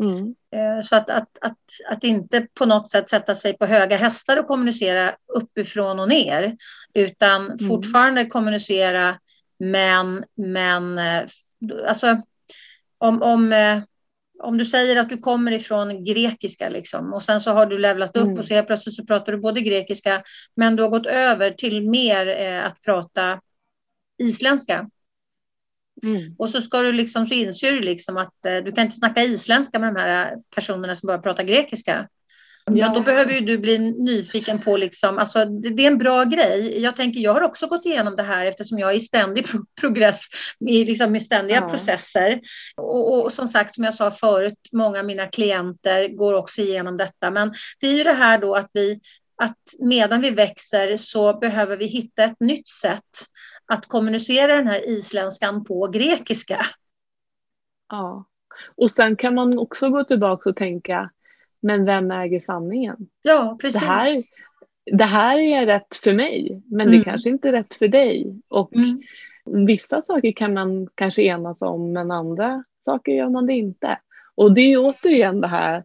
Mm. 0.04 0.36
Eh, 0.56 0.82
så 0.82 0.96
att, 0.96 1.10
att, 1.10 1.38
att, 1.42 1.58
att 1.90 2.04
inte 2.04 2.48
på 2.54 2.66
något 2.66 2.90
sätt 2.90 3.10
sätta 3.10 3.36
sig 3.36 3.58
på 3.58 3.66
höga 3.66 3.98
hästar 3.98 4.38
och 4.38 4.48
kommunicera 4.48 5.16
uppifrån 5.34 6.00
och 6.00 6.10
ner, 6.10 6.58
utan 6.94 7.46
mm. 7.46 7.58
fortfarande 7.58 8.26
kommunicera, 8.26 9.20
men, 9.60 10.24
men 10.36 10.98
eh, 10.98 11.24
alltså, 11.88 12.22
om, 12.98 13.22
om, 13.22 13.54
eh, 13.54 13.80
om 14.40 14.58
du 14.58 14.66
säger 14.66 14.96
att 14.96 15.10
du 15.10 15.18
kommer 15.18 15.52
ifrån 15.52 16.04
grekiska 16.04 16.70
liksom, 16.70 17.14
och 17.14 17.24
sen 17.24 17.40
så 17.40 17.52
har 17.52 17.66
du 17.66 17.78
levlat 17.78 18.18
upp 18.18 18.24
mm. 18.24 18.40
och 18.40 18.46
så 18.46 18.54
helt 18.54 18.68
plötsligt 18.68 18.96
så 18.96 19.06
pratar 19.06 19.32
du 19.32 19.38
både 19.38 19.62
grekiska, 19.62 20.24
men 20.56 20.76
du 20.76 20.84
har 20.84 20.90
gått 20.90 21.06
över 21.06 21.52
till 21.52 21.90
mer 21.90 22.28
eh, 22.28 22.66
att 22.66 22.82
prata 22.82 23.42
isländska. 24.18 24.90
Mm. 26.06 26.36
Och 26.38 26.50
så 26.50 26.62
ska 26.62 26.82
du 26.82 26.92
liksom, 26.92 27.26
så 27.26 27.34
inser 27.34 27.72
du 27.72 27.80
liksom 27.80 28.18
att 28.18 28.46
eh, 28.46 28.58
du 28.58 28.72
kan 28.72 28.86
inte 28.86 28.98
snacka 28.98 29.24
isländska 29.24 29.80
med 29.80 29.94
de 29.94 30.00
här 30.00 30.36
personerna 30.56 30.96
som 30.96 31.08
bara 31.08 31.18
pratar 31.18 31.44
grekiska. 31.44 32.08
Ja. 32.66 32.72
Men 32.72 32.94
då 32.94 33.02
behöver 33.02 33.34
ju 33.34 33.40
du 33.40 33.58
bli 33.58 33.80
nyfiken 33.80 34.62
på, 34.62 34.78
liksom, 34.78 35.18
alltså, 35.18 35.46
det, 35.46 35.70
det, 35.70 35.84
är 35.84 35.88
en 35.88 35.98
bra 35.98 36.24
grej. 36.24 36.82
Jag 36.82 36.96
tänker, 36.96 37.20
jag 37.20 37.34
har 37.34 37.42
också 37.42 37.68
gått 37.68 37.86
igenom 37.86 38.16
det 38.16 38.24
här 38.24 38.46
eftersom 38.46 38.80
jag 38.80 38.92
är 38.92 38.96
i 38.96 39.00
ständig 39.00 39.48
pro 39.48 39.60
progress, 39.82 40.22
i, 40.70 40.86
liksom, 40.86 41.16
i 41.16 41.20
ständiga 41.20 41.58
ja. 41.58 41.70
processer. 41.70 42.42
Och, 42.78 43.24
och, 43.24 43.34
som 43.34 43.48
sagt, 43.48 43.76
som 43.76 43.84
jag 43.84 43.94
sa 43.94 44.12
förut, 44.12 44.60
många 44.72 45.00
av 45.00 45.06
mina 45.06 45.28
klienter 45.28 46.08
går 46.08 46.34
också 46.34 46.62
igenom 46.62 46.98
detta. 46.98 47.32
Men 47.32 47.54
det 47.80 47.88
är 47.88 47.94
ju 47.98 48.04
det 48.04 48.14
här 48.14 48.38
då 48.38 48.56
att 48.56 48.70
vi, 48.74 49.00
att 49.42 49.60
medan 49.80 50.22
vi 50.22 50.30
växer 50.30 50.98
så 50.98 51.34
behöver 51.34 51.78
vi 51.78 51.86
hitta 51.86 52.24
ett 52.24 52.40
nytt 52.40 52.68
sätt 52.68 53.02
att 53.66 53.86
kommunicera 53.86 54.56
den 54.56 54.68
här 54.68 54.90
isländskan 54.90 55.64
på 55.64 55.88
grekiska. 55.88 56.60
Ja, 57.90 58.26
och 58.76 58.92
sen 58.92 59.16
kan 59.16 59.36
man 59.36 59.60
också 59.60 59.90
gå 59.90 60.04
tillbaka 60.04 60.50
och 60.50 60.56
tänka, 60.56 61.10
men 61.62 61.86
vem 61.86 62.12
äger 62.12 62.42
sanningen? 62.46 62.98
Ja, 63.22 63.58
precis. 63.62 63.82
Det 63.82 63.88
här, 63.88 64.24
det 64.86 65.04
här 65.04 65.38
är 65.38 65.66
rätt 65.66 65.98
för 66.04 66.14
mig, 66.14 66.62
men 66.66 66.88
mm. 66.88 67.00
det 67.00 67.06
kanske 67.06 67.30
inte 67.30 67.48
är 67.48 67.52
rätt 67.52 67.76
för 67.76 67.88
dig. 67.88 68.40
Och 68.48 68.76
mm. 68.76 69.02
vissa 69.66 70.02
saker 70.02 70.32
kan 70.32 70.54
man 70.54 70.88
kanske 70.96 71.22
enas 71.22 71.62
om, 71.62 71.92
men 71.92 72.12
andra 72.12 72.64
saker 72.82 73.12
gör 73.12 73.30
man 73.30 73.46
det 73.46 73.54
inte. 73.54 74.00
Och 74.36 74.54
det 74.54 74.74
är 74.74 74.78
återigen 74.78 75.42
det 75.42 75.48
här 75.48 75.84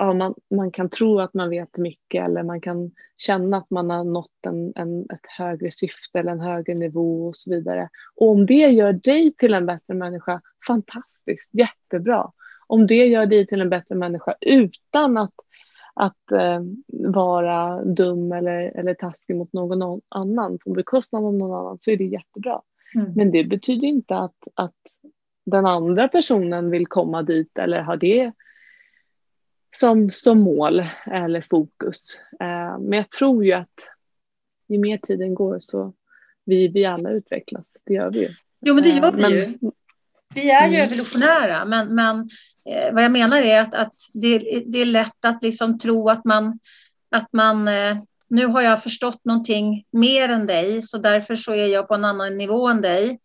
ja, 0.00 0.12
man, 0.12 0.34
man 0.50 0.70
kan 0.70 0.88
tro 0.88 1.20
att 1.20 1.34
man 1.34 1.50
vet 1.50 1.76
mycket 1.76 2.24
eller 2.24 2.42
man 2.42 2.60
kan 2.60 2.90
känna 3.16 3.56
att 3.56 3.70
man 3.70 3.90
har 3.90 4.04
nått 4.04 4.46
en, 4.46 4.72
en, 4.76 5.00
ett 5.02 5.26
högre 5.38 5.70
syfte 5.70 6.18
eller 6.18 6.32
en 6.32 6.40
högre 6.40 6.74
nivå 6.74 7.26
och 7.26 7.36
så 7.36 7.50
vidare. 7.50 7.88
Och 8.14 8.28
om 8.28 8.46
det 8.46 8.68
gör 8.68 8.92
dig 8.92 9.32
till 9.32 9.54
en 9.54 9.66
bättre 9.66 9.94
människa, 9.94 10.40
fantastiskt, 10.66 11.50
jättebra. 11.52 12.32
Om 12.66 12.86
det 12.86 13.06
gör 13.06 13.26
dig 13.26 13.46
till 13.46 13.60
en 13.60 13.70
bättre 13.70 13.94
människa 13.94 14.34
utan 14.40 15.16
att, 15.16 15.34
att 15.94 16.32
eh, 16.32 16.60
vara 16.88 17.84
dum 17.84 18.32
eller, 18.32 18.78
eller 18.78 18.94
taskig 18.94 19.36
mot 19.36 19.52
någon 19.52 20.00
annan 20.08 20.58
på 20.58 20.70
bekostnad 20.70 21.24
av 21.24 21.34
någon 21.34 21.60
annan 21.60 21.78
så 21.78 21.90
är 21.90 21.96
det 21.96 22.04
jättebra. 22.04 22.60
Mm. 22.94 23.12
Men 23.16 23.30
det 23.30 23.44
betyder 23.44 23.88
inte 23.88 24.16
att, 24.16 24.38
att 24.54 24.80
den 25.46 25.66
andra 25.66 26.08
personen 26.08 26.70
vill 26.70 26.86
komma 26.86 27.22
dit 27.22 27.58
eller 27.58 27.80
har 27.80 27.96
det 27.96 28.32
som, 29.76 30.10
som 30.10 30.40
mål 30.40 30.84
eller 31.06 31.46
fokus. 31.50 32.20
Eh, 32.40 32.78
men 32.78 32.92
jag 32.92 33.10
tror 33.10 33.44
ju 33.44 33.52
att 33.52 33.90
ju 34.68 34.78
mer 34.78 34.98
tiden 34.98 35.34
går 35.34 35.58
så 35.60 35.92
vi, 36.44 36.68
vi 36.68 36.84
alla 36.84 37.10
utvecklas. 37.10 37.66
Det 37.84 37.94
gör 37.94 38.10
vi 38.10 38.20
ju. 38.20 38.28
Jo, 38.60 38.74
men 38.74 38.84
det 38.84 38.90
gör 38.90 39.12
vi 39.12 39.22
men, 39.22 39.32
ju. 39.32 39.58
Vi 40.34 40.50
är 40.50 40.68
ju 40.68 40.76
mm. 40.76 40.86
evolutionära, 40.86 41.64
men, 41.64 41.94
men 41.94 42.28
eh, 42.64 42.94
vad 42.94 43.04
jag 43.04 43.12
menar 43.12 43.38
är 43.38 43.60
att, 43.60 43.74
att 43.74 43.94
det, 44.12 44.38
det 44.66 44.78
är 44.78 44.86
lätt 44.86 45.24
att 45.24 45.42
liksom 45.42 45.78
tro 45.78 46.08
att 46.08 46.24
man, 46.24 46.58
att 47.10 47.32
man 47.32 47.68
eh, 47.68 47.96
nu 48.28 48.46
har 48.46 48.60
jag 48.62 48.82
förstått 48.82 49.24
någonting 49.24 49.84
mer 49.90 50.28
än 50.28 50.46
dig, 50.46 50.82
så 50.82 50.98
därför 50.98 51.34
så 51.34 51.54
är 51.54 51.66
jag 51.66 51.88
på 51.88 51.94
en 51.94 52.04
annan 52.04 52.38
nivå 52.38 52.68
än 52.68 52.80
dig. 52.80 53.18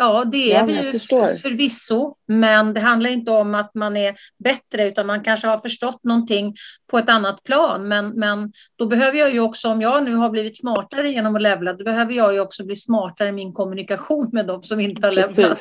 Ja, 0.00 0.24
det 0.24 0.52
är 0.52 0.58
ja, 0.58 0.64
vi 0.64 0.72
ju 0.72 0.98
förvisso, 1.42 2.14
men 2.28 2.74
det 2.74 2.80
handlar 2.80 3.10
inte 3.10 3.30
om 3.30 3.54
att 3.54 3.74
man 3.74 3.96
är 3.96 4.14
bättre, 4.44 4.88
utan 4.88 5.06
man 5.06 5.22
kanske 5.22 5.46
har 5.46 5.58
förstått 5.58 6.04
någonting 6.04 6.54
på 6.90 6.98
ett 6.98 7.08
annat 7.08 7.42
plan. 7.42 7.88
Men, 7.88 8.08
men 8.08 8.52
då 8.76 8.86
behöver 8.86 9.18
jag 9.18 9.32
ju 9.32 9.40
också, 9.40 9.68
om 9.68 9.80
jag 9.80 10.04
nu 10.04 10.14
har 10.14 10.30
blivit 10.30 10.58
smartare 10.58 11.10
genom 11.10 11.36
att 11.36 11.42
levla, 11.42 11.72
då 11.72 11.84
behöver 11.84 12.12
jag 12.12 12.32
ju 12.32 12.40
också 12.40 12.64
bli 12.64 12.76
smartare 12.76 13.28
i 13.28 13.32
min 13.32 13.52
kommunikation 13.52 14.28
med 14.32 14.46
dem 14.46 14.62
som 14.62 14.80
inte 14.80 15.06
har 15.06 15.12
levlat. 15.12 15.60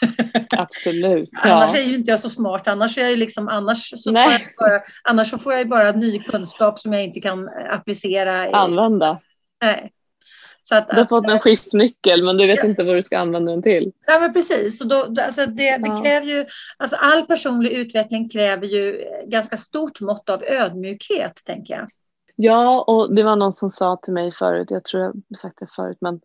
Absolut. 0.50 1.28
Ja. 1.32 1.52
annars 1.52 1.74
är 1.74 1.82
ju 1.82 1.94
inte 1.94 2.10
jag 2.10 2.20
så 2.20 2.28
smart, 2.28 2.68
annars, 2.68 2.98
är 2.98 3.08
jag 3.08 3.18
liksom, 3.18 3.48
annars, 3.48 3.92
så, 3.96 4.12
bara, 4.12 4.80
annars 5.04 5.30
så 5.30 5.38
får 5.38 5.52
jag 5.52 5.68
bara 5.68 5.92
ny 5.92 6.18
kunskap 6.18 6.78
som 6.78 6.92
jag 6.92 7.04
inte 7.04 7.20
kan 7.20 7.48
applicera. 7.70 8.56
Använda. 8.56 9.20
Nej. 9.62 9.92
Så 10.68 10.74
att, 10.74 10.88
du 10.90 10.96
har 10.96 11.04
fått 11.04 11.28
en 11.28 11.40
skiftnyckel 11.40 12.24
men 12.24 12.36
du 12.36 12.46
vet 12.46 12.58
ja. 12.62 12.68
inte 12.68 12.84
vad 12.84 12.96
du 12.96 13.02
ska 13.02 13.18
använda 13.18 13.52
den 13.52 13.62
till. 13.62 13.92
Ja 14.06 14.18
men 14.20 14.32
precis, 14.32 14.80
och 14.80 14.88
då, 14.88 15.22
alltså 15.22 15.46
det, 15.46 15.76
det 15.76 16.02
kräver 16.02 16.26
ju, 16.26 16.46
alltså 16.76 16.96
all 16.96 17.26
personlig 17.26 17.70
utveckling 17.70 18.28
kräver 18.28 18.66
ju 18.66 19.04
ganska 19.26 19.56
stort 19.56 20.00
mått 20.00 20.28
av 20.28 20.44
ödmjukhet 20.44 21.44
tänker 21.44 21.74
jag. 21.74 21.90
Ja 22.36 22.84
och 22.86 23.14
det 23.14 23.22
var 23.22 23.36
någon 23.36 23.54
som 23.54 23.70
sa 23.70 23.96
till 23.96 24.12
mig 24.12 24.32
förut, 24.32 24.70
jag 24.70 24.84
tror 24.84 25.02
jag 25.02 25.38
sagt 25.40 25.56
det 25.60 25.66
förut 25.76 25.98
men 26.00 26.20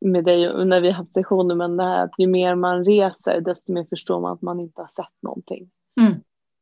med 0.00 0.24
dig 0.24 0.64
när 0.64 0.80
vi 0.80 0.90
haft 0.90 1.14
sessioner 1.14 1.54
men 1.54 1.76
det 1.76 1.84
här 1.84 2.04
att 2.04 2.14
ju 2.18 2.26
mer 2.26 2.54
man 2.54 2.84
reser 2.84 3.40
desto 3.40 3.72
mer 3.72 3.86
förstår 3.90 4.20
man 4.20 4.32
att 4.32 4.42
man 4.42 4.60
inte 4.60 4.80
har 4.80 4.88
sett 4.88 5.22
någonting. 5.22 5.70
Mm. 6.00 6.14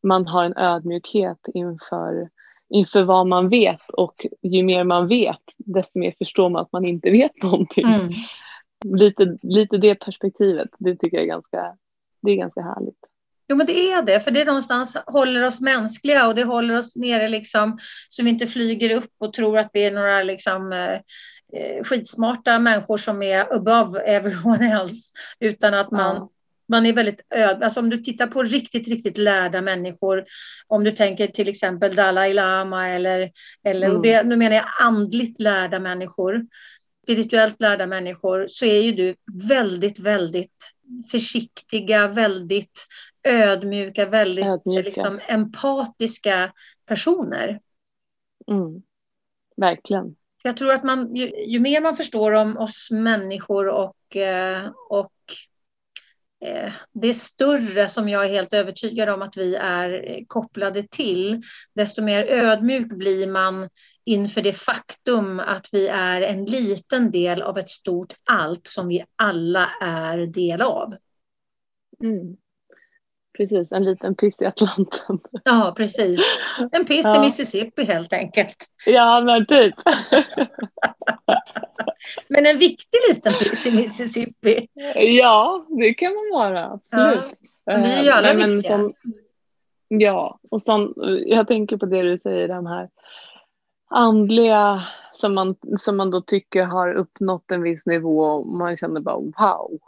man 0.02 0.26
har 0.26 0.44
en 0.44 0.56
ödmjukhet 0.56 1.46
inför, 1.54 2.28
inför 2.72 3.02
vad 3.02 3.26
man 3.26 3.48
vet 3.48 3.90
och 3.92 4.26
ju 4.42 4.62
mer 4.62 4.84
man 4.84 5.08
vet 5.08 5.40
desto 5.56 5.98
mer 5.98 6.14
förstår 6.18 6.48
man 6.48 6.62
att 6.62 6.72
man 6.72 6.84
inte 6.84 7.10
vet 7.10 7.42
någonting. 7.42 7.86
Mm. 7.86 8.12
Lite, 8.84 9.38
lite 9.42 9.76
det 9.76 9.94
perspektivet, 9.94 10.68
det 10.78 10.96
tycker 10.96 11.16
jag 11.16 11.24
är 11.24 11.28
ganska, 11.28 11.76
det 12.22 12.30
är 12.30 12.36
ganska 12.36 12.60
härligt. 12.60 12.98
Jo, 13.48 13.56
men 13.56 13.66
det 13.66 13.92
är 13.92 14.02
det, 14.02 14.20
för 14.20 14.30
det 14.30 14.44
någonstans 14.44 14.96
håller 15.06 15.42
oss 15.46 15.60
mänskliga 15.60 16.26
och 16.26 16.34
det 16.34 16.44
håller 16.44 16.78
oss 16.78 16.96
nere 16.96 17.28
liksom 17.28 17.78
så 18.08 18.22
vi 18.22 18.30
inte 18.30 18.46
flyger 18.46 18.90
upp 18.90 19.10
och 19.18 19.32
tror 19.32 19.58
att 19.58 19.70
vi 19.72 19.84
är 19.84 19.90
några 19.90 20.22
liksom 20.22 20.72
eh, 20.72 20.94
eh 21.60 21.84
skitsmarta 21.84 22.58
människor 22.58 22.96
som 22.96 23.22
är 23.22 23.56
above 23.56 24.00
everyone 24.00 24.80
else, 24.80 25.12
utan 25.40 25.74
att 25.74 25.90
man 25.90 26.16
ja. 26.16 26.30
Man 26.72 26.86
är 26.86 26.92
väldigt 26.92 27.20
öd. 27.30 27.62
Alltså 27.62 27.80
om 27.80 27.90
du 27.90 27.96
tittar 27.96 28.26
på 28.26 28.42
riktigt, 28.42 28.88
riktigt 28.88 29.18
lärda 29.18 29.60
människor, 29.60 30.24
om 30.66 30.84
du 30.84 30.90
tänker 30.90 31.26
till 31.26 31.48
exempel 31.48 31.94
Dalai 31.94 32.32
Lama 32.32 32.88
eller, 32.88 33.30
eller 33.64 33.88
mm. 33.88 34.02
det, 34.02 34.22
nu 34.22 34.36
menar 34.36 34.56
jag 34.56 34.64
andligt 34.80 35.40
lärda 35.40 35.78
människor, 35.78 36.46
spirituellt 37.02 37.60
lärda 37.60 37.86
människor, 37.86 38.46
så 38.48 38.64
är 38.64 38.80
ju 38.80 38.92
du 38.92 39.14
väldigt, 39.48 39.98
väldigt 39.98 40.72
försiktiga, 41.10 42.08
väldigt 42.08 42.86
ödmjuka, 43.28 44.06
väldigt 44.06 44.46
ödmjuka. 44.46 44.86
Liksom, 44.86 45.20
empatiska 45.26 46.52
personer. 46.86 47.60
Mm. 48.50 48.82
Verkligen. 49.56 50.16
Jag 50.42 50.56
tror 50.56 50.72
att 50.72 50.84
man, 50.84 51.16
ju, 51.16 51.44
ju, 51.46 51.60
mer 51.60 51.80
man 51.80 51.96
förstår 51.96 52.32
om 52.32 52.56
oss 52.56 52.88
människor 52.90 53.68
och, 53.68 54.16
eh, 54.16 54.70
och 54.88 55.12
det 56.92 57.14
större 57.14 57.88
som 57.88 58.08
jag 58.08 58.24
är 58.24 58.28
helt 58.28 58.52
övertygad 58.52 59.08
om 59.08 59.22
att 59.22 59.36
vi 59.36 59.54
är 59.54 60.20
kopplade 60.26 60.82
till, 60.82 61.42
desto 61.74 62.02
mer 62.02 62.24
ödmjuk 62.24 62.92
blir 62.92 63.26
man 63.26 63.68
inför 64.04 64.42
det 64.42 64.52
faktum 64.52 65.40
att 65.40 65.68
vi 65.72 65.88
är 65.88 66.20
en 66.20 66.44
liten 66.44 67.10
del 67.10 67.42
av 67.42 67.58
ett 67.58 67.68
stort 67.70 68.12
allt 68.30 68.66
som 68.66 68.88
vi 68.88 69.04
alla 69.16 69.68
är 69.80 70.18
del 70.26 70.62
av. 70.62 70.94
Mm. 72.02 72.36
Precis, 73.36 73.72
en 73.72 73.84
liten 73.84 74.14
piss 74.14 74.42
i 74.42 74.46
Atlanten. 74.46 75.20
Ja, 75.44 75.74
precis. 75.76 76.20
En 76.72 76.84
piss 76.84 77.04
ja. 77.04 77.16
i 77.16 77.20
Mississippi 77.20 77.84
helt 77.84 78.12
enkelt. 78.12 78.56
Ja, 78.86 79.20
men 79.20 79.46
typ. 79.46 79.74
men 82.28 82.46
en 82.46 82.58
viktig 82.58 82.98
liten 83.08 83.32
piss 83.32 83.66
i 83.66 83.72
Mississippi. 83.72 84.68
Ja, 84.94 85.66
det 85.68 85.94
kan 85.94 86.14
man 86.14 86.30
vara, 86.32 86.70
absolut. 86.70 87.40
Ja, 87.64 87.76
vi 87.76 87.92
är 87.92 88.02
ju 88.02 88.10
alla 88.10 88.34
men, 88.34 88.54
viktiga. 88.54 88.76
Som, 88.76 88.94
ja, 89.88 90.40
och 90.50 90.62
som, 90.62 90.94
jag 91.26 91.48
tänker 91.48 91.76
på 91.76 91.86
det 91.86 92.02
du 92.02 92.18
säger, 92.18 92.48
de 92.48 92.66
här 92.66 92.88
andliga 93.90 94.82
som 95.14 95.34
man, 95.34 95.56
som 95.78 95.96
man 95.96 96.10
då 96.10 96.20
tycker 96.20 96.64
har 96.64 96.94
uppnått 96.94 97.50
en 97.50 97.62
viss 97.62 97.86
nivå 97.86 98.24
och 98.24 98.46
man 98.46 98.76
känner 98.76 99.00
bara 99.00 99.16
wow, 99.16 99.78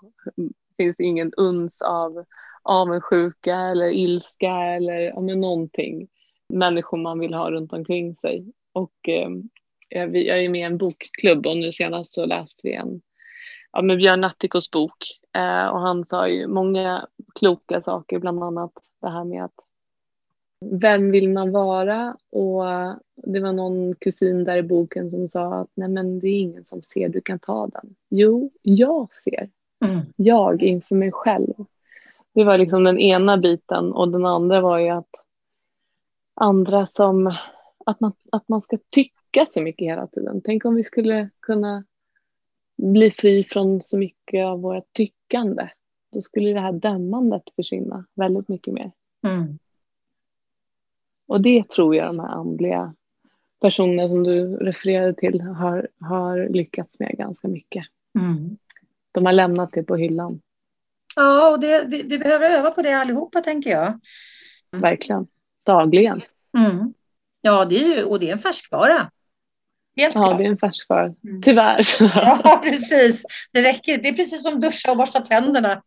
finns 0.76 1.00
ingen 1.00 1.32
uns 1.36 1.82
av 1.82 2.24
avundsjuka 2.62 3.56
eller 3.56 3.88
ilska 3.88 4.52
eller 4.52 5.00
ja, 5.00 5.20
men 5.20 5.40
någonting 5.40 6.08
människor 6.48 6.98
man 6.98 7.18
vill 7.18 7.34
ha 7.34 7.50
runt 7.50 7.72
omkring 7.72 8.16
sig. 8.16 8.52
Och 8.72 9.08
eh, 9.08 9.30
jag 9.94 10.44
är 10.44 10.48
med 10.48 10.60
i 10.60 10.64
en 10.64 10.78
bokklubb 10.78 11.46
och 11.46 11.56
nu 11.56 11.72
senast 11.72 12.12
så 12.12 12.26
läste 12.26 12.60
vi 12.62 12.72
en 12.72 13.00
ja, 13.72 13.82
med 13.82 13.96
Björn 13.96 14.20
Natthikos 14.20 14.70
bok 14.70 14.96
eh, 15.36 15.66
och 15.66 15.80
han 15.80 16.04
sa 16.04 16.28
ju 16.28 16.46
många 16.46 17.06
kloka 17.34 17.80
saker, 17.80 18.18
bland 18.18 18.42
annat 18.42 18.72
det 19.00 19.08
här 19.08 19.24
med 19.24 19.44
att 19.44 19.64
vem 20.70 21.10
vill 21.10 21.28
man 21.28 21.52
vara? 21.52 22.16
Och 22.30 22.64
det 23.14 23.40
var 23.40 23.52
någon 23.52 23.94
kusin 23.94 24.44
där 24.44 24.56
i 24.56 24.62
boken 24.62 25.10
som 25.10 25.28
sa 25.28 25.54
att 25.54 25.70
nej 25.74 25.88
men 25.88 26.18
det 26.20 26.28
är 26.28 26.40
ingen 26.40 26.64
som 26.64 26.82
ser, 26.82 27.08
du 27.08 27.20
kan 27.20 27.38
ta 27.38 27.66
den. 27.66 27.94
Jo, 28.08 28.50
jag 28.62 29.14
ser. 29.14 29.48
Mm. 29.84 30.00
Jag 30.16 30.62
inför 30.62 30.94
mig 30.94 31.12
själv. 31.12 31.54
Det 32.34 32.44
var 32.44 32.58
liksom 32.58 32.84
den 32.84 32.98
ena 32.98 33.36
biten 33.36 33.92
och 33.92 34.08
den 34.08 34.26
andra 34.26 34.60
var 34.60 34.78
ju 34.78 34.88
att 34.88 35.10
andra 36.34 36.86
som, 36.86 37.34
att 37.86 38.00
man, 38.00 38.12
att 38.32 38.48
man 38.48 38.62
ska 38.62 38.78
tycka 38.90 39.46
så 39.48 39.62
mycket 39.62 39.88
hela 39.88 40.06
tiden. 40.06 40.40
Tänk 40.44 40.64
om 40.64 40.74
vi 40.74 40.84
skulle 40.84 41.30
kunna 41.40 41.84
bli 42.76 43.10
fri 43.10 43.44
från 43.44 43.82
så 43.82 43.98
mycket 43.98 44.46
av 44.46 44.60
vårt 44.60 44.92
tyckande. 44.92 45.68
Då 46.12 46.20
skulle 46.20 46.52
det 46.52 46.60
här 46.60 46.72
dömandet 46.72 47.42
försvinna 47.56 48.06
väldigt 48.14 48.48
mycket 48.48 48.74
mer. 48.74 48.92
Mm. 49.26 49.58
Och 51.26 51.40
det 51.40 51.68
tror 51.68 51.96
jag 51.96 52.06
de 52.06 52.18
här 52.18 52.28
andliga 52.28 52.94
personerna 53.60 54.08
som 54.08 54.24
du 54.24 54.56
refererade 54.56 55.14
till 55.14 55.40
har, 55.40 55.88
har 56.00 56.48
lyckats 56.48 56.98
med 57.00 57.18
ganska 57.18 57.48
mycket. 57.48 57.84
Mm. 58.18 58.56
De 59.12 59.26
har 59.26 59.32
lämnat 59.32 59.72
det 59.72 59.82
på 59.82 59.96
hyllan. 59.96 60.40
Ja, 61.16 61.50
och 61.50 61.60
det, 61.60 61.84
vi, 61.88 62.02
vi, 62.02 62.18
behöver 62.18 62.50
öva 62.50 62.70
på 62.70 62.82
det 62.82 62.92
allihopa 62.92 63.40
tänker 63.40 63.70
jag. 63.70 64.00
Verkligen, 64.70 65.26
dagligen. 65.62 66.20
Mm. 66.58 66.94
Ja, 67.46 67.64
det 67.64 67.76
är 67.76 67.96
ju, 67.96 68.04
och 68.04 68.20
det 68.20 68.28
är 68.28 68.32
en 68.32 68.38
färskvara. 68.38 69.10
Helt 69.96 70.14
ja, 70.14 70.22
klart. 70.22 70.38
det 70.38 70.44
är 70.44 70.48
en 70.48 70.58
färskvara. 70.58 71.04
Mm. 71.04 71.42
Tyvärr. 71.42 71.86
Ja, 72.00 72.60
precis. 72.64 73.24
Det 73.52 73.62
räcker. 73.62 73.98
Det 73.98 74.08
är 74.08 74.12
precis 74.12 74.42
som 74.42 74.60
duscha 74.60 74.90
och 74.90 74.96
borsta 74.96 75.20
tänderna. 75.20 75.82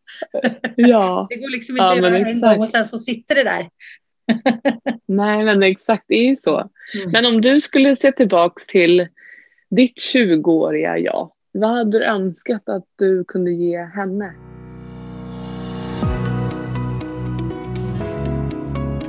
Ja. 0.76 1.28
Det 1.30 1.36
går 1.36 1.50
liksom 1.50 1.76
inte 1.76 1.84
ja, 1.84 1.92
att 1.92 1.98
göra 1.98 2.18
en 2.18 2.42
gång 2.42 2.60
och 2.60 2.68
sen 2.68 2.86
så 2.86 2.98
sitter 2.98 3.36
det 3.36 3.44
där. 3.44 3.70
Nej, 5.06 5.46
men 5.46 5.64
exakt, 5.64 6.04
det 6.08 6.16
är 6.16 6.30
ju 6.30 6.36
så. 6.36 6.58
Mm. 6.58 7.12
Men 7.12 7.26
om 7.26 7.42
du 7.42 7.62
skulle 7.62 7.96
se 7.96 8.12
tillbaks 8.12 8.66
till 8.66 9.08
ditt 9.70 9.96
20-åriga 10.14 10.98
jag, 10.98 11.32
vad 11.52 11.70
hade 11.70 12.00
du 12.00 12.06
önskat 12.06 12.70
att 12.70 12.86
du 12.96 13.24
kunde 13.24 13.52
ge 13.52 13.78
henne? 13.78 14.34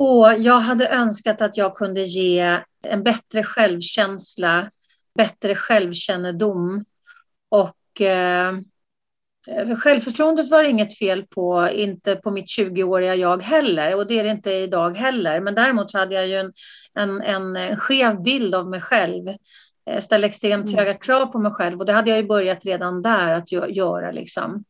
Och 0.00 0.34
jag 0.38 0.60
hade 0.60 0.88
önskat 0.88 1.42
att 1.42 1.56
jag 1.56 1.74
kunde 1.74 2.02
ge 2.02 2.60
en 2.84 3.02
bättre 3.02 3.42
självkänsla, 3.42 4.70
bättre 5.14 5.54
självkännedom 5.54 6.84
och 7.48 8.00
eh, 8.00 8.52
Självförtroendet 9.78 10.50
var 10.50 10.64
inget 10.64 10.98
fel 10.98 11.26
på, 11.26 11.68
inte 11.72 12.16
på 12.16 12.30
mitt 12.30 12.46
20-åriga 12.58 13.14
jag 13.14 13.42
heller 13.42 13.94
och 13.94 14.06
det 14.06 14.18
är 14.18 14.24
det 14.24 14.30
inte 14.30 14.52
idag 14.52 14.96
heller. 14.96 15.40
Men 15.40 15.54
däremot 15.54 15.90
så 15.90 15.98
hade 15.98 16.14
jag 16.14 16.26
ju 16.26 16.34
en, 16.34 16.52
en, 16.94 17.22
en 17.22 17.76
skev 17.76 18.22
bild 18.22 18.54
av 18.54 18.70
mig 18.70 18.80
själv. 18.80 19.28
Jag 19.84 20.02
ställde 20.02 20.26
extremt 20.26 20.66
mm. 20.66 20.78
höga 20.78 20.94
krav 20.94 21.26
på 21.26 21.38
mig 21.38 21.52
själv 21.52 21.78
och 21.78 21.86
det 21.86 21.92
hade 21.92 22.10
jag 22.10 22.20
ju 22.20 22.26
börjat 22.26 22.64
redan 22.64 23.02
där 23.02 23.34
att 23.34 23.52
göra. 23.52 24.10
Liksom. 24.10 24.64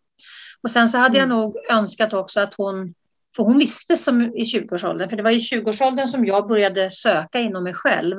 Och 0.63 0.71
sen 0.71 0.89
så 0.89 0.99
hade 0.99 1.19
mm. 1.19 1.31
jag 1.31 1.39
nog 1.39 1.57
önskat 1.71 2.13
också 2.13 2.41
att 2.41 2.55
hon 2.55 2.95
för 3.37 3.43
hon 3.43 3.59
visste 3.59 3.97
som 3.97 4.23
i 4.23 4.43
20-årsåldern, 4.43 5.09
för 5.09 5.17
det 5.17 5.23
var 5.23 5.31
i 5.31 5.39
20-årsåldern 5.39 6.07
som 6.07 6.25
jag 6.25 6.49
började 6.49 6.91
söka 6.91 7.41
inom 7.41 7.65
mig 7.65 7.75
själv. 7.75 8.17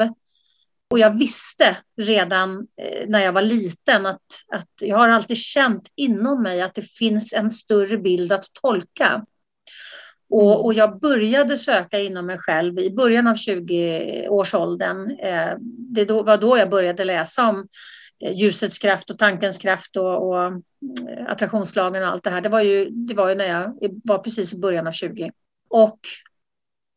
Och 0.91 0.99
jag 0.99 1.17
visste 1.17 1.77
redan 2.01 2.67
eh, 2.81 3.07
när 3.07 3.19
jag 3.19 3.33
var 3.33 3.41
liten 3.41 4.05
att, 4.05 4.21
att 4.51 4.69
jag 4.81 4.97
har 4.97 5.09
alltid 5.09 5.37
känt 5.37 5.91
inom 5.95 6.43
mig 6.43 6.61
att 6.61 6.75
det 6.75 6.81
finns 6.81 7.33
en 7.33 7.49
större 7.49 7.97
bild 7.97 8.31
att 8.31 8.45
tolka. 8.61 9.25
Och, 10.29 10.51
mm. 10.51 10.65
och 10.65 10.73
jag 10.73 10.99
började 10.99 11.57
söka 11.57 11.99
inom 11.99 12.25
mig 12.25 12.37
själv 12.37 12.79
i 12.79 12.91
början 12.91 13.27
av 13.27 13.35
20-årsåldern. 13.35 15.11
Eh, 15.11 15.55
det 15.93 16.05
var 16.05 16.37
då 16.37 16.57
jag 16.57 16.69
började 16.69 17.03
läsa 17.03 17.49
om 17.49 17.67
ljusets 18.21 18.79
kraft 18.79 19.09
och 19.09 19.19
tankens 19.19 19.57
kraft 19.57 19.97
och, 19.97 20.27
och 20.27 20.43
eh, 20.45 20.57
attraktionslagen 21.27 22.03
och 22.03 22.09
allt 22.09 22.23
det 22.23 22.29
här. 22.29 22.41
Det 22.41 22.49
var, 22.49 22.61
ju, 22.61 22.89
det 22.89 23.13
var 23.13 23.29
ju 23.29 23.35
när 23.35 23.45
jag 23.45 23.77
var 24.03 24.17
precis 24.17 24.53
i 24.53 24.59
början 24.59 24.87
av 24.87 24.91
20. 24.91 25.31
Och 25.69 25.99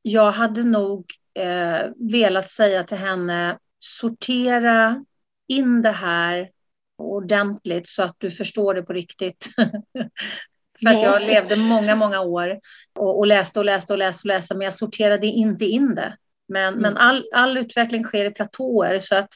jag 0.03 0.33
hade 0.33 0.65
nog 0.65 1.07
eh, 1.35 1.91
velat 1.97 2.49
säga 2.49 2.85
till 2.85 2.97
henne, 2.97 3.59
sortera 3.79 5.05
in 5.49 5.83
det 5.83 5.91
här 5.91 6.51
ordentligt 6.99 7.89
så 7.89 8.03
att 8.03 8.17
du 8.19 8.31
förstår 8.31 8.75
det 8.75 8.83
på 8.83 8.93
riktigt. 8.93 9.49
För 10.83 10.91
att 10.91 11.03
jag 11.03 11.23
levde 11.23 11.57
många, 11.57 11.97
många 11.97 12.21
år 12.21 12.61
och, 12.99 13.19
och 13.19 13.27
läste 13.27 13.59
och 13.59 13.65
läste 13.65 13.93
och 13.93 13.99
läste 13.99 14.29
och 14.29 14.35
läste, 14.35 14.55
men 14.55 14.65
jag 14.65 14.75
sorterade 14.75 15.27
inte 15.27 15.65
in 15.65 15.95
det. 15.95 16.17
Men, 16.49 16.69
mm. 16.69 16.83
men 16.83 16.97
all, 16.97 17.25
all 17.35 17.57
utveckling 17.57 18.05
sker 18.05 18.25
i 18.25 18.31
platåer 18.31 19.01
så 19.01 19.17
att 19.17 19.29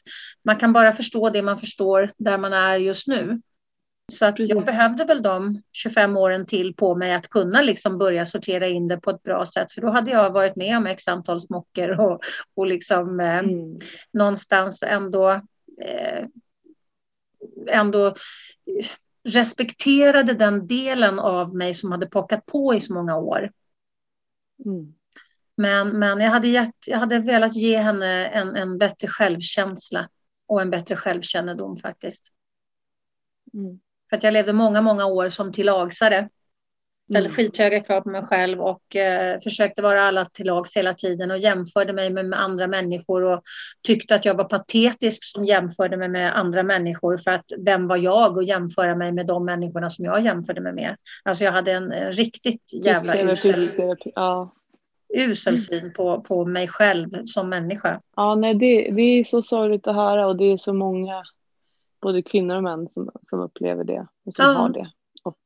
man 0.45 0.57
kan 0.57 0.73
bara 0.73 0.93
förstå 0.93 1.31
det 1.31 1.43
man 1.43 1.59
förstår 1.59 2.11
där 2.19 2.39
man 2.39 2.53
är 2.53 2.77
just 2.77 3.09
nu. 3.09 3.41
Så 4.13 4.27
att 4.27 4.39
jag 4.39 4.65
behövde 4.65 5.05
väl 5.05 5.23
de 5.23 5.63
25 5.73 6.17
åren 6.17 6.47
till 6.47 6.75
på 6.75 6.95
mig 6.95 7.15
att 7.15 7.29
kunna 7.29 7.63
liksom 7.63 7.99
börja 7.99 8.25
sortera 8.25 8.67
in 8.67 8.89
det 8.89 9.01
på 9.01 9.11
ett 9.11 9.23
bra 9.23 9.47
sätt. 9.47 9.73
För 9.73 9.81
då 9.81 9.91
hade 9.91 10.11
jag 10.11 10.31
varit 10.31 10.57
med 10.57 10.77
om 10.77 10.87
x 10.87 11.09
antal 11.09 11.41
smockor 11.41 12.01
och, 12.01 12.21
och 12.55 12.67
liksom 12.67 13.21
eh, 13.21 13.39
mm. 13.39 13.79
någonstans 14.13 14.83
ändå, 14.83 15.31
eh, 15.83 16.27
ändå 17.67 18.15
respekterade 19.29 20.35
den 20.35 20.67
delen 20.67 21.19
av 21.19 21.55
mig 21.55 21.75
som 21.75 21.93
hade 21.93 22.07
pockat 22.07 22.47
på 22.47 22.75
i 22.75 22.81
så 22.81 22.95
många 22.95 23.17
år. 23.17 23.51
Mm. 24.65 24.95
Men, 25.59 25.99
men 25.99 26.21
jag, 26.21 26.31
hade 26.31 26.49
gett, 26.49 26.75
jag 26.87 26.99
hade 26.99 27.19
velat 27.19 27.57
ge 27.57 27.79
henne 27.79 28.27
en, 28.27 28.57
en 28.57 28.79
bättre 28.79 29.09
självkänsla 29.09 30.09
och 30.47 30.63
en 30.63 30.71
bättre 30.71 30.97
självkännedom 30.97 31.77
faktiskt. 31.77 32.23
Mm. 33.55 33.81
För 34.11 34.17
att 34.17 34.23
jag 34.23 34.33
levde 34.33 34.53
många, 34.53 34.83
många 34.83 35.07
år 35.07 35.29
som 35.29 35.53
tillagsare. 35.53 36.29
Ställde 37.11 37.29
mm. 37.29 37.37
skithöga 37.37 37.81
krav 37.81 38.01
på 38.01 38.09
mig 38.09 38.23
själv 38.23 38.61
och 38.61 38.97
eh, 38.97 39.41
försökte 39.41 39.83
vara 39.83 40.03
alla 40.03 40.25
till 40.25 40.47
lags 40.47 40.77
hela 40.77 40.95
tiden 40.95 41.31
och 41.31 41.39
jämförde 41.39 41.93
mig 41.93 42.11
med, 42.11 42.27
med, 42.27 42.41
andra 42.41 42.67
människor 42.67 43.23
och 43.23 43.43
tyckte 43.83 44.15
att 44.15 44.25
jag 44.25 44.35
var 44.35 44.45
patetisk 44.45 45.25
som 45.25 45.45
jämförde 45.45 45.97
mig 45.97 46.09
med 46.09 46.39
andra 46.39 46.63
människor 46.63 47.17
för 47.17 47.31
att 47.31 47.53
vem 47.59 47.89
var 47.89 47.97
jag 47.97 48.39
att 48.39 48.47
jämföra 48.47 48.97
mig 48.97 49.13
med 49.13 49.27
de 49.27 49.45
människorna 49.45 49.91
som 49.91 50.05
jag 50.05 50.25
jämförde 50.25 50.61
mig 50.61 50.73
med. 50.73 50.97
Alltså 51.25 51.45
jag 51.45 51.53
hade 51.53 51.73
en, 51.73 51.93
en 51.93 52.13
riktigt 52.13 52.73
jävla 52.85 53.17
usel, 53.17 53.71
ja. 54.15 54.55
Usel 55.15 55.59
syn 55.59 55.93
på, 55.93 56.21
på 56.21 56.45
mig 56.45 56.69
själv 56.69 57.27
som 57.27 57.49
människa. 57.49 58.01
Ja, 58.17 58.35
nej, 58.35 58.55
det, 58.55 58.91
det 58.91 59.03
är 59.03 59.25
så 59.25 59.43
sorgligt 59.43 59.87
att 59.87 59.95
höra 59.95 60.27
och 60.27 60.37
det 60.37 60.45
är 60.45 60.57
så 60.57 60.73
många 60.73 61.23
både 62.01 62.23
kvinnor 62.23 62.57
och 62.57 62.63
män 62.63 62.89
som, 62.95 63.11
som 63.31 63.41
upplever 63.41 63.85
det 63.85 64.07
och 64.25 64.35
som 64.35 64.45
ja. 64.45 64.53
har 64.53 64.69
det. 64.69 64.91
Och 65.23 65.39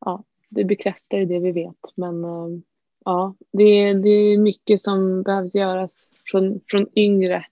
ja, 0.00 0.24
det 0.48 0.64
bekräftar 0.64 1.18
det 1.18 1.38
vi 1.38 1.52
vet. 1.52 1.92
Men 1.94 2.24
eh, 2.24 2.60
ja, 3.04 3.34
det, 3.52 3.94
det 3.94 4.08
är 4.08 4.38
mycket 4.38 4.82
som 4.82 5.22
behövs 5.22 5.54
göras 5.54 6.10
från, 6.30 6.60
från 6.66 6.86
yngre, 6.98 7.44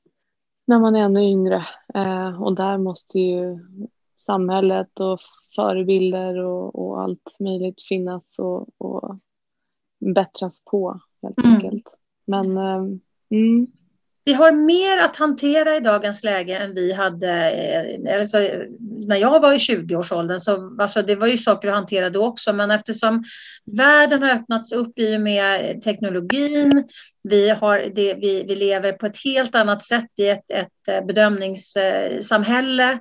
när 0.64 0.78
man 0.78 0.96
är 0.96 1.04
ännu 1.04 1.20
yngre. 1.20 1.66
Eh, 1.94 2.42
och 2.42 2.54
där 2.54 2.78
måste 2.78 3.18
ju 3.18 3.58
samhället 4.18 5.00
och 5.00 5.20
förebilder 5.56 6.38
och, 6.38 6.86
och 6.86 7.02
allt 7.02 7.36
möjligt 7.40 7.82
finnas 7.88 8.38
och, 8.38 8.68
och 8.78 9.16
bättras 9.98 10.64
på 10.64 11.00
helt 11.26 11.46
mm. 11.46 11.54
enkelt. 11.54 11.84
Men 12.26 12.56
eh, 12.56 12.82
mm, 13.30 13.66
vi 14.26 14.32
har 14.32 14.52
mer 14.52 14.98
att 14.98 15.16
hantera 15.16 15.76
i 15.76 15.80
dagens 15.80 16.24
läge 16.24 16.56
än 16.56 16.74
vi 16.74 16.92
hade 16.92 17.52
alltså, 18.20 18.38
när 19.06 19.16
jag 19.16 19.40
var 19.40 19.52
i 19.52 19.56
20-årsåldern. 19.56 20.40
Så, 20.40 20.76
alltså, 20.78 21.02
det 21.02 21.16
var 21.16 21.26
ju 21.26 21.38
saker 21.38 21.68
att 21.68 21.74
hantera 21.74 22.10
då 22.10 22.26
också, 22.26 22.52
men 22.52 22.70
eftersom 22.70 23.24
världen 23.76 24.22
har 24.22 24.30
öppnats 24.30 24.72
upp 24.72 24.98
i 24.98 25.16
och 25.16 25.20
med 25.20 25.82
teknologin, 25.82 26.88
vi, 27.22 27.50
har 27.50 27.78
det, 27.94 28.14
vi, 28.14 28.44
vi 28.48 28.56
lever 28.56 28.92
på 28.92 29.06
ett 29.06 29.24
helt 29.24 29.54
annat 29.54 29.82
sätt 29.82 30.10
i 30.16 30.28
ett, 30.28 30.50
ett 30.50 31.06
bedömningssamhälle. 31.06 32.98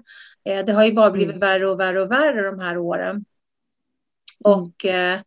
Eh, 0.49 0.65
det 0.65 0.71
har 0.71 0.85
ju 0.85 0.93
bara 0.93 1.11
blivit 1.11 1.35
mm. 1.35 1.39
värre 1.39 1.67
och 1.67 1.79
värre 1.79 2.01
och 2.01 2.11
värre 2.11 2.51
de 2.51 2.59
här 2.59 2.77
åren. 2.77 3.25
Och, 4.43 4.85
eh, 4.85 5.19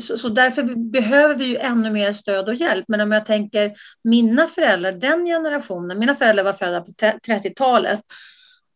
så, 0.00 0.18
så, 0.18 0.28
därför 0.28 0.90
behöver 0.90 1.34
vi 1.34 1.44
ju 1.44 1.56
ännu 1.56 1.90
mer 1.90 2.12
stöd 2.12 2.48
och 2.48 2.54
hjälp. 2.54 2.84
Men 2.88 3.00
om 3.00 3.12
jag 3.12 3.26
tänker 3.26 3.72
mina 4.04 4.46
föräldrar, 4.46 4.92
den 4.92 5.26
generationen, 5.26 5.98
mina 5.98 6.14
föräldrar 6.14 6.44
var 6.44 6.52
födda 6.52 6.80
på 6.80 6.90
30-talet. 7.26 8.00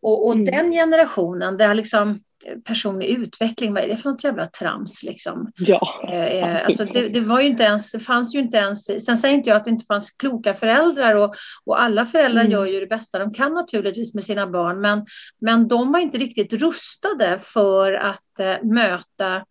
Och, 0.02 0.26
och 0.26 0.32
mm. 0.34 0.44
den 0.44 0.72
generationen, 0.72 1.56
det 1.56 1.64
har 1.64 1.74
liksom 1.74 2.20
personlig 2.64 3.06
utveckling, 3.06 3.74
vad 3.74 3.82
är 3.82 3.88
det 3.88 3.96
för 3.96 4.10
något 4.10 4.24
jävla 4.24 4.46
trams 4.46 5.02
liksom? 5.02 5.52
Ja. 5.56 6.02
Eh, 6.08 6.26
eh 6.26 6.64
alltså 6.64 6.84
det, 6.84 7.08
det, 7.08 7.20
var 7.20 7.40
ju 7.40 7.46
inte 7.46 7.62
ens, 7.62 8.04
fanns 8.06 8.34
ju 8.34 8.38
inte 8.38 8.56
ens, 8.56 9.04
sen 9.04 9.18
säger 9.18 9.34
inte 9.34 9.50
jag 9.50 9.56
att 9.56 9.64
det 9.64 9.70
inte 9.70 9.86
fanns 9.86 10.10
kloka 10.10 10.54
föräldrar 10.54 11.14
och, 11.14 11.34
och 11.64 11.82
alla 11.82 12.06
föräldrar 12.06 12.40
mm. 12.40 12.52
gör 12.52 12.66
ju 12.66 12.80
det 12.80 12.86
bästa 12.86 13.18
de 13.18 13.34
kan 13.34 13.54
naturligtvis 13.54 14.14
med 14.14 14.24
sina 14.24 14.46
barn, 14.46 14.80
men, 14.80 15.06
men 15.40 15.68
de 15.68 15.92
var 15.92 16.00
inte 16.00 16.18
riktigt 16.18 16.52
rustade 16.52 17.38
för 17.38 17.92
att 17.92 18.40
eh, 18.40 18.62
möta 18.62 19.44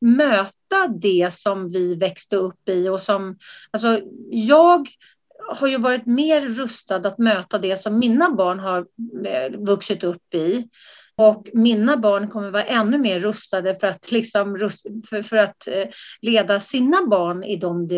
möta 0.00 0.88
det 1.00 1.34
som 1.34 1.68
vi 1.68 1.94
växte 1.94 2.36
upp 2.36 2.68
i 2.68 2.88
och 2.88 3.00
som, 3.00 3.38
alltså 3.70 4.00
jag 4.30 4.88
har 5.48 5.68
ju 5.68 5.78
varit 5.78 6.06
mer 6.06 6.40
rustad 6.40 6.96
att 6.96 7.18
möta 7.18 7.58
det 7.58 7.76
som 7.76 7.98
mina 7.98 8.30
barn 8.30 8.58
har 8.58 8.86
eh, 9.26 9.58
vuxit 9.58 10.04
upp 10.04 10.34
i. 10.34 10.68
Och 11.18 11.48
mina 11.52 11.96
barn 11.96 12.28
kommer 12.28 12.50
vara 12.50 12.64
ännu 12.64 12.98
mer 12.98 13.20
rustade 13.20 13.74
för 13.74 13.86
att, 13.86 14.10
liksom, 14.12 14.70
för, 15.08 15.22
för 15.22 15.36
att 15.36 15.68
eh, 15.68 15.88
leda 16.20 16.60
sina 16.60 17.06
barn 17.06 17.44
i 17.44 17.56
de, 17.56 17.88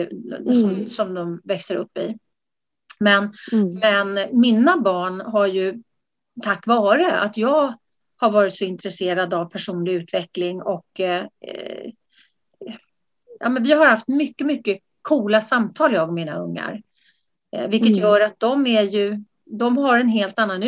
som, 0.44 0.70
mm. 0.70 0.88
som 0.88 1.14
de 1.14 1.40
växer 1.44 1.76
upp 1.76 1.98
i. 1.98 2.18
Men, 3.00 3.32
mm. 3.52 3.74
men 3.74 4.40
mina 4.40 4.76
barn 4.76 5.20
har 5.20 5.46
ju 5.46 5.82
tack 6.42 6.66
vare 6.66 7.20
att 7.20 7.36
jag 7.36 7.74
har 8.18 8.30
varit 8.30 8.54
så 8.54 8.64
intresserad 8.64 9.34
av 9.34 9.44
personlig 9.44 9.92
utveckling 9.92 10.62
och 10.62 11.00
eh, 11.00 11.26
ja, 13.40 13.48
men 13.48 13.62
vi 13.62 13.72
har 13.72 13.86
haft 13.86 14.08
mycket, 14.08 14.46
mycket 14.46 14.78
coola 15.02 15.40
samtal 15.40 15.94
jag 15.94 16.08
och 16.08 16.14
mina 16.14 16.38
ungar. 16.38 16.82
Eh, 17.56 17.68
vilket 17.68 17.88
mm. 17.88 18.00
gör 18.00 18.20
att 18.20 18.40
de 18.40 18.66
är 18.66 18.82
ju, 18.82 19.24
de 19.44 19.76
har 19.76 19.98
en 19.98 20.08
helt 20.08 20.38
annan 20.38 20.62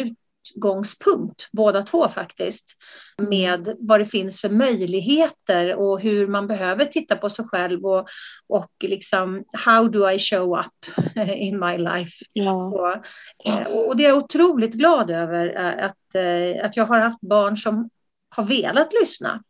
utgångspunkt, 0.49 1.49
båda 1.53 1.83
två 1.83 2.09
faktiskt, 2.09 2.77
med 3.19 3.77
vad 3.79 4.01
det 4.01 4.07
finns 4.07 4.41
för 4.41 4.51
möjligheter 4.51 5.77
och 5.77 6.01
hur 6.01 6.27
man 6.27 6.47
behöver 6.47 6.85
titta 6.85 7.17
på 7.17 7.31
sig 7.31 7.45
själv 7.45 7.87
och, 7.87 8.09
och 8.47 8.71
liksom 8.83 9.45
how 9.53 9.89
do 9.89 10.11
I 10.11 10.19
show 10.19 10.59
up 10.59 11.07
in 11.29 11.61
my 11.61 11.79
life. 11.79 12.25
Ja. 12.33 12.61
Så, 12.63 13.03
eh, 13.45 13.67
och 13.67 13.97
det 13.97 14.05
är 14.05 14.09
jag 14.09 14.19
otroligt 14.19 14.73
glad 14.73 15.11
över 15.11 15.57
eh, 15.57 15.85
att, 15.85 16.65
att 16.65 16.77
jag 16.77 16.87
har 16.87 16.99
haft 16.99 17.21
barn 17.21 17.57
som 17.57 17.91
har 18.29 18.45
velat 18.45 18.93
lyssna. 19.01 19.43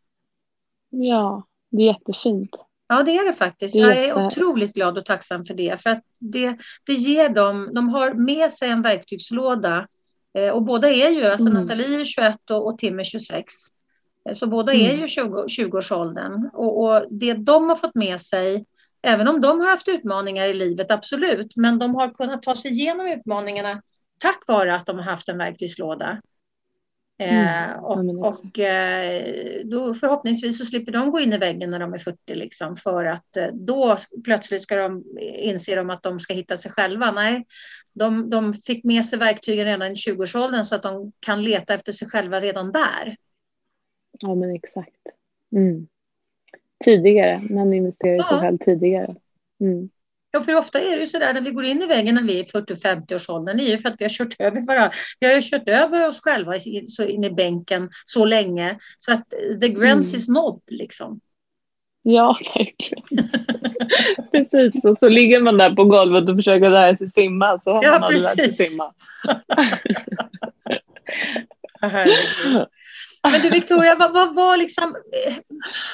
Ja, 0.91 1.47
det 1.71 1.83
är 1.83 1.87
jättefint. 1.87 2.51
Ja, 2.89 3.03
det 3.03 3.17
är 3.17 3.27
det 3.27 3.33
faktiskt. 3.33 3.75
Jag 3.75 3.97
är 3.97 4.27
otroligt 4.27 4.75
glad 4.75 4.99
och 4.99 5.05
tacksam 5.05 5.45
för 5.45 5.55
det. 5.55 5.83
För 5.83 5.91
att 5.91 6.05
det, 6.21 6.57
det 6.87 6.93
ger 6.93 7.29
dem, 7.29 7.71
de 7.75 7.89
har 7.89 8.15
med 8.15 8.53
sig 8.53 8.71
en 8.71 8.83
verktygslåda. 8.83 9.87
Eh, 10.39 10.51
och 10.51 10.63
båda 10.63 10.91
är 10.91 11.11
ju, 11.11 11.25
alltså 11.25 11.49
mm. 11.49 11.63
Nathalie 11.63 12.01
är 12.01 12.05
21 12.05 12.51
och, 12.51 12.67
och 12.67 12.79
Tim 12.79 13.01
är 13.01 13.05
26. 13.05 13.55
Eh, 14.29 14.35
så 14.35 14.47
båda 14.47 14.73
mm. 14.73 14.87
är 14.87 14.95
ju 14.95 15.09
20, 15.09 15.45
20-årsåldern. 15.45 16.51
Och, 16.53 16.85
och 16.85 17.07
det 17.11 17.33
de 17.33 17.69
har 17.69 17.77
fått 17.77 17.95
med 17.95 18.21
sig, 18.21 18.65
även 19.03 19.29
om 19.29 19.41
de 19.41 19.61
har 19.61 19.71
haft 19.71 19.89
utmaningar 19.89 20.47
i 20.47 20.55
livet, 20.55 20.91
absolut, 20.91 21.57
men 21.57 21.79
de 21.79 21.95
har 21.95 22.15
kunnat 22.15 22.43
ta 22.43 22.55
sig 22.55 22.71
igenom 22.71 23.07
utmaningarna 23.07 23.83
tack 24.19 24.45
vare 24.47 24.75
att 24.75 24.87
de 24.87 24.97
har 24.97 25.05
haft 25.05 25.29
en 25.29 25.39
verktygslåda. 25.39 26.21
Mm. 27.21 27.71
Eh, 27.71 27.85
och, 27.85 28.29
och 28.29 28.59
eh, 28.59 29.65
då 29.65 29.95
förhoppningsvis 29.95 30.59
så 30.59 30.65
slipper 30.65 30.93
de 30.93 31.11
gå 31.11 31.21
in 31.21 31.33
i 31.33 31.39
väggen 31.39 31.71
när 31.71 31.79
de 31.79 31.95
är 31.95 31.99
40 31.99 32.35
liksom, 32.35 32.77
för 32.77 33.05
att 33.05 33.37
eh, 33.37 33.47
då 33.53 33.97
plötsligt 34.25 34.63
ska 34.63 34.77
de 34.77 35.05
inse 35.19 35.75
de 35.75 35.91
att 35.91 36.03
de 36.03 36.21
ska 36.21 36.35
hitta 36.35 36.57
sig 36.57 36.71
själva. 36.71 37.13
Nej, 37.13 37.47
de, 37.93 38.31
de 38.31 38.55
fick 38.55 38.85
med 38.85 39.07
sig 39.07 39.19
verktygen 39.19 39.65
redan 39.65 39.93
i 39.93 39.95
20-årsåldern 39.95 40.65
så 40.65 40.75
att 40.75 40.83
de 40.83 41.13
kan 41.21 41.43
leta 41.43 41.75
efter 41.75 41.93
sig 41.93 42.09
själva 42.09 42.41
redan 42.41 42.73
där. 42.73 43.17
Ja 44.21 44.35
men 44.35 44.55
exakt. 44.55 44.97
Mm. 45.53 45.87
Tidigare, 46.85 47.41
man 47.51 47.73
investerar 47.73 48.15
i 48.15 48.19
ja. 48.19 48.29
sig 48.29 48.39
själv 48.39 48.59
tidigare. 48.59 49.15
Mm. 49.61 49.91
Ja, 50.31 50.41
för 50.41 50.55
ofta 50.55 50.81
är 50.81 50.97
det 50.97 51.01
ju 51.01 51.07
så 51.07 51.19
där 51.19 51.35
när 51.35 51.41
vi 51.41 51.51
går 51.51 51.65
in 51.65 51.83
i 51.83 51.87
väggen 51.87 52.15
när 52.15 52.23
vi 52.23 52.41
är 52.41 52.45
40-50-årsåldern, 52.45 53.57
det 53.57 53.65
är 53.65 53.71
ju 53.71 53.79
för 53.79 53.89
att 53.89 53.95
vi 53.99 54.05
har 54.05 54.11
kört 54.11 54.41
över 54.41 54.67
varandra. 54.67 54.93
Vi 55.21 55.27
har 55.27 55.35
ju 55.35 55.43
kört 55.43 55.69
över 55.69 56.09
oss 56.09 56.21
själva 56.21 56.53
så 56.89 57.05
in 57.05 57.25
i 57.25 57.31
bänken 57.31 57.91
så 58.05 58.25
länge 58.25 58.79
så 58.99 59.13
att 59.13 59.31
the 59.61 59.69
gräns 59.69 60.07
mm. 60.07 60.17
is 60.17 60.29
not 60.29 60.63
liksom. 60.71 61.21
Ja, 62.03 62.39
verkligen. 62.55 63.31
precis, 64.33 64.85
och 64.85 64.99
så 64.99 65.09
ligger 65.09 65.41
man 65.41 65.59
där 65.59 65.75
på 65.75 65.85
golvet 65.85 66.29
och 66.29 66.37
försöker 66.37 66.71
lära 66.71 66.97
sig 66.97 67.11
simma 67.11 67.61
så 67.65 67.73
har 67.73 67.85
ja, 67.85 67.91
man 67.91 68.03
aldrig 68.03 68.23
lärt 68.23 68.35
sig 68.35 68.53
simma. 68.55 68.95
Men 73.23 73.43
du 73.43 73.51
Victoria, 73.51 73.95
vad, 73.95 74.13
vad 74.13 74.35
var 74.35 74.57
liksom 74.57 74.97
eh, 75.27 75.35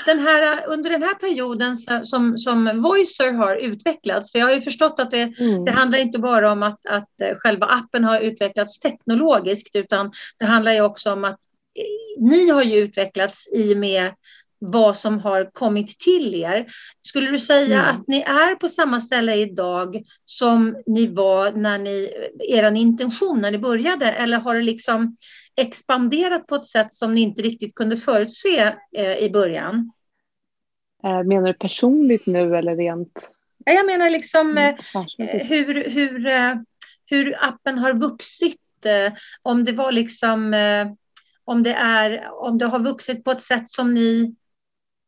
den 0.07 0.19
här, 0.19 0.67
under 0.67 0.91
den 0.91 1.03
här 1.03 1.15
perioden 1.15 1.77
som, 2.03 2.39
som 2.39 2.81
Voicer 2.83 3.33
har 3.33 3.57
utvecklats? 3.57 4.33
För 4.33 4.39
jag 4.39 4.47
har 4.47 4.55
ju 4.55 4.61
förstått 4.61 5.01
att 5.01 5.11
det, 5.11 5.39
mm. 5.41 5.65
det 5.65 5.71
handlar 5.71 5.99
inte 5.99 6.19
bara 6.19 6.53
om 6.53 6.63
att, 6.63 6.87
att 6.89 7.21
eh, 7.21 7.37
själva 7.37 7.67
appen 7.67 8.05
har 8.05 8.21
utvecklats 8.21 8.81
teknologiskt 8.81 9.77
utan 9.77 10.13
det 10.39 10.45
handlar 10.45 10.73
ju 10.73 10.81
också 10.81 11.13
om 11.13 11.25
att 11.25 11.39
eh, 11.79 12.25
ni 12.25 12.49
har 12.49 12.63
ju 12.63 12.77
utvecklats 12.77 13.49
i 13.53 13.75
och 13.75 13.79
med 13.79 14.13
vad 14.59 14.97
som 14.97 15.19
har 15.19 15.51
kommit 15.53 15.99
till 15.99 16.35
er. 16.35 16.67
Skulle 17.03 17.31
du 17.31 17.39
säga 17.39 17.83
mm. 17.83 17.97
att 17.97 18.09
ni 18.09 18.21
är 18.21 18.55
på 18.55 18.69
samma 18.69 19.01
ställe 19.01 19.35
idag 19.35 20.03
som 20.25 20.77
ni 20.87 21.07
var 21.07 21.53
när 21.53 21.79
ni, 21.79 22.11
er 22.49 22.73
intention 22.73 23.41
när 23.41 23.51
ni 23.51 23.59
började 23.59 24.13
eller 24.13 24.39
har 24.39 24.55
det 24.55 24.63
liksom 24.63 25.17
expanderat 25.57 26.47
på 26.47 26.55
ett 26.55 26.67
sätt 26.67 26.95
som 26.95 27.15
ni 27.15 27.21
inte 27.21 27.43
riktigt 27.43 27.75
kunde 27.75 27.97
förutse 27.97 28.75
eh, 28.97 29.17
i 29.17 29.31
början? 29.31 29.93
Eh, 31.05 31.23
menar 31.23 31.47
du 31.47 31.55
personligt 31.55 32.27
nu 32.27 32.57
eller 32.57 32.77
rent? 32.77 33.31
Jag 33.65 33.87
menar 33.87 34.11
liksom 34.11 34.51
mm, 34.51 34.77
eh, 35.19 35.47
hur, 35.47 35.91
hur, 35.91 36.27
eh, 36.27 36.55
hur 37.07 37.45
appen 37.45 37.79
har 37.79 37.93
vuxit. 37.93 38.61
Om 39.43 39.65
det 39.65 39.73
var 39.73 39.93
liksom 39.93 40.55
om 41.45 41.63
det, 41.63 41.75
är, 41.75 42.31
om 42.33 42.59
det 42.59 42.67
har 42.67 42.79
vuxit 42.79 43.25
på 43.25 43.31
ett 43.31 43.43
sätt 43.43 43.69
som 43.69 43.95
ni 43.95 44.35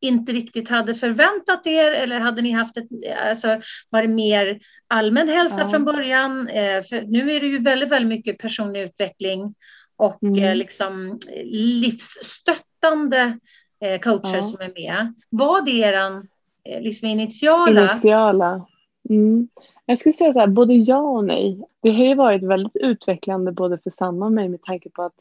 inte 0.01 0.31
riktigt 0.31 0.69
hade 0.69 0.95
förväntat 0.95 1.67
er 1.67 1.91
eller 1.91 2.19
hade 2.19 2.41
ni 2.41 2.51
haft 2.51 2.77
ett, 2.77 2.87
alltså, 3.17 3.61
var 3.89 4.01
det 4.01 4.07
mer 4.07 4.59
allmän 4.87 5.29
hälsa 5.29 5.59
ja. 5.59 5.69
från 5.69 5.85
början? 5.85 6.47
För 6.89 7.01
nu 7.01 7.31
är 7.31 7.39
det 7.39 7.47
ju 7.47 7.57
väldigt, 7.57 7.89
väldigt 7.89 8.09
mycket 8.09 8.37
personlig 8.37 8.81
utveckling 8.81 9.55
och 9.99 10.23
mm. 10.23 10.57
liksom 10.57 11.19
livsstöttande 11.43 13.39
Eh, 13.81 13.99
coacher 13.99 14.35
ja. 14.35 14.41
som 14.41 14.61
är 14.61 14.71
med. 14.75 15.13
Var 15.29 15.61
det 15.61 15.71
er 15.71 16.21
eh, 16.63 16.81
liksom 16.81 17.07
initiala? 17.07 17.91
Initiala. 17.91 18.65
Mm. 19.09 19.47
Jag 19.85 19.99
skulle 19.99 20.13
säga 20.13 20.33
så 20.33 20.39
här, 20.39 20.47
både 20.47 20.73
ja 20.73 20.99
och 20.99 21.25
nej. 21.25 21.61
Det 21.81 21.91
har 21.91 22.05
ju 22.05 22.15
varit 22.15 22.43
väldigt 22.43 22.75
utvecklande 22.75 23.51
både 23.51 23.77
för 23.77 23.89
Sanna 23.89 24.25
och 24.25 24.31
mig 24.31 24.49
med 24.49 24.61
tanke 24.61 24.89
på 24.89 25.03
att 25.03 25.13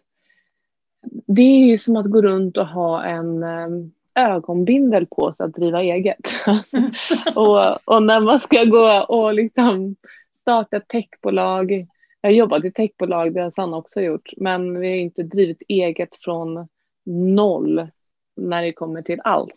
det 1.26 1.42
är 1.42 1.66
ju 1.66 1.78
som 1.78 1.96
att 1.96 2.10
gå 2.10 2.22
runt 2.22 2.56
och 2.56 2.66
ha 2.66 3.04
en 3.04 3.42
ehm, 3.42 3.92
ögonbindel 4.14 5.06
på 5.06 5.32
sig 5.32 5.46
att 5.46 5.54
driva 5.54 5.82
eget. 5.82 6.26
och, 7.34 7.88
och, 7.88 8.02
när 8.02 8.20
man 8.20 8.40
ska 8.40 8.64
gå 8.64 9.04
och 9.08 9.34
liksom 9.34 9.96
starta 10.34 10.80
techbolag. 10.80 11.86
Jag 12.28 12.32
har 12.32 12.38
jobbat 12.38 12.64
i 12.64 12.70
techbolag, 12.70 13.34
det 13.34 13.40
har 13.42 13.50
Sanna 13.50 13.76
också 13.76 14.00
gjort, 14.00 14.32
men 14.36 14.80
vi 14.80 14.88
har 14.88 14.96
inte 14.96 15.22
drivit 15.22 15.62
eget 15.68 16.16
från 16.16 16.68
noll 17.06 17.88
när 18.36 18.62
det 18.62 18.72
kommer 18.72 19.02
till 19.02 19.20
allt. 19.24 19.52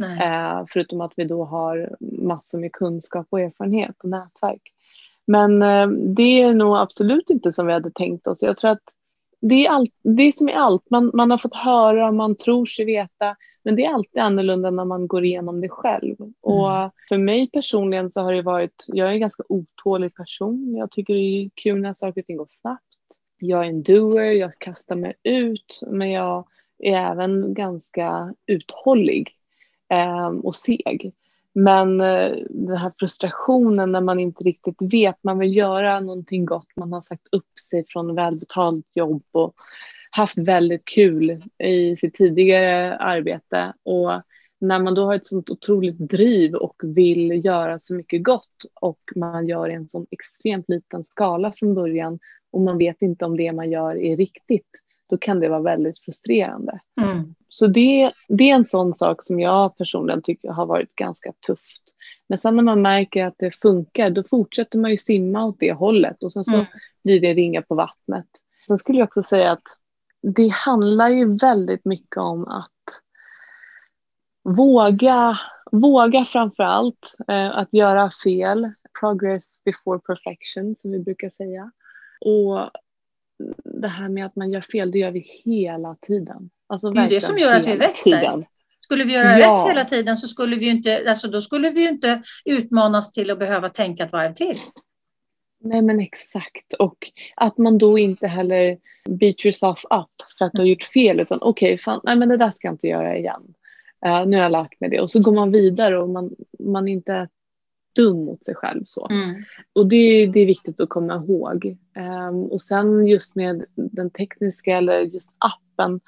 Eh, 0.00 0.64
förutom 0.68 1.00
att 1.00 1.12
vi 1.16 1.24
då 1.24 1.44
har 1.44 1.96
massor 2.00 2.58
med 2.58 2.72
kunskap 2.72 3.26
och 3.30 3.40
erfarenhet 3.40 3.96
och 4.02 4.08
nätverk. 4.08 4.62
Men 5.26 5.62
eh, 5.62 5.88
det 5.88 6.42
är 6.42 6.54
nog 6.54 6.76
absolut 6.76 7.30
inte 7.30 7.52
som 7.52 7.66
vi 7.66 7.72
hade 7.72 7.90
tänkt 7.90 8.26
oss. 8.26 8.38
Jag 8.42 8.56
tror 8.56 8.70
att 8.70 8.92
det 9.40 9.66
är, 9.66 9.70
allt, 9.70 9.94
det 10.02 10.22
är 10.22 10.32
som 10.32 10.48
i 10.48 10.52
allt, 10.52 10.90
man, 10.90 11.10
man 11.14 11.30
har 11.30 11.38
fått 11.38 11.54
höra, 11.54 12.12
man 12.12 12.36
tror 12.36 12.66
sig 12.66 12.84
veta, 12.84 13.36
men 13.62 13.76
det 13.76 13.84
är 13.84 13.94
alltid 13.94 14.22
annorlunda 14.22 14.70
när 14.70 14.84
man 14.84 15.06
går 15.06 15.24
igenom 15.24 15.60
det 15.60 15.68
själv. 15.68 16.16
Mm. 16.20 16.34
Och 16.40 16.92
för 17.08 17.18
mig 17.18 17.50
personligen 17.50 18.10
så 18.10 18.20
har 18.20 18.32
det 18.32 18.42
varit, 18.42 18.84
jag 18.88 19.08
är 19.08 19.12
en 19.12 19.20
ganska 19.20 19.42
otålig 19.48 20.14
person. 20.14 20.74
Jag 20.76 20.90
tycker 20.90 21.14
det 21.14 21.20
är 21.20 21.50
kul 21.54 21.80
när 21.80 21.94
saker 21.94 22.20
och 22.20 22.26
ting 22.26 22.36
går 22.36 22.46
snabbt. 22.48 22.84
Jag 23.38 23.64
är 23.64 23.68
en 23.68 23.82
doer, 23.82 24.32
jag 24.32 24.58
kastar 24.58 24.96
mig 24.96 25.14
ut, 25.22 25.80
men 25.86 26.10
jag 26.10 26.46
är 26.78 27.10
även 27.12 27.54
ganska 27.54 28.34
uthållig 28.46 29.28
eh, 29.92 30.28
och 30.28 30.54
seg. 30.54 31.12
Men 31.54 32.00
eh, 32.00 32.36
den 32.50 32.76
här 32.76 32.92
frustrationen 32.98 33.92
när 33.92 34.00
man 34.00 34.20
inte 34.20 34.44
riktigt 34.44 34.92
vet, 34.92 35.16
man 35.22 35.38
vill 35.38 35.56
göra 35.56 36.00
någonting 36.00 36.44
gott, 36.44 36.68
man 36.76 36.92
har 36.92 37.02
sagt 37.02 37.26
upp 37.32 37.58
sig 37.70 37.84
från 37.88 38.14
välbetalt 38.14 38.86
jobb 38.94 39.22
och 39.32 39.54
haft 40.10 40.38
väldigt 40.38 40.84
kul 40.84 41.42
i 41.58 41.96
sitt 41.96 42.14
tidigare 42.14 42.96
arbete 42.96 43.72
och 43.82 44.22
när 44.60 44.78
man 44.78 44.94
då 44.94 45.04
har 45.04 45.14
ett 45.14 45.26
sånt 45.26 45.50
otroligt 45.50 45.98
driv 45.98 46.54
och 46.54 46.76
vill 46.84 47.44
göra 47.44 47.80
så 47.80 47.94
mycket 47.94 48.22
gott 48.22 48.64
och 48.80 49.00
man 49.16 49.48
gör 49.48 49.68
i 49.70 49.74
en 49.74 49.88
sån 49.88 50.06
extremt 50.10 50.68
liten 50.68 51.04
skala 51.04 51.52
från 51.52 51.74
början 51.74 52.18
och 52.50 52.60
man 52.60 52.78
vet 52.78 53.02
inte 53.02 53.24
om 53.24 53.36
det 53.36 53.52
man 53.52 53.70
gör 53.70 53.96
är 53.96 54.16
riktigt 54.16 54.68
då 55.10 55.18
kan 55.18 55.40
det 55.40 55.48
vara 55.48 55.60
väldigt 55.60 55.98
frustrerande. 55.98 56.80
Mm. 57.00 57.34
Så 57.48 57.66
det, 57.66 58.12
det 58.28 58.50
är 58.50 58.54
en 58.54 58.68
sån 58.70 58.94
sak 58.94 59.22
som 59.22 59.40
jag 59.40 59.76
personligen 59.76 60.22
tycker 60.22 60.48
har 60.48 60.66
varit 60.66 60.94
ganska 60.94 61.32
tufft. 61.46 61.82
Men 62.28 62.38
sen 62.38 62.56
när 62.56 62.62
man 62.62 62.82
märker 62.82 63.24
att 63.24 63.34
det 63.38 63.50
funkar, 63.50 64.10
då 64.10 64.22
fortsätter 64.22 64.78
man 64.78 64.90
ju 64.90 64.98
simma 64.98 65.44
åt 65.44 65.56
det 65.58 65.72
hållet 65.72 66.22
och 66.22 66.32
sen 66.32 66.44
så 66.44 66.54
mm. 66.54 66.66
blir 67.04 67.20
det 67.20 67.34
ringa 67.34 67.62
på 67.62 67.74
vattnet. 67.74 68.26
Sen 68.68 68.78
skulle 68.78 68.98
jag 68.98 69.06
också 69.06 69.22
säga 69.22 69.52
att 69.52 69.62
det 70.22 70.48
handlar 70.48 71.08
ju 71.08 71.36
väldigt 71.36 71.84
mycket 71.84 72.16
om 72.16 72.48
att 72.48 72.72
våga, 74.56 75.38
våga 75.72 76.24
framför 76.24 76.62
allt 76.62 77.14
eh, 77.28 77.58
att 77.58 77.68
göra 77.72 78.10
fel. 78.24 78.72
Progress 79.00 79.64
before 79.64 79.98
perfection 79.98 80.76
som 80.82 80.90
vi 80.90 80.98
brukar 80.98 81.28
säga. 81.28 81.70
Och 82.20 82.70
det 83.64 83.88
här 83.88 84.08
med 84.08 84.26
att 84.26 84.36
man 84.36 84.50
gör 84.50 84.60
fel, 84.60 84.90
det 84.90 84.98
gör 84.98 85.10
vi 85.10 85.42
hela 85.44 85.96
tiden. 86.00 86.50
Alltså 86.68 86.90
det 86.90 87.00
är 87.00 87.10
det 87.10 87.20
som 87.20 87.38
gör 87.38 87.56
att 87.56 87.66
vi 87.66 87.76
växer. 87.76 88.18
Tiden. 88.18 88.44
Skulle 88.80 89.04
vi 89.04 89.12
göra 89.12 89.38
ja. 89.38 89.64
rätt 89.64 89.70
hela 89.70 89.84
tiden 89.84 90.16
så 90.16 90.28
skulle 90.28 90.56
vi 90.56 90.68
inte, 90.68 91.04
alltså 91.08 91.28
då 91.28 91.40
skulle 91.40 91.70
vi 91.70 91.88
inte 91.88 92.22
utmanas 92.44 93.12
till 93.12 93.30
att 93.30 93.38
behöva 93.38 93.68
tänka 93.68 94.04
ett 94.04 94.12
varv 94.12 94.34
till. 94.34 94.58
Nej 95.60 95.82
men 95.82 96.00
exakt 96.00 96.72
och 96.78 96.96
att 97.36 97.58
man 97.58 97.78
då 97.78 97.98
inte 97.98 98.26
heller 98.26 98.78
beat 99.08 99.44
yourself 99.44 99.84
up 99.84 100.28
för 100.38 100.44
att 100.44 100.52
du 100.52 100.58
har 100.58 100.66
gjort 100.66 100.82
fel 100.82 101.20
utan 101.20 101.38
okej, 101.42 101.74
okay, 101.74 101.98
nej 102.04 102.16
men 102.16 102.28
det 102.28 102.36
där 102.36 102.50
ska 102.50 102.68
jag 102.68 102.74
inte 102.74 102.86
göra 102.86 103.16
igen. 103.16 103.54
Uh, 104.06 104.26
nu 104.26 104.36
har 104.36 104.42
jag 104.42 104.52
lärt 104.52 104.80
mig 104.80 104.90
det 104.90 105.00
och 105.00 105.10
så 105.10 105.20
går 105.20 105.32
man 105.32 105.52
vidare 105.52 105.98
och 105.98 106.08
man, 106.08 106.30
man 106.58 106.88
inte 106.88 107.28
dum 107.94 108.24
mot 108.24 108.44
sig 108.44 108.54
själv. 108.54 108.84
Så. 108.86 109.08
Mm. 109.10 109.44
Och 109.72 109.86
det, 109.86 110.26
det 110.26 110.40
är 110.40 110.46
viktigt 110.46 110.80
att 110.80 110.88
komma 110.88 111.14
ihåg. 111.14 111.76
Um, 111.96 112.44
och 112.44 112.62
sen 112.62 113.06
just 113.06 113.34
med 113.34 113.64
den 113.74 114.10
tekniska 114.10 114.76
eller 114.76 115.00
just 115.00 115.30
appen. 115.38 116.00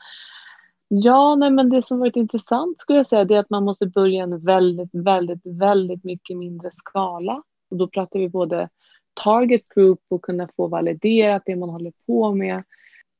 Ja, 0.93 1.36
nej, 1.36 1.51
men 1.51 1.70
det 1.70 1.86
som 1.86 1.99
varit 1.99 2.16
intressant 2.16 2.80
skulle 2.80 2.99
jag 2.99 3.07
säga 3.07 3.24
det 3.24 3.34
är 3.34 3.41
att 3.41 3.51
man 3.51 3.64
måste 3.64 3.86
börja 3.86 4.22
en 4.22 4.45
väldigt, 4.45 4.91
väldigt, 4.93 5.41
väldigt 5.45 6.05
mycket 6.05 6.36
mindre 6.36 6.70
skala. 6.74 7.43
Och 7.70 7.76
då 7.76 7.88
pratar 7.88 8.18
vi 8.18 8.28
både 8.28 8.68
target 9.24 9.68
group 9.74 10.01
och 10.09 10.22
kunna 10.22 10.49
få 10.57 10.68
validerat 10.68 11.43
det 11.47 11.57
man 11.57 11.70
håller 11.70 11.93
på 12.07 12.34
med 12.34 12.62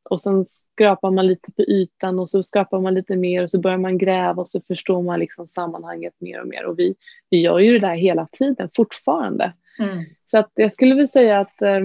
och 0.03 0.21
sen 0.21 0.47
skrapar 0.47 1.11
man 1.11 1.27
lite 1.27 1.53
på 1.53 1.62
ytan 1.62 2.18
och 2.18 2.31
så 2.31 2.43
skapar 2.43 2.81
man 2.81 2.95
lite 2.95 3.16
mer 3.16 3.43
och 3.43 3.51
så 3.51 3.61
börjar 3.61 3.79
man 3.79 3.99
gräva 3.99 4.43
och 4.43 4.49
så 4.49 4.61
förstår 4.61 5.03
man 5.03 5.21
liksom 5.21 5.47
sammanhanget 5.47 6.14
mer 6.18 6.41
och 6.41 6.49
mer. 6.49 6.64
Och 6.64 6.79
vi, 6.79 6.95
vi 7.31 7.41
gör 7.41 7.59
ju 7.59 7.73
det 7.73 7.87
där 7.87 7.95
hela 7.95 8.29
tiden 8.33 8.68
fortfarande. 8.77 9.53
Mm. 9.79 10.05
Så 10.31 10.39
att 10.39 10.51
jag 10.55 10.73
skulle 10.75 10.95
vilja 10.95 11.09
säga 11.09 11.41
att 11.41 11.62
eh, 11.62 11.81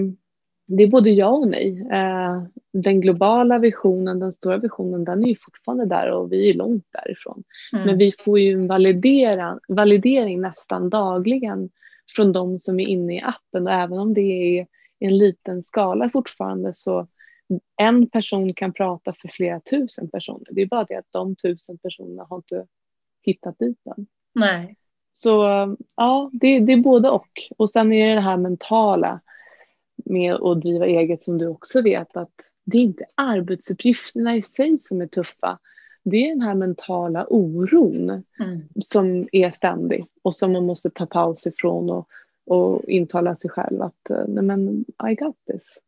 det 0.66 0.82
är 0.82 0.86
både 0.86 1.10
ja 1.10 1.28
och 1.28 1.48
nej. 1.48 1.88
Eh, 1.92 2.42
den 2.72 3.00
globala 3.00 3.58
visionen, 3.58 4.18
den 4.18 4.32
stora 4.32 4.58
visionen, 4.58 5.04
den 5.04 5.24
är 5.24 5.28
ju 5.28 5.36
fortfarande 5.40 5.86
där 5.86 6.10
och 6.10 6.32
vi 6.32 6.50
är 6.50 6.54
långt 6.54 6.84
därifrån. 6.92 7.44
Mm. 7.72 7.86
Men 7.86 7.98
vi 7.98 8.12
får 8.18 8.38
ju 8.38 8.52
en 8.52 8.66
validera, 8.66 9.58
validering 9.68 10.40
nästan 10.40 10.90
dagligen 10.90 11.70
från 12.16 12.32
de 12.32 12.58
som 12.58 12.80
är 12.80 12.86
inne 12.86 13.16
i 13.16 13.22
appen 13.22 13.66
och 13.66 13.72
även 13.72 13.98
om 13.98 14.14
det 14.14 14.20
är 14.20 14.66
en 14.98 15.18
liten 15.18 15.62
skala 15.62 16.10
fortfarande 16.10 16.74
så 16.74 17.06
en 17.76 18.10
person 18.10 18.54
kan 18.54 18.72
prata 18.72 19.12
för 19.12 19.28
flera 19.28 19.60
tusen 19.60 20.10
personer. 20.10 20.46
Det 20.50 20.62
är 20.62 20.66
bara 20.66 20.84
det 20.84 20.96
att 20.96 21.12
de 21.12 21.36
tusen 21.36 21.78
personerna 21.78 22.26
har 22.30 22.36
inte 22.36 22.66
hittat 23.22 23.58
dit 23.58 23.86
än. 23.96 24.06
Nej. 24.34 24.76
Så 25.12 25.44
ja, 25.96 26.30
det, 26.32 26.60
det 26.60 26.72
är 26.72 26.76
både 26.76 27.10
och. 27.10 27.28
Och 27.56 27.70
sen 27.70 27.92
är 27.92 28.08
det 28.08 28.14
det 28.14 28.20
här 28.20 28.36
mentala 28.36 29.20
med 30.06 30.34
att 30.34 30.60
driva 30.60 30.86
eget 30.86 31.24
som 31.24 31.38
du 31.38 31.46
också 31.46 31.82
vet 31.82 32.16
att 32.16 32.34
det 32.64 32.78
är 32.78 32.82
inte 32.82 33.04
arbetsuppgifterna 33.14 34.36
i 34.36 34.42
sig 34.42 34.78
som 34.88 35.00
är 35.00 35.06
tuffa. 35.06 35.58
Det 36.02 36.16
är 36.16 36.28
den 36.28 36.42
här 36.42 36.54
mentala 36.54 37.26
oron 37.30 38.10
mm. 38.10 38.68
som 38.84 39.28
är 39.32 39.50
ständig 39.50 40.06
och 40.22 40.34
som 40.34 40.52
man 40.52 40.66
måste 40.66 40.90
ta 40.90 41.06
paus 41.06 41.46
ifrån 41.46 41.90
och, 41.90 42.08
och 42.46 42.84
intala 42.84 43.36
sig 43.36 43.50
själv 43.50 43.82
att 43.82 44.10
nej 44.28 44.44
men 44.44 44.84
I 45.10 45.14
got 45.14 45.36
this 45.46 45.78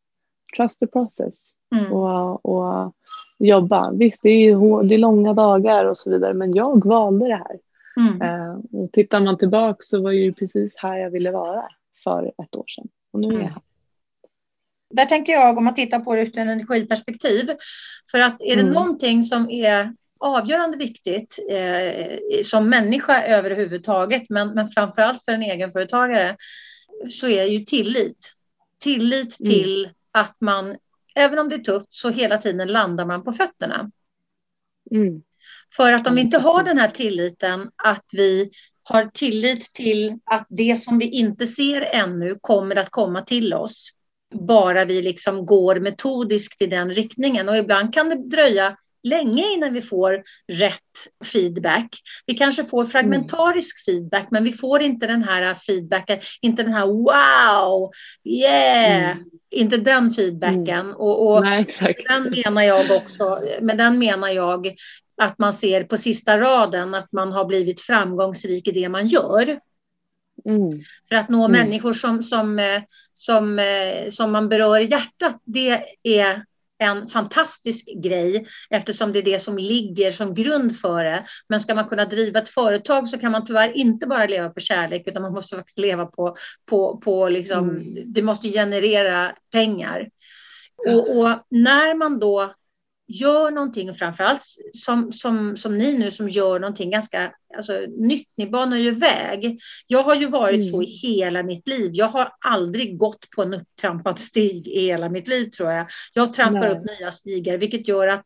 trust 0.56 0.78
the 0.78 0.86
process 0.86 1.54
mm. 1.76 1.92
och, 1.92 2.46
och 2.46 2.94
jobba. 3.38 3.92
Visst, 3.92 4.22
det 4.22 4.28
är, 4.28 4.82
det 4.82 4.94
är 4.94 4.98
långa 4.98 5.34
dagar 5.34 5.84
och 5.84 5.98
så 5.98 6.10
vidare, 6.10 6.34
men 6.34 6.54
jag 6.54 6.84
valde 6.84 7.26
det 7.26 7.34
här. 7.34 7.58
Mm. 7.96 8.22
Eh, 8.22 8.58
och 8.72 8.92
tittar 8.92 9.20
man 9.20 9.38
tillbaka 9.38 9.78
så 9.80 10.02
var 10.02 10.12
det 10.12 10.32
precis 10.32 10.78
här 10.78 10.98
jag 10.98 11.10
ville 11.10 11.30
vara 11.30 11.64
för 12.04 12.32
ett 12.38 12.56
år 12.56 12.64
sedan. 12.66 12.88
Och 13.12 13.20
nu 13.20 13.28
är 13.28 13.32
jag 13.32 13.40
mm. 13.40 13.52
här. 13.52 13.62
Där 14.90 15.04
tänker 15.04 15.32
jag, 15.32 15.58
om 15.58 15.64
man 15.64 15.74
tittar 15.74 16.00
på 16.00 16.14
det 16.14 16.20
ur 16.20 16.28
ett 16.28 16.36
energiperspektiv, 16.36 17.50
för 18.10 18.18
att 18.18 18.40
är 18.40 18.56
det 18.56 18.62
mm. 18.62 18.72
någonting 18.72 19.22
som 19.22 19.50
är 19.50 19.92
avgörande 20.20 20.76
viktigt 20.76 21.38
eh, 21.50 22.42
som 22.44 22.68
människa 22.68 23.22
överhuvudtaget, 23.22 24.22
men, 24.28 24.54
men 24.54 24.68
framför 24.68 25.02
allt 25.02 25.24
för 25.24 25.32
en 25.32 25.42
egenföretagare, 25.42 26.36
så 27.10 27.28
är 27.28 27.44
ju 27.44 27.58
tillit. 27.58 28.32
Tillit 28.82 29.40
mm. 29.40 29.52
till 29.52 29.90
att 30.12 30.36
man, 30.40 30.76
även 31.14 31.38
om 31.38 31.48
det 31.48 31.54
är 31.54 31.58
tufft, 31.58 31.94
så 31.94 32.10
hela 32.10 32.38
tiden 32.38 32.68
landar 32.68 33.04
man 33.04 33.24
på 33.24 33.32
fötterna. 33.32 33.90
Mm. 34.90 35.22
För 35.76 35.92
att 35.92 36.06
om 36.06 36.14
vi 36.14 36.20
inte 36.20 36.38
har 36.38 36.62
den 36.62 36.78
här 36.78 36.88
tilliten, 36.88 37.70
att 37.76 38.04
vi 38.12 38.50
har 38.82 39.10
tillit 39.14 39.72
till 39.72 40.18
att 40.24 40.46
det 40.48 40.76
som 40.76 40.98
vi 40.98 41.08
inte 41.08 41.46
ser 41.46 41.80
ännu 41.80 42.38
kommer 42.40 42.76
att 42.76 42.90
komma 42.90 43.22
till 43.22 43.54
oss. 43.54 43.90
Bara 44.34 44.84
vi 44.84 45.02
liksom 45.02 45.46
går 45.46 45.80
metodiskt 45.80 46.62
i 46.62 46.66
den 46.66 46.90
riktningen. 46.90 47.48
Och 47.48 47.56
ibland 47.56 47.94
kan 47.94 48.08
det 48.08 48.28
dröja 48.28 48.76
länge 49.02 49.52
innan 49.52 49.72
vi 49.72 49.82
får 49.82 50.22
rätt 50.52 51.24
feedback. 51.32 51.88
Vi 52.26 52.34
kanske 52.34 52.64
får 52.64 52.84
fragmentarisk 52.84 53.88
mm. 53.88 53.96
feedback, 53.96 54.28
men 54.30 54.44
vi 54.44 54.52
får 54.52 54.82
inte 54.82 55.06
den 55.06 55.22
här 55.22 55.54
feedbacken, 55.54 56.18
inte 56.40 56.62
den 56.62 56.72
här 56.72 56.86
wow, 56.86 57.90
yeah, 58.24 59.10
mm. 59.10 59.24
inte 59.50 59.76
den 59.76 60.10
feedbacken. 60.10 60.68
Mm. 60.68 60.96
Och, 60.96 61.32
och 61.32 61.42
Nej, 61.42 61.66
den 62.08 62.30
menar 62.30 62.62
jag 62.62 62.90
också, 62.90 63.42
med 63.60 63.78
den 63.78 63.98
menar 63.98 64.28
jag 64.28 64.74
att 65.22 65.38
man 65.38 65.52
ser 65.52 65.84
på 65.84 65.96
sista 65.96 66.38
raden 66.38 66.94
att 66.94 67.12
man 67.12 67.32
har 67.32 67.44
blivit 67.44 67.80
framgångsrik 67.80 68.68
i 68.68 68.72
det 68.72 68.88
man 68.88 69.06
gör. 69.06 69.58
Mm. 70.48 70.70
För 71.08 71.14
att 71.14 71.28
nå 71.28 71.44
mm. 71.44 71.60
människor 71.60 71.92
som, 71.92 72.22
som, 72.22 72.58
eh, 72.58 72.82
som, 73.12 73.58
eh, 73.58 74.10
som 74.10 74.32
man 74.32 74.48
berör 74.48 74.80
i 74.80 74.84
hjärtat, 74.84 75.42
det 75.44 75.84
är 76.02 76.44
en 76.78 77.06
fantastisk 77.08 77.88
grej 78.02 78.46
eftersom 78.70 79.12
det 79.12 79.18
är 79.18 79.22
det 79.22 79.38
som 79.38 79.58
ligger 79.58 80.10
som 80.10 80.34
grund 80.34 80.76
för 80.76 81.04
det. 81.04 81.24
Men 81.48 81.60
ska 81.60 81.74
man 81.74 81.88
kunna 81.88 82.04
driva 82.04 82.40
ett 82.40 82.48
företag 82.48 83.08
så 83.08 83.18
kan 83.18 83.32
man 83.32 83.46
tyvärr 83.46 83.76
inte 83.76 84.06
bara 84.06 84.26
leva 84.26 84.50
på 84.50 84.60
kärlek 84.60 85.02
utan 85.06 85.22
man 85.22 85.32
måste 85.32 85.56
faktiskt 85.56 85.78
leva 85.78 86.06
på, 86.06 86.36
på, 86.66 86.96
på 86.96 87.28
liksom, 87.28 87.70
mm. 87.70 88.12
det 88.12 88.22
måste 88.22 88.48
generera 88.48 89.34
pengar. 89.52 90.08
Och, 90.88 91.18
och, 91.18 91.28
när 91.50 91.94
man 91.94 92.18
då 92.18 92.54
gör 93.08 93.50
någonting, 93.50 93.94
framförallt 93.94 94.42
som, 94.74 95.12
som, 95.12 95.56
som 95.56 95.78
ni 95.78 95.98
nu 95.98 96.10
som 96.10 96.28
gör 96.28 96.60
någonting 96.60 96.90
ganska 96.90 97.32
alltså, 97.56 97.72
nytt, 97.96 98.28
ni 98.36 98.46
banar 98.46 98.76
ju 98.76 98.90
väg. 98.90 99.60
Jag 99.86 100.02
har 100.02 100.14
ju 100.14 100.26
varit 100.26 100.60
mm. 100.60 100.70
så 100.70 100.82
i 100.82 100.86
hela 100.86 101.42
mitt 101.42 101.68
liv. 101.68 101.90
Jag 101.94 102.08
har 102.08 102.32
aldrig 102.40 102.98
gått 102.98 103.30
på 103.36 103.42
en 103.42 103.54
upptrampad 103.54 104.20
stig 104.20 104.68
i 104.68 104.80
hela 104.80 105.08
mitt 105.08 105.28
liv 105.28 105.50
tror 105.50 105.70
jag. 105.70 105.86
Jag 106.12 106.34
trampar 106.34 106.60
Nej. 106.60 106.70
upp 106.70 106.84
nya 107.00 107.12
stigar, 107.12 107.58
vilket 107.58 107.88
gör 107.88 108.08
att 108.08 108.24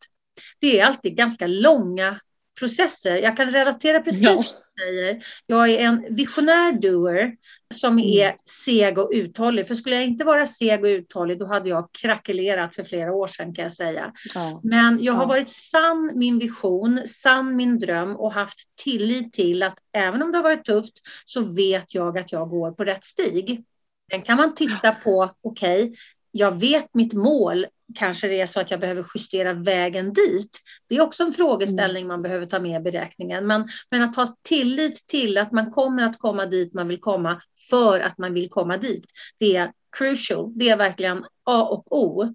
det 0.59 0.79
är 0.79 0.85
alltid 0.85 1.15
ganska 1.15 1.47
långa 1.47 2.19
processer. 2.59 3.15
Jag 3.15 3.37
kan 3.37 3.51
relatera 3.51 4.01
precis 4.01 4.23
ja 4.23 4.63
säger. 4.79 5.25
Jag 5.47 5.69
är 5.69 5.79
en 5.79 6.15
visionär 6.15 6.71
doer 6.71 7.35
som 7.73 7.93
mm. 7.93 8.05
är 8.05 8.35
seg 8.65 8.97
och 8.97 9.09
uthållig. 9.13 9.67
För 9.67 9.75
skulle 9.75 9.95
jag 9.95 10.05
inte 10.05 10.25
vara 10.25 10.47
seg 10.47 10.83
och 10.83 10.87
uthållig 10.87 11.39
då 11.39 11.45
hade 11.45 11.69
jag 11.69 11.89
krackelerat 12.01 12.75
för 12.75 12.83
flera 12.83 13.13
år 13.13 13.27
sedan 13.27 13.53
kan 13.53 13.63
jag 13.63 13.71
säga. 13.71 14.13
Ja. 14.33 14.61
Men 14.63 15.03
jag 15.03 15.13
har 15.13 15.23
ja. 15.23 15.27
varit 15.27 15.49
sann 15.49 16.11
min 16.15 16.39
vision, 16.39 17.01
sann 17.07 17.55
min 17.55 17.79
dröm 17.79 18.15
och 18.15 18.33
haft 18.33 18.59
tillit 18.83 19.33
till 19.33 19.63
att 19.63 19.77
även 19.93 20.21
om 20.21 20.31
det 20.31 20.37
har 20.37 20.43
varit 20.43 20.65
tufft 20.65 20.93
så 21.25 21.55
vet 21.55 21.93
jag 21.93 22.17
att 22.17 22.31
jag 22.31 22.49
går 22.49 22.71
på 22.71 22.83
rätt 22.83 23.03
stig. 23.03 23.63
Sen 24.11 24.21
kan 24.21 24.37
man 24.37 24.55
titta 24.55 24.91
på, 24.91 25.31
okej, 25.41 25.83
okay, 25.83 25.95
jag 26.31 26.59
vet 26.59 26.93
mitt 26.93 27.13
mål, 27.13 27.65
kanske 27.95 28.27
det 28.27 28.41
är 28.41 28.45
så 28.45 28.59
att 28.59 28.71
jag 28.71 28.79
behöver 28.79 29.05
justera 29.15 29.53
vägen 29.53 30.13
dit. 30.13 30.59
Det 30.87 30.95
är 30.95 31.01
också 31.01 31.23
en 31.23 31.33
frågeställning 31.33 32.07
man 32.07 32.21
behöver 32.21 32.45
ta 32.45 32.59
med 32.59 32.81
i 32.81 32.83
beräkningen. 32.83 33.47
Men, 33.47 33.67
men 33.89 34.01
att 34.01 34.15
ha 34.15 34.37
tillit 34.41 35.07
till 35.07 35.37
att 35.37 35.51
man 35.51 35.71
kommer 35.71 36.03
att 36.03 36.19
komma 36.19 36.45
dit 36.45 36.73
man 36.73 36.87
vill 36.87 36.99
komma 36.99 37.41
för 37.69 37.99
att 37.99 38.17
man 38.17 38.33
vill 38.33 38.49
komma 38.49 38.77
dit. 38.77 39.05
Det 39.39 39.55
är 39.55 39.71
crucial. 39.97 40.51
Det 40.55 40.69
är 40.69 40.77
verkligen 40.77 41.25
A 41.43 41.63
och 41.63 41.97
O. 41.97 42.33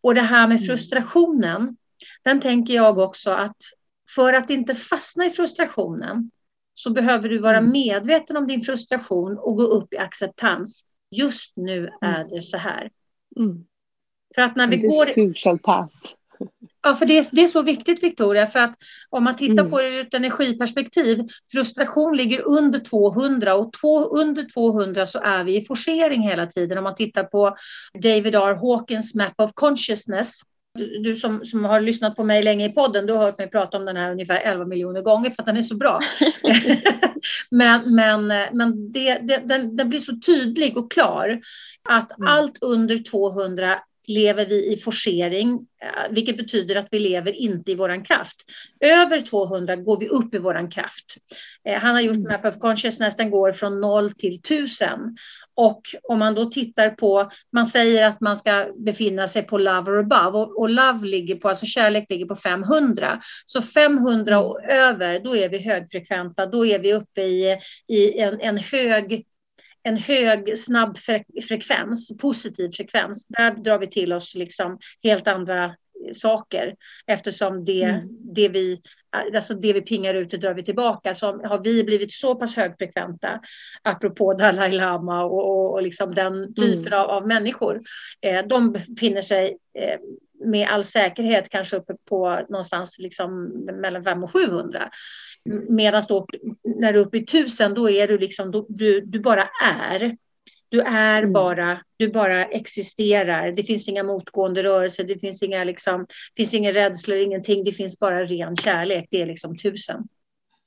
Och 0.00 0.14
det 0.14 0.22
här 0.22 0.48
med 0.48 0.56
mm. 0.56 0.66
frustrationen, 0.66 1.76
den 2.24 2.40
tänker 2.40 2.74
jag 2.74 2.98
också 2.98 3.30
att 3.30 3.56
för 4.14 4.32
att 4.32 4.50
inte 4.50 4.74
fastna 4.74 5.26
i 5.26 5.30
frustrationen 5.30 6.30
så 6.74 6.90
behöver 6.90 7.28
du 7.28 7.38
vara 7.38 7.58
mm. 7.58 7.72
medveten 7.72 8.36
om 8.36 8.46
din 8.46 8.60
frustration 8.60 9.38
och 9.38 9.56
gå 9.56 9.62
upp 9.62 9.92
i 9.94 9.98
acceptans. 9.98 10.84
Just 11.10 11.56
nu 11.56 11.78
mm. 11.78 11.92
är 12.00 12.24
det 12.24 12.42
så 12.42 12.56
här. 12.56 12.90
Mm. 13.36 13.64
För 14.36 14.42
att 14.42 14.56
när 14.56 14.68
vi 14.68 14.76
går... 14.76 15.56
pass. 15.58 15.90
Ja, 16.82 16.94
för 16.94 17.06
det 17.06 17.18
är, 17.18 17.26
det 17.32 17.42
är 17.42 17.46
så 17.46 17.62
viktigt 17.62 18.02
Victoria, 18.02 18.46
för 18.46 18.58
att 18.58 18.74
om 19.10 19.24
man 19.24 19.36
tittar 19.36 19.52
mm. 19.52 19.70
på 19.70 19.80
det 19.80 19.88
ur 19.88 20.00
ett 20.00 20.14
energiperspektiv, 20.14 21.26
frustration 21.52 22.16
ligger 22.16 22.46
under 22.46 22.78
200 22.78 23.54
och 23.54 23.72
två, 23.72 24.04
under 24.04 24.42
200 24.54 25.06
så 25.06 25.18
är 25.18 25.44
vi 25.44 25.56
i 25.56 25.64
forcering 25.64 26.22
hela 26.22 26.46
tiden. 26.46 26.78
Om 26.78 26.84
man 26.84 26.94
tittar 26.94 27.24
på 27.24 27.56
David 28.02 28.34
R. 28.34 28.54
Hawkins 28.54 29.14
Map 29.14 29.34
of 29.36 29.50
Consciousness, 29.54 30.40
du, 30.74 30.98
du 30.98 31.16
som, 31.16 31.44
som 31.44 31.64
har 31.64 31.80
lyssnat 31.80 32.16
på 32.16 32.24
mig 32.24 32.42
länge 32.42 32.66
i 32.66 32.72
podden, 32.72 33.06
du 33.06 33.12
har 33.12 33.20
hört 33.20 33.38
mig 33.38 33.50
prata 33.50 33.76
om 33.76 33.84
den 33.84 33.96
här 33.96 34.12
ungefär 34.12 34.40
11 34.40 34.64
miljoner 34.64 35.02
gånger 35.02 35.30
för 35.30 35.42
att 35.42 35.46
den 35.46 35.56
är 35.56 35.62
så 35.62 35.76
bra. 35.76 36.00
men 37.50 37.94
men, 37.94 38.26
men 38.52 38.92
det, 38.92 39.18
det, 39.22 39.36
den, 39.36 39.76
den 39.76 39.88
blir 39.88 40.00
så 40.00 40.12
tydlig 40.26 40.76
och 40.76 40.92
klar 40.92 41.40
att 41.88 42.18
mm. 42.18 42.32
allt 42.32 42.58
under 42.60 42.98
200 42.98 43.78
lever 44.06 44.46
vi 44.46 44.72
i 44.72 44.76
forcering, 44.76 45.66
eh, 45.82 46.10
vilket 46.10 46.36
betyder 46.36 46.76
att 46.76 46.88
vi 46.90 46.98
lever 46.98 47.32
inte 47.32 47.72
i 47.72 47.74
våran 47.74 48.04
kraft. 48.04 48.36
Över 48.80 49.20
200 49.20 49.76
går 49.76 50.00
vi 50.00 50.08
upp 50.08 50.34
i 50.34 50.38
våran 50.38 50.70
kraft. 50.70 51.16
Eh, 51.68 51.80
han 51.80 51.94
har 51.94 52.02
gjort 52.02 52.16
mm. 52.16 52.32
Map 52.32 52.44
of 52.44 52.60
Consciousness, 52.60 53.16
den 53.16 53.30
går 53.30 53.52
från 53.52 53.80
0 53.80 54.10
till 54.10 54.34
1000. 54.34 55.16
Och 55.54 55.80
om 56.02 56.18
man 56.18 56.34
då 56.34 56.44
tittar 56.44 56.90
på, 56.90 57.30
man 57.52 57.66
säger 57.66 58.08
att 58.08 58.20
man 58.20 58.36
ska 58.36 58.66
befinna 58.76 59.28
sig 59.28 59.42
på 59.42 59.58
love 59.58 59.90
or 59.90 59.98
above 59.98 60.38
och, 60.38 60.58
och 60.58 60.70
love 60.70 61.06
ligger 61.06 61.36
på, 61.36 61.48
alltså 61.48 61.66
kärlek 61.66 62.06
ligger 62.08 62.26
på 62.26 62.36
500. 62.36 63.20
Så 63.46 63.62
500 63.62 64.38
och 64.38 64.64
över, 64.64 65.20
då 65.20 65.36
är 65.36 65.48
vi 65.48 65.58
högfrekventa, 65.58 66.46
då 66.46 66.66
är 66.66 66.78
vi 66.78 66.94
uppe 66.94 67.22
i, 67.22 67.58
i 67.88 68.18
en, 68.18 68.40
en 68.40 68.58
hög 68.58 69.24
en 69.86 69.96
hög, 69.96 70.58
snabb 70.58 70.98
frekvens, 71.48 72.16
positiv 72.18 72.70
frekvens, 72.70 73.26
där 73.28 73.50
drar 73.50 73.78
vi 73.78 73.86
till 73.86 74.12
oss 74.12 74.34
liksom 74.34 74.78
helt 75.02 75.28
andra 75.28 75.74
saker 76.14 76.74
eftersom 77.06 77.64
det, 77.64 77.82
mm. 77.82 78.08
det, 78.34 78.48
vi, 78.48 78.80
alltså 79.34 79.54
det 79.54 79.72
vi 79.72 79.80
pingar 79.80 80.14
ut 80.14 80.30
det 80.30 80.36
drar 80.36 80.54
vi 80.54 80.64
tillbaka. 80.64 81.14
Så 81.14 81.26
har 81.26 81.64
vi 81.64 81.84
blivit 81.84 82.12
så 82.12 82.34
pass 82.34 82.56
högfrekventa, 82.56 83.40
apropå 83.82 84.34
Dalai 84.34 84.72
Lama 84.72 85.24
och, 85.24 85.50
och, 85.50 85.72
och 85.72 85.82
liksom 85.82 86.14
den 86.14 86.54
typen 86.54 86.86
mm. 86.86 86.98
av, 86.98 87.10
av, 87.10 87.26
människor, 87.26 87.82
eh, 88.20 88.46
de 88.46 88.72
befinner 88.72 89.22
sig 89.22 89.56
eh, 89.78 89.98
med 90.44 90.68
all 90.68 90.84
säkerhet 90.84 91.48
kanske 91.48 91.76
uppe 91.76 91.94
på 92.08 92.46
någonstans 92.48 92.98
liksom 92.98 93.44
mellan 93.80 94.04
500 94.04 94.24
och 94.24 94.32
700. 94.32 94.90
Medan 95.68 96.02
då 96.08 96.26
när 96.62 96.92
du 96.92 97.00
är 97.00 97.06
uppe 97.06 97.16
i 97.16 97.22
1000 97.22 97.74
då 97.74 97.90
är 97.90 98.08
du 98.08 98.18
liksom, 98.18 98.50
då, 98.50 98.66
du, 98.68 99.00
du 99.00 99.20
bara 99.20 99.48
är. 99.64 100.16
Du 100.68 100.80
är 100.80 101.18
mm. 101.18 101.32
bara, 101.32 101.80
du 101.96 102.08
bara 102.08 102.44
existerar. 102.44 103.52
Det 103.52 103.62
finns 103.62 103.88
inga 103.88 104.02
motgående 104.02 104.62
rörelser, 104.62 105.04
det 105.04 105.18
finns 105.18 105.42
inga, 105.42 105.64
liksom, 105.64 106.06
finns 106.36 106.54
inga 106.54 106.72
rädslor, 106.72 107.18
ingenting. 107.18 107.64
Det 107.64 107.72
finns 107.72 107.98
bara 107.98 108.24
ren 108.24 108.56
kärlek. 108.56 109.08
Det 109.10 109.22
är 109.22 109.26
liksom 109.26 109.58
tusen. 109.58 110.08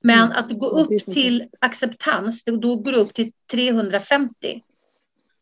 Men 0.04 0.32
mm. 0.32 0.38
att 0.38 0.60
gå 0.60 0.68
upp 0.68 1.12
till 1.14 1.50
acceptans, 1.60 2.44
då 2.44 2.76
går 2.76 2.92
du 2.92 2.98
upp 2.98 3.14
till 3.14 3.32
350. 3.52 4.62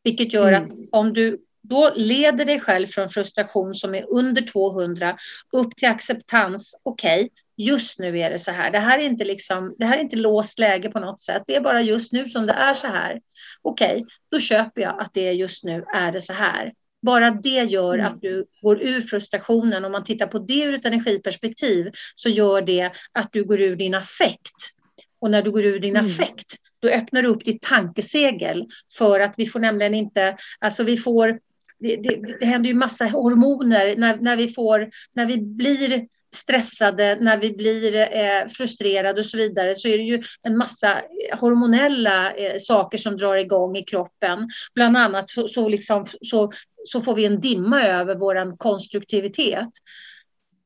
Vilket 0.03 0.34
gör 0.34 0.53
mm. 0.53 0.63
att 0.63 0.78
om 0.91 1.13
du 1.13 1.38
då 1.70 1.93
leder 1.95 2.45
dig 2.45 2.59
själv 2.59 2.88
från 2.88 3.09
frustration 3.09 3.76
som 3.76 3.95
är 3.95 4.05
under 4.09 4.41
200 4.41 5.18
upp 5.53 5.76
till 5.76 5.89
acceptans. 5.89 6.80
Okej, 6.84 7.20
okay, 7.20 7.30
just 7.57 7.99
nu 7.99 8.20
är 8.20 8.30
det 8.30 8.39
så 8.39 8.51
här. 8.51 8.72
Det 8.72 8.80
här 8.80 8.99
är 8.99 9.03
inte 9.03 9.26
liksom, 9.26 9.76
det 9.78 9.86
här 9.86 9.97
är 9.97 10.01
inte 10.01 10.15
låst 10.15 10.59
läge 10.59 10.89
på 10.89 10.99
något 10.99 11.22
sätt. 11.22 11.43
Det 11.47 11.55
är 11.55 11.61
bara 11.61 11.82
just 11.82 12.13
nu 12.13 12.30
som 12.30 12.45
det 12.45 12.53
är 12.53 12.74
så 12.74 12.88
här. 12.88 13.22
Okej, 13.61 13.95
okay, 13.95 14.05
då 14.32 14.39
köper 14.39 14.82
jag 14.82 15.01
att 15.01 15.13
det 15.13 15.28
är 15.28 15.32
just 15.32 15.63
nu 15.63 15.86
är 15.93 16.11
det 16.11 16.22
så 16.22 16.34
här. 16.34 16.74
Bara 17.01 17.32
det 17.32 17.63
gör 17.63 17.93
mm. 17.93 18.05
att 18.05 18.22
du 18.22 18.45
går 18.61 18.82
ur 18.82 19.01
frustrationen. 19.01 19.86
Om 19.86 19.91
man 19.91 20.03
tittar 20.03 20.28
på 20.28 20.39
det 20.39 20.63
ur 20.63 20.74
ett 20.74 20.86
energiperspektiv 20.86 21.91
så 22.15 22.30
gör 22.30 22.61
det 22.61 22.91
att 23.11 23.30
du 23.32 23.43
går 23.43 23.61
ur 23.61 23.76
din 23.76 23.93
affekt. 23.93 24.74
Och 25.20 25.32
när 25.32 25.41
du 25.41 25.51
går 25.51 25.65
ur 25.65 25.80
din 25.80 25.95
mm. 25.95 26.05
affekt, 26.05 26.55
då 26.80 26.88
öppnar 26.88 27.22
du 27.22 27.30
upp 27.30 27.45
ditt 27.45 27.61
tankesegel 27.61 28.65
för 28.97 29.20
att 29.20 29.34
vi 29.38 29.45
får 29.45 29.59
nämligen 29.59 29.93
inte, 29.93 30.38
alltså 30.59 30.84
vi 30.84 30.97
får 30.97 31.39
det, 31.80 31.95
det, 31.95 32.38
det 32.39 32.45
händer 32.45 32.69
ju 32.69 32.75
massa 32.75 33.05
hormoner 33.05 33.95
när, 33.95 34.17
när, 34.17 34.38
vi 34.38 34.47
får, 34.47 34.89
när 35.13 35.25
vi 35.25 35.38
blir 35.38 36.07
stressade, 36.36 37.17
när 37.21 37.38
vi 37.38 37.51
blir 37.51 37.95
eh, 37.95 38.47
frustrerade 38.47 39.19
och 39.19 39.25
så 39.25 39.38
vidare 39.38 39.75
så 39.75 39.88
är 39.88 39.97
det 39.97 40.03
ju 40.03 40.23
en 40.41 40.57
massa 40.57 41.01
hormonella 41.39 42.34
eh, 42.34 42.57
saker 42.59 42.97
som 42.97 43.17
drar 43.17 43.36
igång 43.36 43.78
i 43.78 43.84
kroppen. 43.84 44.49
Bland 44.75 44.97
annat 44.97 45.30
så, 45.30 45.47
så, 45.47 45.69
liksom, 45.69 46.05
så, 46.21 46.51
så 46.84 47.01
får 47.01 47.15
vi 47.15 47.25
en 47.25 47.41
dimma 47.41 47.84
över 47.84 48.15
vår 48.15 48.57
konstruktivitet. 48.57 49.69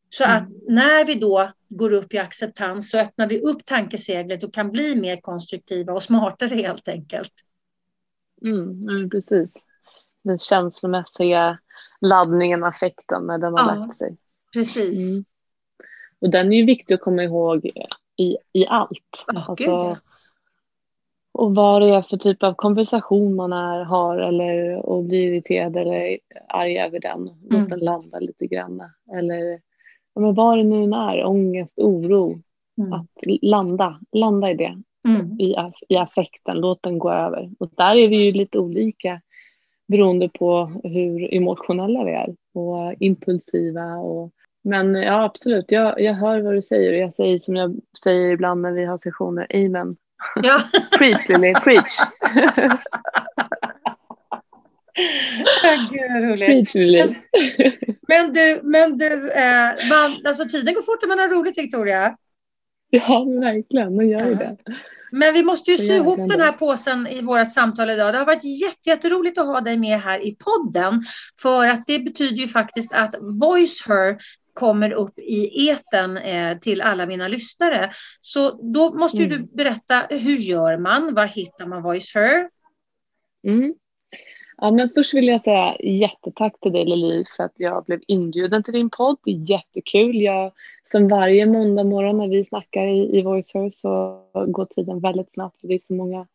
Så 0.09 0.23
att 0.23 0.41
mm. 0.41 0.53
när 0.67 1.05
vi 1.05 1.15
då 1.15 1.51
går 1.69 1.93
upp 1.93 2.13
i 2.13 2.17
acceptans 2.17 2.89
så 2.89 2.97
öppnar 2.97 3.27
vi 3.27 3.41
upp 3.41 3.65
tankeseglet 3.65 4.43
och 4.43 4.53
kan 4.53 4.71
bli 4.71 4.95
mer 4.95 5.21
konstruktiva 5.21 5.93
och 5.93 6.03
smartare 6.03 6.55
helt 6.55 6.87
enkelt. 6.87 7.31
Mm, 8.45 9.09
precis 9.09 9.53
den 10.23 10.39
känslomässiga 10.39 11.59
laddningen, 12.01 12.63
affekten 12.63 13.27
när 13.27 13.37
den 13.37 13.53
har 13.53 13.59
ja, 13.59 13.75
lagt 13.75 13.97
sig. 13.97 14.17
Precis. 14.53 15.13
Mm. 15.13 15.25
Och 16.19 16.29
den 16.29 16.53
är 16.53 16.57
ju 16.57 16.65
viktig 16.65 16.93
att 16.93 17.01
komma 17.01 17.23
ihåg 17.23 17.65
i, 18.17 18.37
i 18.53 18.67
allt. 18.67 19.25
Oh, 19.27 19.49
alltså, 19.49 19.97
och 21.33 21.55
vad 21.55 21.81
det 21.81 21.89
är 21.89 22.01
för 22.01 22.17
typ 22.17 22.43
av 22.43 22.53
konversation 22.53 23.35
man 23.35 23.53
är, 23.53 23.83
har 23.83 24.17
eller 24.17 24.75
och 24.85 25.03
blir 25.03 25.33
irriterad 25.33 25.77
eller 25.77 26.19
arg 26.47 26.79
över 26.79 26.99
den. 26.99 27.29
Låt 27.41 27.53
mm. 27.53 27.69
den 27.69 27.79
landa 27.79 28.19
lite 28.19 28.47
grann. 28.47 28.83
Eller 29.13 29.61
ja, 30.13 30.21
men 30.21 30.33
vad 30.33 30.57
det 30.57 30.63
nu 30.63 30.95
är, 30.95 31.25
ångest, 31.25 31.79
oro. 31.79 32.41
Mm. 32.77 32.93
Att 32.93 33.07
landa, 33.41 33.99
landa 34.11 34.51
i 34.51 34.53
det. 34.53 34.81
Mm. 35.07 35.39
I, 35.39 35.55
I 35.89 35.97
affekten, 35.97 36.57
låt 36.57 36.83
den 36.83 36.99
gå 36.99 37.11
över. 37.11 37.51
Och 37.59 37.69
där 37.75 37.95
är 37.95 38.07
vi 38.07 38.25
ju 38.25 38.31
lite 38.31 38.59
olika 38.59 39.21
beroende 39.91 40.29
på 40.29 40.81
hur 40.83 41.33
emotionella 41.33 42.03
vi 42.03 42.11
är 42.11 42.35
och 42.53 42.93
impulsiva. 42.99 43.95
Och, 43.95 44.31
men 44.63 44.95
ja, 44.95 45.23
absolut, 45.23 45.65
jag, 45.67 46.01
jag 46.01 46.13
hör 46.13 46.41
vad 46.41 46.53
du 46.53 46.61
säger 46.61 46.93
och 46.93 46.99
jag 46.99 47.13
säger 47.13 47.39
som 47.39 47.55
jag 47.55 47.79
säger 48.03 48.29
ibland 48.31 48.61
när 48.61 48.71
vi 48.71 48.85
har 48.85 48.97
sessioner, 48.97 49.47
amen. 49.53 49.95
Ja. 50.43 50.61
preach 50.97 51.29
Lily, 51.29 51.53
preach. 51.53 51.97
Gud, 55.91 56.23
roligt. 56.23 56.73
Preach, 56.73 57.15
men 58.07 58.33
du, 58.33 58.59
men 58.63 58.97
du 58.97 59.31
eh, 59.31 59.89
man, 59.89 60.25
alltså 60.25 60.45
tiden 60.45 60.73
går 60.73 60.81
fort 60.81 61.01
när 61.01 61.07
man 61.07 61.19
har 61.19 61.29
roligt 61.29 61.57
Victoria. 61.57 62.17
Ja, 62.89 63.23
verkligen, 63.23 63.95
man 63.95 64.09
gör 64.09 64.27
ju 64.27 64.35
det. 64.35 64.57
Men 65.11 65.33
vi 65.33 65.43
måste 65.43 65.71
ju 65.71 65.77
sy 65.77 65.93
ihop 65.93 66.29
den 66.29 66.41
här 66.41 66.51
påsen 66.51 67.07
i 67.07 67.21
vårt 67.21 67.51
samtal 67.53 67.89
idag. 67.89 68.13
Det 68.13 68.17
har 68.17 68.25
varit 68.25 68.61
jätteroligt 68.85 69.37
att 69.37 69.47
ha 69.47 69.61
dig 69.61 69.77
med 69.77 70.01
här 70.01 70.19
i 70.27 70.35
podden. 70.35 71.03
För 71.41 71.67
att 71.67 71.83
det 71.87 71.99
betyder 71.99 72.35
ju 72.35 72.47
faktiskt 72.47 72.93
att 72.93 73.15
Voice 73.41 73.87
Her 73.87 74.17
kommer 74.53 74.91
upp 74.91 75.19
i 75.19 75.69
eten 75.69 76.17
eh, 76.17 76.57
till 76.57 76.81
alla 76.81 77.05
mina 77.05 77.27
lyssnare. 77.27 77.91
Så 78.21 78.71
då 78.73 78.93
måste 78.93 79.17
mm. 79.17 79.29
du 79.29 79.55
berätta, 79.55 80.07
hur 80.09 80.37
gör 80.37 80.77
man? 80.77 81.13
Var 81.13 81.25
hittar 81.25 81.65
man 81.65 81.83
Voice 81.83 82.15
Her? 82.15 82.49
Mm. 83.47 83.73
Ja, 84.57 84.71
men 84.71 84.89
först 84.95 85.13
vill 85.13 85.27
jag 85.27 85.43
säga 85.43 85.75
jättetack 85.79 86.59
till 86.61 86.71
dig 86.71 86.85
Lili 86.85 87.25
för 87.37 87.43
att 87.43 87.53
jag 87.55 87.85
blev 87.85 87.99
inbjuden 88.07 88.63
till 88.63 88.73
din 88.73 88.89
podd. 88.89 89.17
Det 89.23 89.31
är 89.31 89.49
jättekul. 89.49 90.21
Jag, 90.21 90.51
som 90.91 91.07
varje 91.07 91.45
måndag 91.45 91.83
morgon 91.83 92.17
när 92.17 92.27
vi 92.27 92.45
snackar 92.45 92.87
i, 92.87 93.17
i 93.17 93.21
Voicer 93.21 93.69
så 93.69 94.21
går 94.47 94.65
tiden 94.65 94.99
väldigt 94.99 95.33
snabbt. 95.33 95.59
Det 95.61 95.73
är 95.73 95.79
så 95.83 95.93
många 95.93 96.27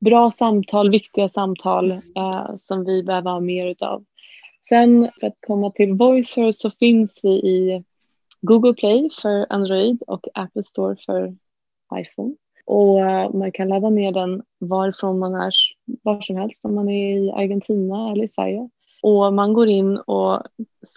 bra 0.00 0.30
samtal, 0.30 0.90
viktiga 0.90 1.28
samtal 1.28 1.90
eh, 1.90 2.56
som 2.64 2.84
vi 2.84 3.02
behöver 3.02 3.30
ha 3.30 3.40
mer 3.40 3.66
utav. 3.66 4.04
Sen 4.68 5.10
för 5.20 5.26
att 5.26 5.36
komma 5.46 5.70
till 5.70 5.92
Voicer 5.92 6.52
så 6.52 6.70
finns 6.70 7.20
vi 7.22 7.30
i 7.30 7.84
Google 8.40 8.74
Play 8.74 9.10
för 9.22 9.46
Android 9.48 10.02
och 10.06 10.28
Apple 10.34 10.62
Store 10.62 10.96
för 11.06 11.36
iPhone. 11.94 12.34
Och 12.66 13.00
eh, 13.00 13.32
man 13.32 13.52
kan 13.52 13.68
ladda 13.68 13.90
ner 13.90 14.12
den 14.12 14.42
varifrån 14.58 15.18
man 15.18 15.34
är, 15.34 15.52
var 16.02 16.20
som 16.20 16.36
helst, 16.36 16.60
om 16.62 16.74
man 16.74 16.88
är 16.88 17.18
i 17.18 17.30
Argentina 17.30 18.12
eller 18.12 18.24
i 18.24 18.28
Sverige. 18.28 18.68
Och 19.02 19.34
man 19.34 19.52
går 19.52 19.68
in 19.68 19.96
och 19.96 20.42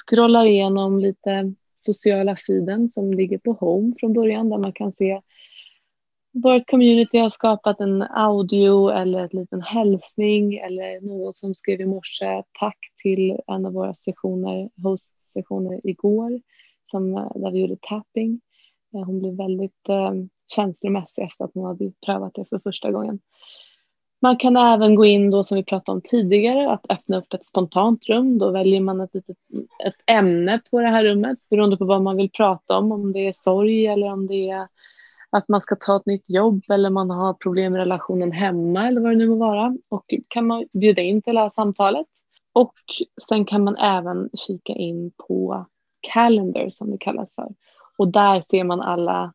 scrollar 0.07 0.45
igenom 0.45 0.99
lite 0.99 1.53
sociala 1.86 2.36
feeden 2.48 2.90
som 2.92 3.14
ligger 3.14 3.38
på 3.38 3.54
Home 3.54 3.94
från 4.00 4.14
början 4.14 4.50
där 4.50 4.58
man 4.58 4.74
kan 4.74 4.92
se 4.92 5.22
vårt 6.44 6.70
community 6.70 7.18
har 7.18 7.30
skapat 7.30 7.80
en 7.80 8.02
audio 8.02 8.90
eller 8.90 9.20
en 9.20 9.30
liten 9.32 9.62
hälsning 9.62 10.56
eller 10.56 11.02
någon 11.02 11.34
som 11.34 11.56
skrev 11.56 11.82
i 11.82 11.86
morse 11.86 12.44
tack 12.60 12.78
till 13.02 13.40
en 13.48 13.66
av 13.66 13.74
våra 13.74 13.94
sessioner, 13.94 14.70
host-sessioner 14.84 15.82
igår 15.84 16.42
som, 16.92 17.14
där 17.14 17.52
vi 17.52 17.60
gjorde 17.60 17.78
tapping. 17.82 18.42
Eh, 18.94 19.04
hon 19.04 19.20
blev 19.20 19.38
väldigt 19.38 19.90
eh, 19.90 20.14
känslomässig 20.56 21.24
efter 21.24 21.46
att 21.46 21.52
hon 21.54 21.66
hade 21.66 21.92
prövat 22.06 22.34
det 22.34 22.46
för 22.46 22.60
första 22.60 22.92
gången. 22.92 23.20
Man 24.22 24.38
kan 24.38 24.57
även 24.57 24.95
gå 24.95 25.05
in 25.05 25.32
då 25.32 25.43
som 25.43 25.57
vi 25.57 25.63
pratade 25.63 25.95
om 25.95 26.01
tidigare, 26.01 26.72
att 26.72 26.86
öppna 26.89 27.18
upp 27.18 27.34
ett 27.34 27.45
spontant 27.45 28.05
rum. 28.09 28.38
Då 28.38 28.51
väljer 28.51 28.82
man 28.82 29.01
ett, 29.01 29.13
litet, 29.13 29.38
ett 29.86 29.95
ämne 30.05 30.61
på 30.72 30.80
det 30.80 30.88
här 30.88 31.03
rummet 31.03 31.39
beroende 31.49 31.78
på 31.78 31.86
vad 31.86 32.01
man 32.01 32.18
vill 32.18 32.32
prata 32.32 32.78
om, 32.78 32.91
om 32.91 33.13
det 33.13 33.28
är 33.28 33.34
sorg 33.43 33.88
eller 33.88 34.11
om 34.11 34.28
det 34.28 34.49
är 34.49 34.68
att 35.38 35.47
man 35.47 35.61
ska 35.61 35.76
ta 35.76 35.95
ett 35.95 36.05
nytt 36.05 36.30
jobb 36.30 36.63
eller 36.70 36.89
man 36.89 37.09
har 37.09 37.34
problem 37.34 37.72
med 37.72 37.80
relationen 37.80 38.32
hemma 38.32 38.88
eller 38.88 39.01
vad 39.01 39.11
det 39.11 39.16
nu 39.16 39.28
må 39.28 39.36
vara. 39.36 39.78
Och 39.89 40.13
kan 40.28 40.47
man 40.47 40.66
bjuda 40.74 41.01
in 41.01 41.22
till 41.22 41.36
det 41.36 41.41
här 41.41 41.51
samtalet. 41.55 42.07
Och 42.53 42.74
sen 43.30 43.45
kan 43.45 43.63
man 43.63 43.76
även 43.76 44.30
kika 44.47 44.74
in 44.74 45.11
på 45.28 45.66
Calendar 46.13 46.70
som 46.70 46.91
det 46.91 46.97
kallas 46.97 47.36
för. 47.36 47.49
Och 47.97 48.07
där 48.07 48.41
ser 48.41 48.63
man 48.63 48.82
alla 48.82 49.34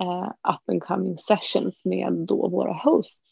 eh, 0.00 0.28
up 0.54 0.68
and 0.68 0.82
coming 0.82 1.18
sessions 1.18 1.84
med 1.84 2.12
då 2.12 2.48
våra 2.48 2.72
hosts. 2.72 3.29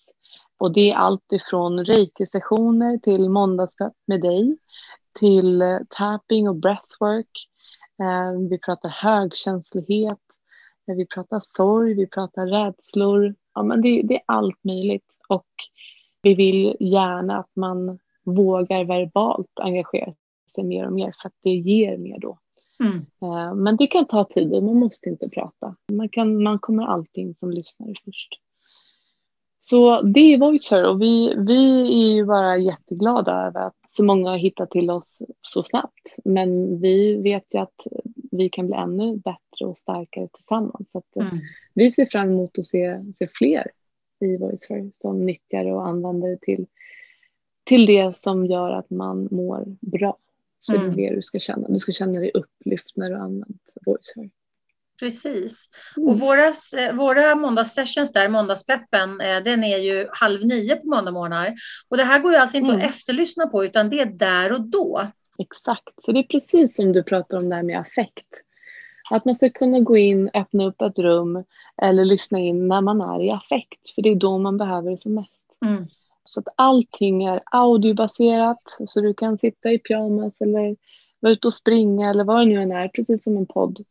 Och 0.58 0.72
det 0.72 0.90
är 0.90 0.94
allt 0.94 1.32
ifrån 1.32 1.84
reiki-sessioner 1.84 2.98
till 2.98 3.30
måndagspepp 3.30 3.92
med 4.06 4.20
dig 4.20 4.56
till 5.18 5.62
eh, 5.62 5.78
tapping 5.88 6.48
och 6.48 6.56
breathwork. 6.56 7.48
Eh, 8.02 8.48
vi 8.50 8.58
pratar 8.58 8.88
högkänslighet, 8.88 10.18
eh, 10.88 10.94
vi 10.94 11.06
pratar 11.06 11.40
sorg, 11.44 11.94
vi 11.94 12.06
pratar 12.06 12.46
rädslor. 12.46 13.34
Ja, 13.54 13.62
men 13.62 13.82
det, 13.82 14.02
det 14.02 14.14
är 14.14 14.22
allt 14.26 14.64
möjligt 14.64 15.06
och 15.28 15.46
vi 16.22 16.34
vill 16.34 16.76
gärna 16.80 17.38
att 17.38 17.56
man 17.56 17.98
vågar 18.24 18.84
verbalt 18.84 19.52
engagera 19.60 20.14
sig 20.54 20.64
mer 20.64 20.86
och 20.86 20.92
mer 20.92 21.14
för 21.22 21.28
att 21.28 21.34
det 21.42 21.50
ger 21.50 21.98
mer 21.98 22.18
då. 22.18 22.38
Mm. 22.80 23.62
Men 23.62 23.76
det 23.76 23.86
kan 23.86 24.06
ta 24.06 24.24
tid 24.24 24.52
och 24.52 24.62
man 24.62 24.76
måste 24.76 25.08
inte 25.08 25.28
prata. 25.28 25.76
Man, 25.92 26.08
kan, 26.08 26.42
man 26.42 26.58
kommer 26.58 26.86
alltid 26.86 27.24
in 27.24 27.34
som 27.34 27.50
lyssnare 27.50 27.94
först. 28.04 28.40
Så 29.70 30.02
det 30.02 30.20
är 30.20 30.38
Voicer 30.38 30.84
och 30.84 31.02
vi, 31.02 31.34
vi 31.36 31.80
är 31.80 32.14
ju 32.14 32.24
bara 32.24 32.58
jätteglada 32.58 33.32
över 33.32 33.60
att 33.60 33.76
så 33.88 34.04
många 34.04 34.30
har 34.30 34.36
hittat 34.36 34.70
till 34.70 34.90
oss 34.90 35.18
så 35.42 35.62
snabbt. 35.62 36.16
Men 36.24 36.80
vi 36.80 37.22
vet 37.22 37.54
ju 37.54 37.58
att 37.58 37.74
vi 38.30 38.48
kan 38.48 38.66
bli 38.66 38.76
ännu 38.76 39.16
bättre 39.16 39.66
och 39.66 39.78
starkare 39.78 40.28
tillsammans. 40.28 40.92
Så 40.92 41.02
eh, 41.20 41.26
mm. 41.26 41.38
Vi 41.74 41.92
ser 41.92 42.06
fram 42.06 42.28
emot 42.28 42.58
att 42.58 42.66
se, 42.66 43.04
se 43.18 43.28
fler 43.34 43.70
i 44.20 44.36
Voicer 44.36 44.90
som 44.94 45.26
nyttjar 45.26 45.72
och 45.72 45.86
använder 45.86 46.36
till, 46.36 46.66
till 47.64 47.86
det 47.86 48.18
som 48.22 48.46
gör 48.46 48.70
att 48.70 48.90
man 48.90 49.28
mår 49.30 49.64
bra. 49.80 50.16
För 50.66 50.74
mm. 50.74 50.96
det 50.96 51.14
du 51.14 51.22
ska 51.22 51.38
känna. 51.38 51.68
Du 51.68 51.78
ska 51.78 51.92
känna 51.92 52.20
dig 52.20 52.30
upplyft 52.34 52.96
när 52.96 53.10
du 53.10 53.16
använt 53.16 53.62
VoiceHer. 53.86 54.30
Precis. 54.98 55.68
Mm. 55.96 56.08
Och 56.08 56.20
våra, 56.20 56.46
eh, 56.46 56.92
våra 56.92 57.34
måndagssessions 57.34 58.12
där, 58.12 58.28
måndagspeppen, 58.28 59.20
eh, 59.20 59.42
den 59.42 59.64
är 59.64 59.78
ju 59.78 60.08
halv 60.12 60.46
nio 60.46 60.76
på 60.76 60.88
måndagmorgnar. 60.88 61.54
Och 61.88 61.96
det 61.96 62.04
här 62.04 62.18
går 62.18 62.32
ju 62.32 62.38
alltså 62.38 62.56
inte 62.56 62.70
mm. 62.70 62.80
att 62.80 62.90
efterlyssna 62.90 63.46
på 63.46 63.64
utan 63.64 63.90
det 63.90 64.00
är 64.00 64.06
där 64.06 64.52
och 64.52 64.60
då. 64.60 65.06
Exakt, 65.38 66.04
så 66.04 66.12
det 66.12 66.18
är 66.18 66.22
precis 66.22 66.76
som 66.76 66.92
du 66.92 67.02
pratar 67.02 67.38
om 67.38 67.48
där 67.48 67.62
med 67.62 67.80
affekt. 67.80 68.26
Att 69.10 69.24
man 69.24 69.34
ska 69.34 69.50
kunna 69.50 69.80
gå 69.80 69.96
in, 69.96 70.30
öppna 70.34 70.64
upp 70.64 70.82
ett 70.82 70.98
rum 70.98 71.44
eller 71.82 72.04
lyssna 72.04 72.38
in 72.38 72.68
när 72.68 72.80
man 72.80 73.00
är 73.00 73.24
i 73.24 73.30
affekt. 73.30 73.90
För 73.94 74.02
det 74.02 74.08
är 74.08 74.14
då 74.14 74.38
man 74.38 74.58
behöver 74.58 74.90
det 74.90 74.98
som 74.98 75.14
mest. 75.14 75.56
Mm. 75.66 75.86
Så 76.24 76.40
att 76.40 76.48
allting 76.56 77.24
är 77.24 77.42
audiobaserat 77.44 78.76
så 78.86 79.00
du 79.00 79.14
kan 79.14 79.38
sitta 79.38 79.70
i 79.70 79.78
pyjamas 79.78 80.40
eller 80.40 80.76
vara 81.20 81.32
ute 81.32 81.46
och 81.46 81.54
springa 81.54 82.10
eller 82.10 82.24
vad 82.24 82.40
det 82.40 82.44
nu 82.44 82.62
än 82.62 82.72
är, 82.72 82.88
precis 82.88 83.22
som 83.22 83.36
en 83.36 83.46
podd. 83.46 83.84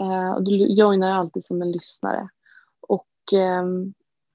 Eh, 0.00 0.32
och 0.34 0.44
du 0.44 0.56
joinar 0.56 1.10
alltid 1.10 1.44
som 1.44 1.62
en 1.62 1.72
lyssnare. 1.72 2.28
Och 2.80 3.32
eh, 3.32 3.64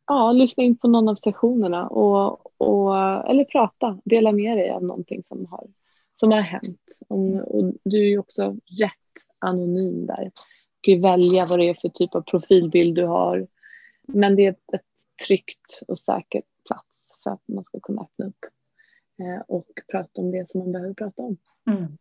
ja, 0.08 0.32
lyssna 0.32 0.64
in 0.64 0.78
på 0.78 0.88
någon 0.88 1.10
av 1.10 1.16
sessionerna 1.16 1.88
och, 1.88 2.62
och, 2.62 2.96
eller 3.30 3.44
prata, 3.44 4.00
dela 4.06 4.32
med 4.32 4.58
dig 4.58 4.72
av 4.72 4.84
någonting 4.84 5.24
som 5.24 5.46
har, 5.46 5.68
som 6.20 6.32
har 6.32 6.42
hänt. 6.42 7.00
Om, 7.08 7.40
och 7.40 7.74
du 7.84 7.98
är 7.98 8.10
ju 8.10 8.20
också 8.20 8.58
rätt 8.80 8.94
anonym 9.40 10.06
där. 10.06 10.32
Du 10.82 10.94
kan 10.94 11.02
välja 11.02 11.46
vad 11.46 11.60
det 11.60 11.70
är 11.70 11.74
för 11.74 11.90
typ 11.90 12.16
av 12.16 12.22
profilbild 12.22 12.96
du 12.96 13.06
har. 13.06 13.48
Men 14.02 14.36
det 14.36 14.46
är 14.46 14.52
ett 14.52 14.82
tryggt 15.28 15.82
och 15.88 16.00
säkert 16.00 16.46
för 17.24 17.32
att 17.32 17.48
man 17.48 17.64
ska 17.64 17.80
kunna 17.80 18.02
öppna 18.02 18.26
upp 18.26 18.46
eh, 19.20 19.42
och 19.48 19.68
prata 19.92 20.22
om 20.22 20.32
det 20.32 20.50
som 20.50 20.60
man 20.60 20.72
behöver 20.72 20.94
prata 20.94 21.22
om. 21.22 21.38
Mm. 21.68 21.98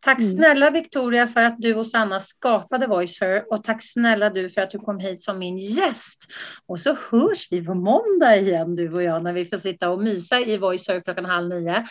Tack 0.00 0.18
mm. 0.18 0.30
snälla 0.30 0.70
Victoria 0.70 1.26
för 1.26 1.42
att 1.42 1.54
du 1.58 1.74
och 1.74 1.86
Sanna 1.86 2.20
skapade 2.20 2.86
VoiceHer 2.86 3.52
och 3.52 3.64
tack 3.64 3.82
snälla 3.82 4.30
du 4.30 4.48
för 4.48 4.60
att 4.60 4.70
du 4.70 4.78
kom 4.78 4.98
hit 4.98 5.22
som 5.22 5.38
min 5.38 5.58
gäst. 5.58 6.18
Och 6.66 6.80
så 6.80 6.96
hörs 7.10 7.48
vi 7.50 7.64
på 7.64 7.74
måndag 7.74 8.36
igen 8.36 8.76
du 8.76 8.92
och 8.92 9.02
jag 9.02 9.22
när 9.22 9.32
vi 9.32 9.44
får 9.44 9.58
sitta 9.58 9.90
och 9.90 10.02
mysa 10.02 10.40
i 10.40 10.56
VoiceHer 10.56 11.00
klockan 11.00 11.24
halv 11.24 11.48
nio. 11.48 11.86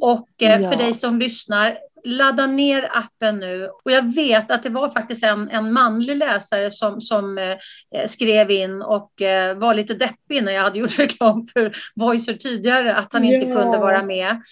Och 0.00 0.28
eh, 0.42 0.60
ja. 0.60 0.70
för 0.70 0.76
dig 0.76 0.94
som 0.94 1.18
lyssnar, 1.18 1.78
ladda 2.04 2.46
ner 2.46 2.88
appen 2.92 3.38
nu. 3.38 3.68
Och 3.84 3.92
jag 3.92 4.14
vet 4.14 4.50
att 4.50 4.62
det 4.62 4.68
var 4.68 4.88
faktiskt 4.88 5.24
en, 5.24 5.48
en 5.48 5.72
manlig 5.72 6.16
läsare 6.16 6.70
som, 6.70 7.00
som 7.00 7.38
eh, 7.38 8.06
skrev 8.06 8.50
in 8.50 8.82
och 8.82 9.22
eh, 9.22 9.58
var 9.58 9.74
lite 9.74 9.94
deppig 9.94 10.42
när 10.44 10.52
jag 10.52 10.62
hade 10.62 10.78
gjort 10.78 10.98
reklam 10.98 11.46
för 11.46 11.72
Voicer 11.94 12.34
tidigare, 12.34 12.94
att 12.94 13.12
han 13.12 13.24
inte 13.24 13.46
kunde 13.46 13.78
vara 13.78 14.02
med. 14.02 14.42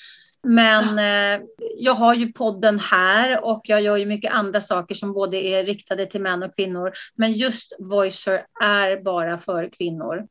Men 0.43 0.99
eh, 0.99 1.47
jag 1.77 1.95
har 1.95 2.15
ju 2.15 2.33
podden 2.33 2.79
här 2.79 3.45
och 3.45 3.61
jag 3.65 3.83
gör 3.83 3.97
ju 3.97 4.07
mycket 4.07 4.33
andra 4.33 4.61
saker 4.61 4.95
som 4.95 5.13
både 5.13 5.37
är 5.37 5.65
riktade 5.65 6.07
till 6.07 6.21
män 6.21 6.43
och 6.43 6.57
kvinnor. 6.57 6.93
Men 7.15 7.33
just 7.33 7.77
Voicer 7.79 8.47
är 8.61 9.03
bara 9.03 9.39
för 9.39 9.69
kvinnor. 9.79 10.27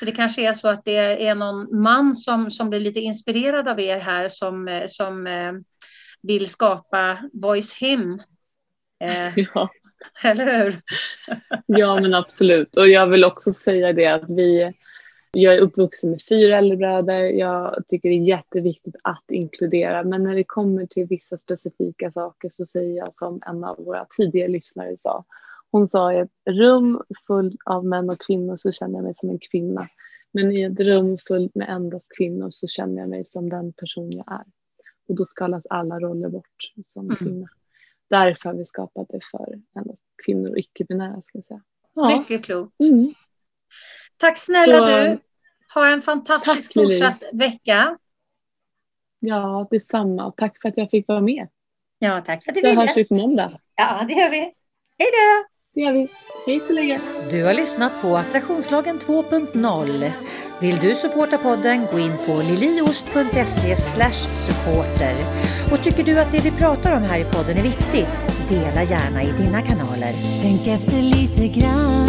Så 0.00 0.06
det 0.06 0.12
kanske 0.12 0.48
är 0.48 0.52
så 0.52 0.68
att 0.68 0.84
det 0.84 1.26
är 1.26 1.34
någon 1.34 1.80
man 1.82 2.14
som, 2.14 2.50
som 2.50 2.70
blir 2.70 2.80
lite 2.80 3.00
inspirerad 3.00 3.68
av 3.68 3.80
er 3.80 3.98
här 3.98 4.28
som, 4.28 4.68
eh, 4.68 4.82
som 4.86 5.26
eh, 5.26 5.52
vill 6.22 6.48
skapa 6.48 7.18
Voice 7.32 7.74
Him. 7.74 8.22
Eh, 9.00 9.38
ja. 9.54 9.70
Eller 10.22 10.64
hur? 10.64 10.80
ja, 11.66 12.00
men 12.00 12.14
absolut. 12.14 12.76
Och 12.76 12.88
jag 12.88 13.06
vill 13.06 13.24
också 13.24 13.54
säga 13.54 13.92
det 13.92 14.06
att 14.06 14.24
vi, 14.28 14.72
jag 15.32 15.54
är 15.54 15.60
uppvuxen 15.60 16.10
med 16.10 16.22
fyra 16.28 16.58
äldrebröder. 16.58 17.20
Jag 17.20 17.84
tycker 17.88 18.08
det 18.08 18.14
är 18.14 18.24
jätteviktigt 18.24 18.96
att 19.02 19.30
inkludera. 19.30 20.04
Men 20.04 20.22
när 20.22 20.34
det 20.34 20.44
kommer 20.44 20.86
till 20.86 21.06
vissa 21.06 21.38
specifika 21.38 22.12
saker 22.12 22.50
så 22.56 22.66
säger 22.66 22.96
jag 22.96 23.14
som 23.14 23.40
en 23.46 23.64
av 23.64 23.76
våra 23.76 24.06
tidigare 24.16 24.48
lyssnare 24.48 24.96
sa. 24.96 25.24
Hon 25.70 25.88
sa 25.88 26.12
i 26.12 26.18
ett 26.18 26.30
rum 26.50 27.02
fullt 27.26 27.60
av 27.64 27.86
män 27.86 28.10
och 28.10 28.20
kvinnor 28.20 28.56
så 28.56 28.72
känner 28.72 28.94
jag 28.94 29.04
mig 29.04 29.14
som 29.14 29.30
en 29.30 29.38
kvinna. 29.38 29.88
Men 30.32 30.52
i 30.52 30.62
ett 30.62 30.80
rum 30.80 31.18
fullt 31.28 31.54
med 31.54 31.68
endast 31.68 32.06
kvinnor 32.16 32.50
så 32.50 32.66
känner 32.66 33.00
jag 33.00 33.08
mig 33.08 33.24
som 33.24 33.48
den 33.48 33.72
person 33.72 34.12
jag 34.12 34.32
är. 34.32 34.44
Och 35.08 35.14
då 35.14 35.24
skalas 35.24 35.66
alla 35.70 35.98
roller 35.98 36.28
bort 36.28 36.72
som 36.92 37.04
mm. 37.04 37.16
kvinna. 37.16 37.48
Därför 38.10 38.48
har 38.48 38.56
vi 38.56 38.64
skapat 38.64 39.08
det 39.08 39.20
för 39.30 39.60
endast 39.76 40.02
kvinnor 40.26 40.50
och 40.50 40.58
icke-binära. 40.58 41.22
Mycket 42.18 42.44
klokt. 42.44 42.80
Mm. 42.80 43.14
Tack 44.20 44.38
snälla 44.38 44.78
så, 44.78 44.86
du. 44.86 45.18
Ha 45.74 45.88
en 45.88 46.02
fantastisk 46.02 46.72
tack, 46.74 46.82
fortsatt 46.82 47.22
Lili. 47.32 47.44
vecka. 47.44 47.98
Ja, 49.20 49.68
detsamma. 49.70 50.32
Tack 50.36 50.62
för 50.62 50.68
att 50.68 50.76
jag 50.76 50.90
fick 50.90 51.08
vara 51.08 51.20
med. 51.20 51.48
Ja, 51.98 52.22
tack 52.26 52.44
för 52.44 52.50
att 52.50 52.54
du 52.54 52.60
ville. 52.60 52.74
Så 52.74 52.80
hörs 52.80 52.96
vi 52.96 53.04
på 53.04 53.14
måndag. 53.14 53.52
Ja, 53.76 54.04
det 54.08 54.14
gör 54.14 54.30
vi. 54.30 54.38
Hej 54.98 55.08
då! 55.12 55.44
Det 55.74 55.80
gör 55.80 55.92
vi. 55.92 56.08
Hej 56.46 56.60
så 56.60 56.72
länge. 56.72 57.00
Du 57.30 57.44
har 57.44 57.54
lyssnat 57.54 58.02
på 58.02 58.16
Attraktionslagen 58.16 58.98
2.0. 58.98 60.10
Vill 60.60 60.76
du 60.76 60.94
supporta 60.94 61.38
podden, 61.38 61.86
gå 61.92 61.98
in 61.98 62.12
på 62.26 62.42
liliost.se 62.42 63.76
supporter. 63.76 65.14
Och 65.72 65.84
tycker 65.84 66.04
du 66.04 66.20
att 66.20 66.32
det 66.32 66.44
vi 66.44 66.50
pratar 66.50 66.96
om 66.96 67.02
här 67.02 67.18
i 67.18 67.24
podden 67.24 67.56
är 67.58 67.62
viktigt, 67.62 68.20
dela 68.48 68.82
gärna 68.82 69.22
i 69.22 69.32
dina 69.32 69.62
kanaler. 69.62 70.14
Tänk 70.42 70.66
efter 70.66 71.02
lite 71.02 71.60
grann. 71.60 72.08